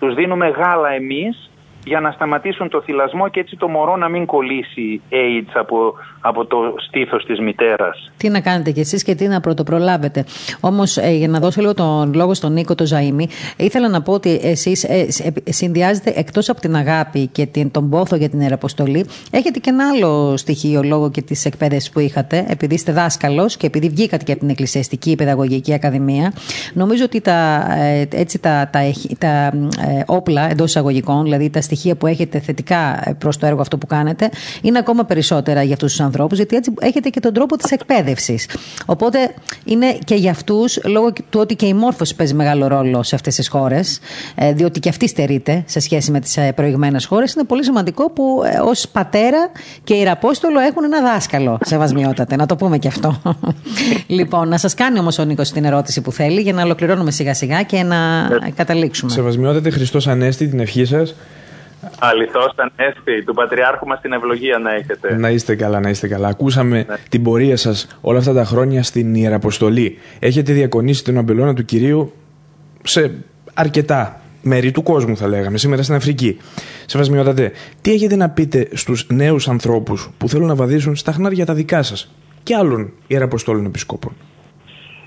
[0.00, 1.50] τους δίνουμε γάλα εμείς
[1.84, 6.46] για να σταματήσουν το θυλασμό και έτσι το μωρό να μην κολλήσει AIDS από, από
[6.46, 8.12] το στήθος της μητέρας.
[8.16, 10.24] Τι να κάνετε κι εσείς και τι να πρωτοπρολάβετε.
[10.60, 13.24] Όμως ε, για να δώσω λίγο τον λόγο στον Νίκο το Ζαΐμι,
[13.56, 15.06] ήθελα να πω ότι εσείς ε,
[15.44, 19.88] συνδυάζετε εκτός από την αγάπη και την, τον πόθο για την Ιεραποστολή, έχετε και ένα
[19.88, 24.32] άλλο στοιχείο λόγω και της εκπαίδευσης που είχατε, επειδή είστε δάσκαλος και επειδή βγήκατε και
[24.32, 26.32] από την Εκκλησιαστική Παιδαγωγική Ακαδημία.
[26.74, 28.80] Νομίζω ότι τα, ε, έτσι, τα, τα,
[29.18, 33.60] τα, ε, όπλα εντός εισαγωγικών, δηλαδή τα στοιχεία που έχετε θετικά ε, προς το έργο
[33.60, 34.30] αυτό που κάνετε
[34.62, 38.48] είναι ακόμα περισσότερα για αυτούς τους ανθρώπους, γιατί έτσι έχετε και τον τρόπο της εκπαίδευσης.
[38.86, 43.14] Οπότε είναι και για αυτούς, λόγω του ότι και η μόρφωση παίζει μεγάλο ρόλο σε
[43.14, 43.98] αυτές τις χώρες,
[44.34, 48.10] ε, διότι και αυτή στερείται σε σχέση με τις ε, προηγμένες χώρες, είναι πολύ σημαντικό
[48.10, 49.50] που ως πατέρα
[49.84, 52.36] και ιεραπόστολο έχουν ένα δάσκαλο, σεβασμιότατε.
[52.36, 53.22] Να το πούμε και αυτό.
[54.06, 57.34] λοιπόν, να σας κάνει όμως ο Νίκος την ερώτηση που θέλει για να ολοκληρώνουμε σιγά
[57.34, 59.10] σιγά και να καταλήξουμε.
[59.10, 61.14] Σεβασμιότατε Χριστός Ανέστη, την ευχή σας
[61.98, 65.16] Αληθώς Ανέστη, του Πατριάρχου μας την ευλογία να έχετε.
[65.16, 66.28] Να είστε καλά, να είστε καλά.
[66.28, 69.98] Ακούσαμε την πορεία σας όλα αυτά τα χρόνια στην Ιεραποστολή.
[70.18, 72.12] Έχετε διακονήσει την αμπελώνα του Κυρίου
[72.82, 73.10] σε
[73.54, 76.38] αρκετά μέρη του κόσμου θα λέγαμε, σήμερα στην Αφρική.
[76.86, 81.54] Σεβασμιότατε, τι έχετε να πείτε στους νέους ανθρώπους που θέλουν να βαδίσουν στα χνάρια τα
[81.54, 84.12] δικά σας και άλλων Ιεραποστόλων Επισκόπων;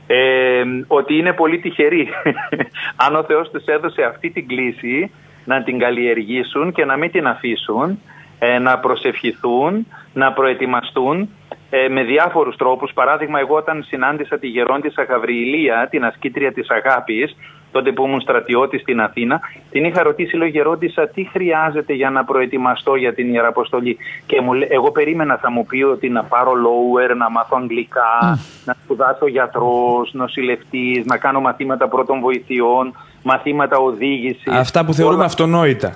[0.08, 2.08] Ε, ότι είναι πολύ τυχεροί.
[3.06, 5.12] Αν ο Θεός τους έδωσε αυτή την κλίση
[5.48, 8.00] να την καλλιεργήσουν και να μην την αφήσουν,
[8.40, 11.30] ε, να προσευχηθούν, να προετοιμαστούν
[11.70, 12.94] ε, με διάφορους τρόπους.
[12.94, 17.36] Παράδειγμα, εγώ όταν συνάντησα τη γερόντισσα Γαβριηλία, την ασκήτρια της αγάπης,
[17.72, 19.40] τότε που ήμουν στρατιώτης στην Αθήνα,
[19.72, 24.52] την είχα ρωτήσει, λέω γερόντισα, τι χρειάζεται για να προετοιμαστώ για την Ιεραποστολή; Και μου,
[24.70, 30.14] εγώ περίμενα θα μου πει ότι να πάρω lower, να μάθω αγγλικά, να σπουδάσω γιατρός,
[30.14, 32.94] νοσηλευτής, να κάνω μαθήματα πρώτων βοηθειών,
[33.32, 34.52] μαθήματα οδήγησης.
[34.66, 35.26] Αυτά που θεωρούμε όλα...
[35.26, 35.90] αυτονόητα.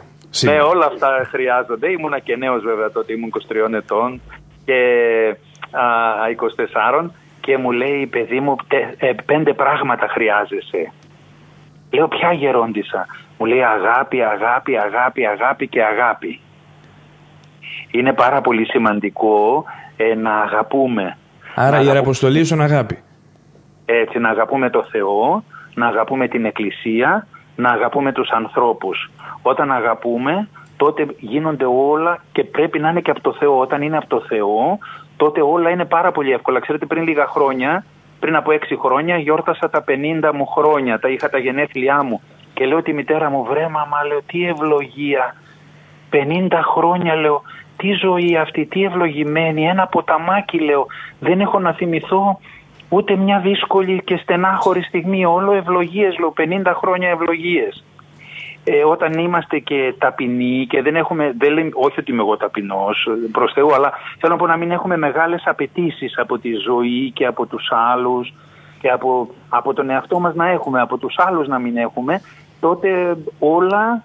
[0.43, 1.87] Ναι, όλα αυτά χρειάζονται.
[1.91, 3.31] Ήμουνα και νέος βέβαια τότε, ήμουν
[3.69, 4.21] 23 ετών
[4.65, 4.79] και
[5.71, 5.83] α,
[7.03, 7.09] 24
[7.41, 8.55] και μου λέει παιδί μου
[8.97, 10.91] ε, πέντε πράγματα χρειάζεσαι.
[11.91, 13.05] Λέω ποια γερόντισα;
[13.37, 16.39] Μου λέει αγάπη, αγάπη, αγάπη, αγάπη και αγάπη.
[17.91, 19.65] Είναι πάρα πολύ σημαντικό
[19.97, 21.17] ε, να αγαπούμε.
[21.55, 22.97] Άρα η Ιεραποστολή στον αγάπη.
[23.85, 25.43] Έτσι, να αγαπούμε το Θεό,
[25.73, 29.11] να αγαπούμε την Εκκλησία, να αγαπούμε τους ανθρώπους.
[29.41, 30.47] Όταν αγαπούμε,
[30.77, 33.59] τότε γίνονται όλα και πρέπει να είναι και από το Θεό.
[33.59, 34.77] Όταν είναι από το Θεό,
[35.17, 36.59] τότε όλα είναι πάρα πολύ εύκολα.
[36.59, 37.83] Ξέρετε, πριν λίγα χρόνια
[38.21, 42.21] πριν από έξι χρόνια γιόρτασα τα 50 μου χρόνια, τα είχα τα γενέθλιά μου
[42.53, 45.35] και λέω τη μητέρα μου βρε μαμά λέω τι ευλογία
[46.11, 47.41] 50 χρόνια λέω
[47.77, 50.85] τι ζωή αυτή, τι ευλογημένη ένα ποταμάκι λέω
[51.19, 52.39] δεν έχω να θυμηθώ
[52.93, 57.83] ούτε μια δύσκολη και στενάχωρη στιγμή όλο ευλογίες λέω 50 χρόνια ευλογίες
[58.63, 63.07] ε, όταν είμαστε και ταπεινοί και δεν έχουμε, δεν λέμε, όχι ότι είμαι εγώ ταπεινός
[63.31, 67.25] προς Θεού, αλλά θέλω να πω να μην έχουμε μεγάλες απαιτήσεις από τη ζωή και
[67.25, 68.33] από τους άλλους
[68.79, 72.21] και από, από τον εαυτό μας να έχουμε, από τους άλλους να μην έχουμε,
[72.59, 74.03] τότε όλα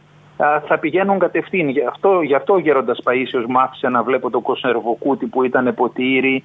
[0.66, 1.68] θα πηγαίνουν κατευθείαν.
[1.68, 5.74] Γι' αυτό, γι αυτό ο Γέροντας Παΐσιος μ' άφησε να βλέπω το κοσερβοκούτι που ήταν
[5.74, 6.44] ποτήρι,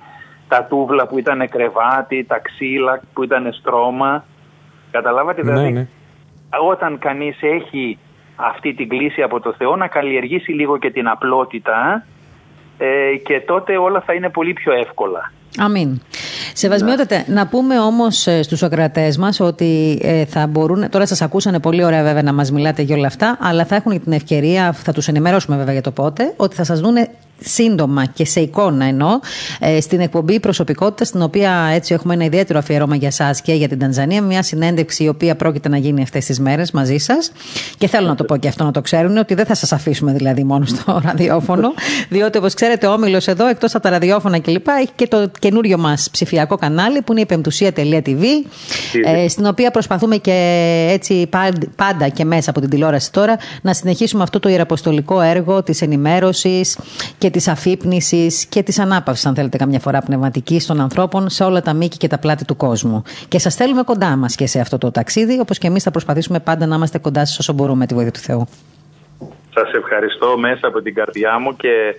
[0.52, 4.26] τα τούβλα που ήταν κρεβάτι, τα ξύλα που ήταν στρώμα.
[4.91, 5.88] Καταλάβατε Ναι, δηλαδή ναι.
[6.72, 7.97] όταν κανείς έχει
[8.36, 12.06] αυτή την κλίση από το Θεό να καλλιεργήσει λίγο και την απλότητα
[12.78, 15.32] ε, και τότε όλα θα είναι πολύ πιο εύκολα.
[15.58, 16.02] Αμήν.
[16.54, 20.89] Σεβασμιότατε, να πούμε όμως στους ακρατέ μας ότι ε, θα μπορούν.
[20.89, 23.91] Τώρα σας ακούσανε πολύ ωραία βέβαια να μας μιλάτε για όλα αυτά, αλλά θα έχουν
[23.91, 27.10] και την ευκαιρία, θα τους ενημερώσουμε βέβαια για το πότε, ότι θα σας δούνε
[27.44, 29.20] σύντομα και σε εικόνα εννοώ,
[29.60, 33.68] ε, στην εκπομπή Προσωπικότητα, στην οποία έτσι έχουμε ένα ιδιαίτερο αφιερώμα για εσά και για
[33.68, 34.22] την Τανζανία.
[34.22, 37.32] Μια συνέντευξη η οποία πρόκειται να γίνει αυτές τις μέρες μαζί σας.
[37.78, 40.14] Και θέλω να το πω και αυτό να το ξέρουν, ότι δεν θα σας αφήσουμε
[40.14, 41.74] δηλαδή μόνο στο ραδιόφωνο.
[42.10, 45.78] Διότι όπως ξέρετε, ο Όμιλος εδώ, εκτός από τα ραδιόφωνα κλπ., έχει και το καινούριο
[45.78, 48.24] μας ψηφιακό κανάλι που είναι η πεμπτουσία.tv,
[49.06, 51.30] ε, στην οποία προσπαθούμε και έτσι
[51.76, 56.78] πάντα και μέσα από την τηλεόραση τώρα να συνεχίσουμε αυτό το ιεραποστολικό έργο της ενημέρωσης
[57.18, 61.62] και της αφύπνισης και της ανάπαυσης, αν θέλετε, καμιά φορά πνευματική των ανθρώπων σε όλα
[61.62, 63.04] τα μήκη και τα πλάτη του κόσμου.
[63.28, 66.40] Και σας θέλουμε κοντά μας και σε αυτό το ταξίδι, όπως και εμείς θα προσπαθήσουμε
[66.40, 68.48] πάντα να είμαστε κοντά σας όσο μπορούμε, τη βοήθεια του Θεού.
[69.54, 71.96] Σας ευχαριστώ μέσα από την καρδιά μου και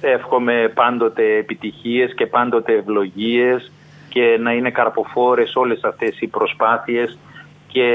[0.00, 3.70] ε, εύχομαι πάντοτε επιτυχίες και πάντοτε ευλογίες
[4.08, 7.18] και να είναι καρποφόρες όλες αυτές οι προσπάθειες
[7.66, 7.88] και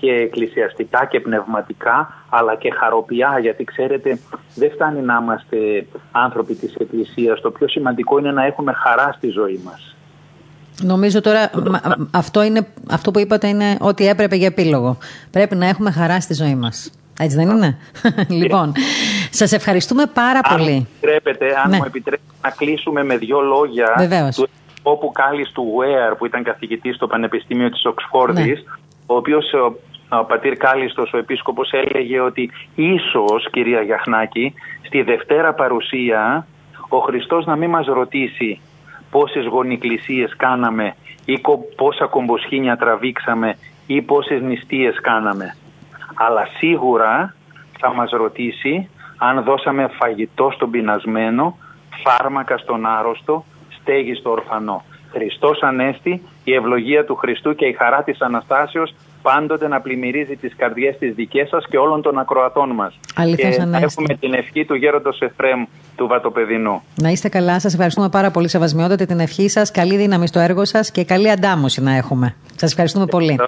[0.00, 4.18] και εκκλησιαστικά και πνευματικά αλλά και χαροπιά γιατί ξέρετε
[4.54, 9.28] δεν φτάνει να είμαστε άνθρωποι της Εκκλησίας το πιο σημαντικό είναι να έχουμε χαρά στη
[9.28, 9.94] ζωή μας
[10.82, 11.50] Νομίζω τώρα
[12.10, 14.98] αυτό, είναι, αυτό που είπατε είναι ότι έπρεπε για επίλογο.
[15.30, 16.90] Πρέπει να έχουμε χαρά στη ζωή μας.
[17.20, 17.78] Έτσι δεν είναι;
[18.42, 18.72] λοιπόν,
[19.30, 20.86] σας ευχαριστούμε πάρα αν πολύ.
[21.00, 21.76] Επιτρέπετε, αν Ναι.
[21.76, 24.36] μου επιτρέπετε να κλείσουμε με δύο λόγια Βεβαίως.
[24.36, 24.48] του
[24.82, 28.72] όπου Κάλλης του Βέαρ που ήταν καθηγητής στο Πανεπιστήμιο της Οξφόρδης Ναι.
[29.06, 29.44] ο οποίος
[30.10, 34.54] ο, ο πατήρ Κάλλιστος ο επίσκοπος έλεγε ότι ίσως κυρία Γιαχνάκη
[34.86, 36.46] στη Δευτέρα παρουσία
[36.88, 38.60] ο Χριστός να μην μας ρωτήσει
[39.10, 43.56] πόσες γονικλησίες κάναμε ή κο- πόσα κομποσχήνια τραβήξαμε
[43.86, 45.56] ή πόσες νηστείες κάναμε.
[46.14, 47.34] Αλλά σίγουρα
[47.78, 51.56] θα μας ρωτήσει αν δώσαμε φαγητό στον πεινασμένο,
[52.04, 53.44] φάρμακα στον άρρωστο,
[53.80, 54.84] στέγη στο ορφανό.
[55.10, 60.54] Χριστός Ανέστη, η ευλογία του Χριστού και η χαρά της Αναστάσεως πάντοτε να πλημμυρίζει τις
[60.56, 62.98] καρδιές της δικές σας και όλων των ακροατών μας.
[63.14, 63.84] Αλήθως και να Ανέστη.
[63.84, 65.64] έχουμε την ευχή του γέροντος Εφραίμ
[66.00, 66.82] του Βατοπεδινού.
[66.94, 68.48] Να είστε καλά, σας ευχαριστούμε πάρα πολύ.
[68.48, 69.70] Σεβασμιότατε την ευχή σας.
[69.70, 72.34] Καλή δύναμη στο έργο σας και καλή αντάμωση να έχουμε.
[72.56, 73.38] Σας ευχαριστούμε πολύ.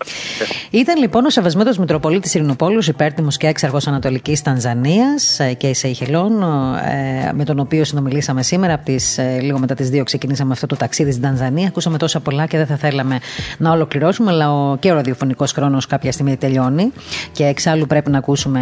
[0.71, 7.33] Ήταν λοιπόν ο Σεβασμιότο Μητροπολίτης Ειρηνοπόλους, υπέρτιμος και έξαρχος Ανατολικής Τανζανίας ε, και Σεϊχελών, ε,
[7.33, 8.75] με τον οποίο συνομιλήσαμε σήμερα.
[8.75, 11.69] Από τις, ε, λίγο μετά τις δύο ξεκινήσαμε αυτό το ταξίδι στην Τανζανία.
[11.69, 13.19] Ακούσαμε τόσα πολλά και δεν θα θέλαμε
[13.59, 16.93] να ολοκληρώσουμε, αλλά ο, και ο ραδιοφωνικός χρόνος κάποια στιγμή τελειώνει.
[17.33, 18.61] Και εξάλλου πρέπει να ακούσουμε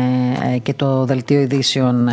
[0.63, 2.09] και το δελτίο ειδήσεων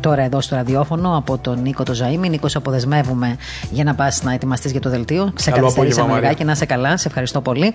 [0.00, 2.28] τώρα εδώ στο ραδιόφωνο από τον Νίκο το Ζαήμι.
[2.28, 3.36] Νίκο, αποδεσμεύουμε
[3.70, 5.32] για να πας να ετοιμαστείς για το δελτίο.
[5.36, 6.96] Σε καθυστερήσαμε και να σε καλά.
[6.96, 7.72] Σε ευχαριστώ πολύ.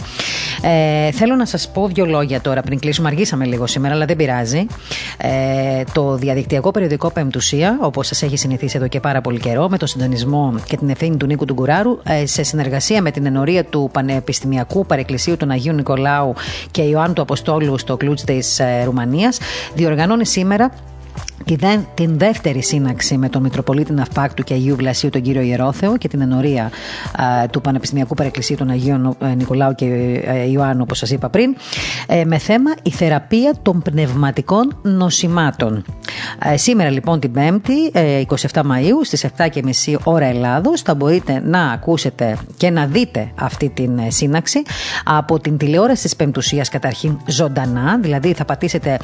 [0.62, 3.08] Ε, θέλω να σας πω δύο λόγια τώρα πριν κλείσουμε.
[3.08, 4.66] Αργήσαμε λίγο σήμερα, αλλά δεν πειράζει.
[5.18, 9.78] Ε, το διαδικτυακό περιοδικό Πεμπτουσία, όπως σας έχει συνηθίσει εδώ και πάρα πολύ καιρό, με
[9.78, 13.66] το συντονισμό και την ευθύνη του Νίκου του Γκουράρου, ε, σε συνεργασία με την ενορία
[13.66, 16.34] του Πανεπιστημιακού Παρεκκλησίου του Αγίου Νικολάου
[16.72, 19.40] και Ιωάννου του Αποστόλου στο Κλούτ της ε, Ρουμανίας,
[19.76, 20.72] διοργανώνει σήμερα
[21.94, 26.22] την δεύτερη σύναξη με τον Μητροπολίτη Ναυπάκτου και Αγίου Βλασίου, τον κύριο Ιερόθεο, και την
[26.22, 26.72] ενορία
[27.52, 29.86] του Πανεπιστημιακού Παρεκκλησίου των Αγίων ε, Νικολάου και
[30.26, 31.56] ε, Ιωάννου, όπως σας είπα πριν,
[32.08, 35.84] ε, με θέμα η θεραπεία των πνευματικών νοσημάτων.
[36.56, 37.98] σήμερα λοιπόν την 5η,
[38.52, 44.00] 27 Μαου, στις 7.30 ώρα Ελλάδος, θα μπορείτε να ακούσετε και να δείτε αυτή την
[44.08, 44.62] σύναξη
[45.04, 48.98] από την τηλεόραση της Πεμπτουσίας καταρχήν ζωντανά, δηλαδή θα πατήσετε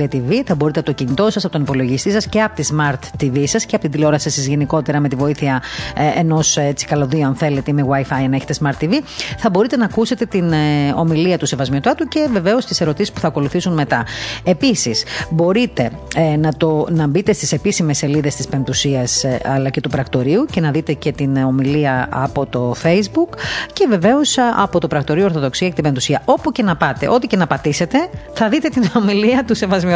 [0.00, 3.22] www.pemptusia.com θα μπορείτε από το κινητό σας, από τον υπολογιστή σας και από τη Smart
[3.22, 5.62] TV σας και από την τηλεόραση σας γενικότερα με τη βοήθεια
[5.94, 8.92] ε, ενός έτσι καλωδίου, αν θέλετε, με WiFi, αν έχετε Smart TV.
[9.38, 13.26] Θα μπορείτε να ακούσετε την ε, ομιλία του Σεβασμιωτάτου και βεβαίως τις ερωτήσεις που θα
[13.26, 14.06] ακολουθήσουν μετά.
[14.44, 19.88] Επίσης, μπορείτε ε, να, το, να μπείτε στις επίσημες σελίδες της Πεμπτουσίας αλλά και του
[19.88, 23.38] Πρακτορείου και να δείτε και την ομιλία από το Facebook
[23.72, 26.22] και βεβαίως από το Πρακτορείο Ορθοδοξία και την Πεμπτουσία.
[26.24, 27.98] Όπου και να πάτε, ό,τι και να πατήσετε,
[28.32, 29.89] θα δείτε την ομιλία του Σεβασμιωτάτου.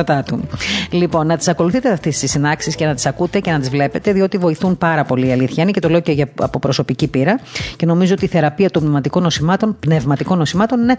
[0.91, 4.13] Λοιπόν, να τις ακολουθείτε αυτές τις συνάξεις και να τις ακούτε και να τις βλέπετε,
[4.13, 7.41] διότι βοηθούν πάρα πολύ η αλήθεια είναι και το λέω και από προσωπική πείρα.
[7.77, 10.99] Και νομίζω ότι η θεραπεία των πνευματικών νοσημάτων, πνευματικών νοσημάτων είναι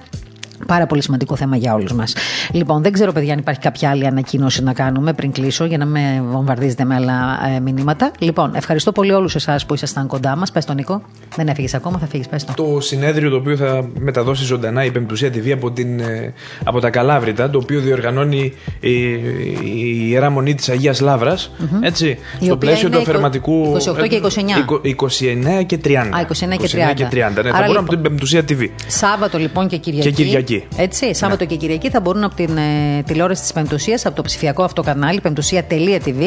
[0.65, 2.15] Πάρα πολύ σημαντικό θέμα για όλους μας.
[2.51, 5.85] Λοιπόν, δεν ξέρω, παιδιά, αν υπάρχει κάποια άλλη ανακοίνωση να κάνουμε πριν κλείσω, για να
[5.85, 8.11] με βομβαρδίζετε με άλλα ε, μηνύματα.
[8.19, 10.51] Λοιπόν, ευχαριστώ πολύ όλους εσάς που ήσασταν κοντά μας.
[10.51, 11.01] Πες τον Νίκο.
[11.35, 12.27] Δεν έφυγες ακόμα, θα φύγεις.
[12.27, 12.53] Πες το.
[12.53, 16.33] Το συνέδριο το οποίο θα μεταδώσει ζωντανά η Πεμπτουσία TV από, την, ε,
[16.63, 19.11] από τα Καλάβρητα, το οποίο διοργανώνει η,
[19.63, 21.37] η Ιερά Μονή της Αγίας Λάβρα.
[21.37, 21.79] Mm-hmm.
[21.81, 23.77] Έτσι, η στο πλαίσιο του αφαιρματικού.
[24.03, 24.29] 28 και 29.
[25.61, 25.91] 29 και 30.
[25.91, 26.91] Α, 29 και 30.
[26.91, 27.15] 29 και 30.
[27.15, 28.67] Ναι, Άρα, θα μπορούμε λοιπόν, από την Πεμπτουσία TV.
[28.87, 30.09] Σάββατο λοιπόν και Κυριακή.
[30.09, 30.54] Και Κυριακή.
[30.77, 31.49] Έτσι, Σάββατο ναι.
[31.49, 35.21] και Κυριακή θα μπορούν από την ε, τηλεόραση της Πεμπτουσία, από το ψηφιακό αυτό κανάλι,
[35.21, 36.23] πεμπτουσία.tv,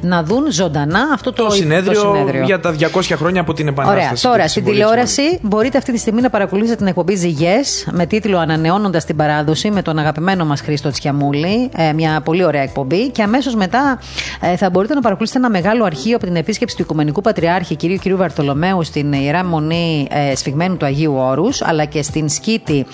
[0.00, 3.68] να δουν ζωντανά αυτό το, το, συνέδριο, το συνέδριο για τα 200 χρόνια από την
[3.68, 4.26] Επανάσταση.
[4.26, 4.36] Ωραία.
[4.36, 7.54] Τώρα, στην τηλεόραση μπορείτε αυτή τη στιγμή να παρακολουθήσετε την εκπομπή Ζυγέ
[7.90, 11.70] με τίτλο Ανανεώνοντας την παράδοση με τον αγαπημένο μας Χρήστο Τσιαμούλη.
[11.76, 13.10] Ε, μια πολύ ωραία εκπομπή.
[13.10, 14.00] Και αμέσως μετά
[14.40, 17.80] ε, θα μπορείτε να παρακολουθήσετε ένα μεγάλο αρχείο από την επίσκεψη του Οικουμενικού Πατριάρχη κ.
[18.02, 18.16] κ.
[18.16, 22.86] Βαρτολομαίου στην Ιερά Μονή ε, Σφιγμένου του Αγίου Όρους, αλλά και στην σκήτη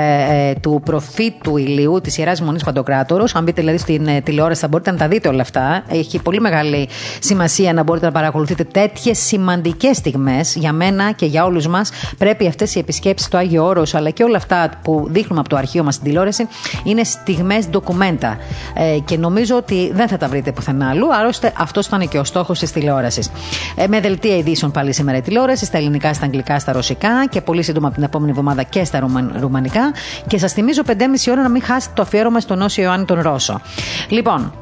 [0.00, 3.34] ε, ε, του προφήτου ηλίου της Ιεράς Μονής Παντοκράτορος.
[3.34, 5.82] Αν μπείτε δηλαδή στην ε, τηλεόραση, θα μπορείτε να τα δείτε όλα αυτά.
[5.88, 11.44] Έχει πολύ μεγάλη σημασία να μπορείτε να παρακολουθείτε τέτοιες σημαντικές στιγμές για μένα και για
[11.44, 11.90] όλους μας.
[12.18, 15.56] Πρέπει αυτές οι επισκέψεις στο Άγιο Όρος, αλλά και όλα αυτά που δείχνουμε από το
[15.56, 16.48] αρχείο μας στην τηλεόραση,
[16.84, 18.38] είναι στιγμές ντοκουμέντα.
[18.74, 21.14] Ε, και νομίζω ότι δεν θα τα βρείτε πουθενά αλλού.
[21.14, 23.30] Άλλωστε, αυτός ήταν και ο στόχος της τηλεόρασης.
[23.76, 27.40] Ε, με δελτία ειδήσεων πάλι σήμερα η τηλεόραση, στα ελληνικά, στα αγγλικά, στα ρωσικά και
[27.40, 29.08] πολύ σύντομα από την επόμενη εβδομάδα και στα
[29.40, 29.89] ρουμανικά.
[30.26, 30.94] Και σας θυμίζω 5,5
[31.30, 33.60] ώρα να μην χάσετε το αφιέρωμα στον Όσιο Ιωάννη τον Ρώσο.
[34.08, 34.52] Λοιπόν,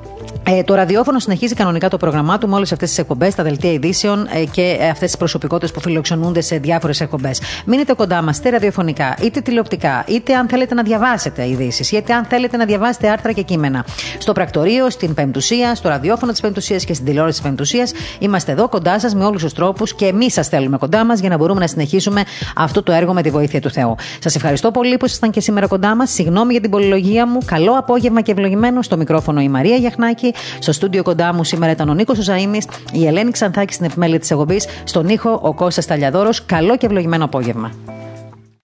[0.50, 3.72] ε, το ραδιόφωνο συνεχίζει κανονικά το πρόγραμμά του με όλες αυτές τις εκπομπές, τα δελτία
[3.72, 7.40] ειδήσεων ε, και ε, αυτές τις προσωπικότητες που φιλοξενούνται σε διάφορες εκπομπές.
[7.66, 12.24] Μείνετε κοντά μας είτε ραδιοφωνικά, είτε τηλεοπτικά, είτε αν θέλετε να διαβάσετε ειδήσεις, είτε αν
[12.24, 13.84] θέλετε να διαβάσετε άρθρα και κείμενα.
[14.18, 17.92] Στο πρακτορείο, στην Πεμπτουσία, στο ραδιόφωνο της Πεμπτουσίας και στην τηλεόραση της Πεμπτουσίας.
[18.18, 21.28] Είμαστε εδώ κοντά σας με όλους τους τρόπους και εμείς σας θέλουμε κοντά μας για
[21.28, 22.22] να μπορούμε να συνεχίσουμε
[22.56, 23.94] αυτό το έργο με τη βοήθεια του Θεού.
[24.18, 26.10] Σας ευχαριστώ πολύ που ήσασταν και σήμερα κοντά μας.
[26.10, 27.38] Συγγνώμη για την πολυλογία μου.
[27.44, 30.17] Καλό απόγευμα και ευλογημένο στο μικρόφωνο η Μαρία Γιαχνάκη.
[30.58, 32.60] Στο στούντιο κοντά μου σήμερα ήταν ο Νίκος Ζαήμι,
[32.92, 36.44] η Ελένη Ξανθάκη στην επιμέλεια της εγωμπή, στον ήχο ο Κώστας Ταλιαδόρος.
[36.44, 37.72] Καλό και ευλογημένο απόγευμα.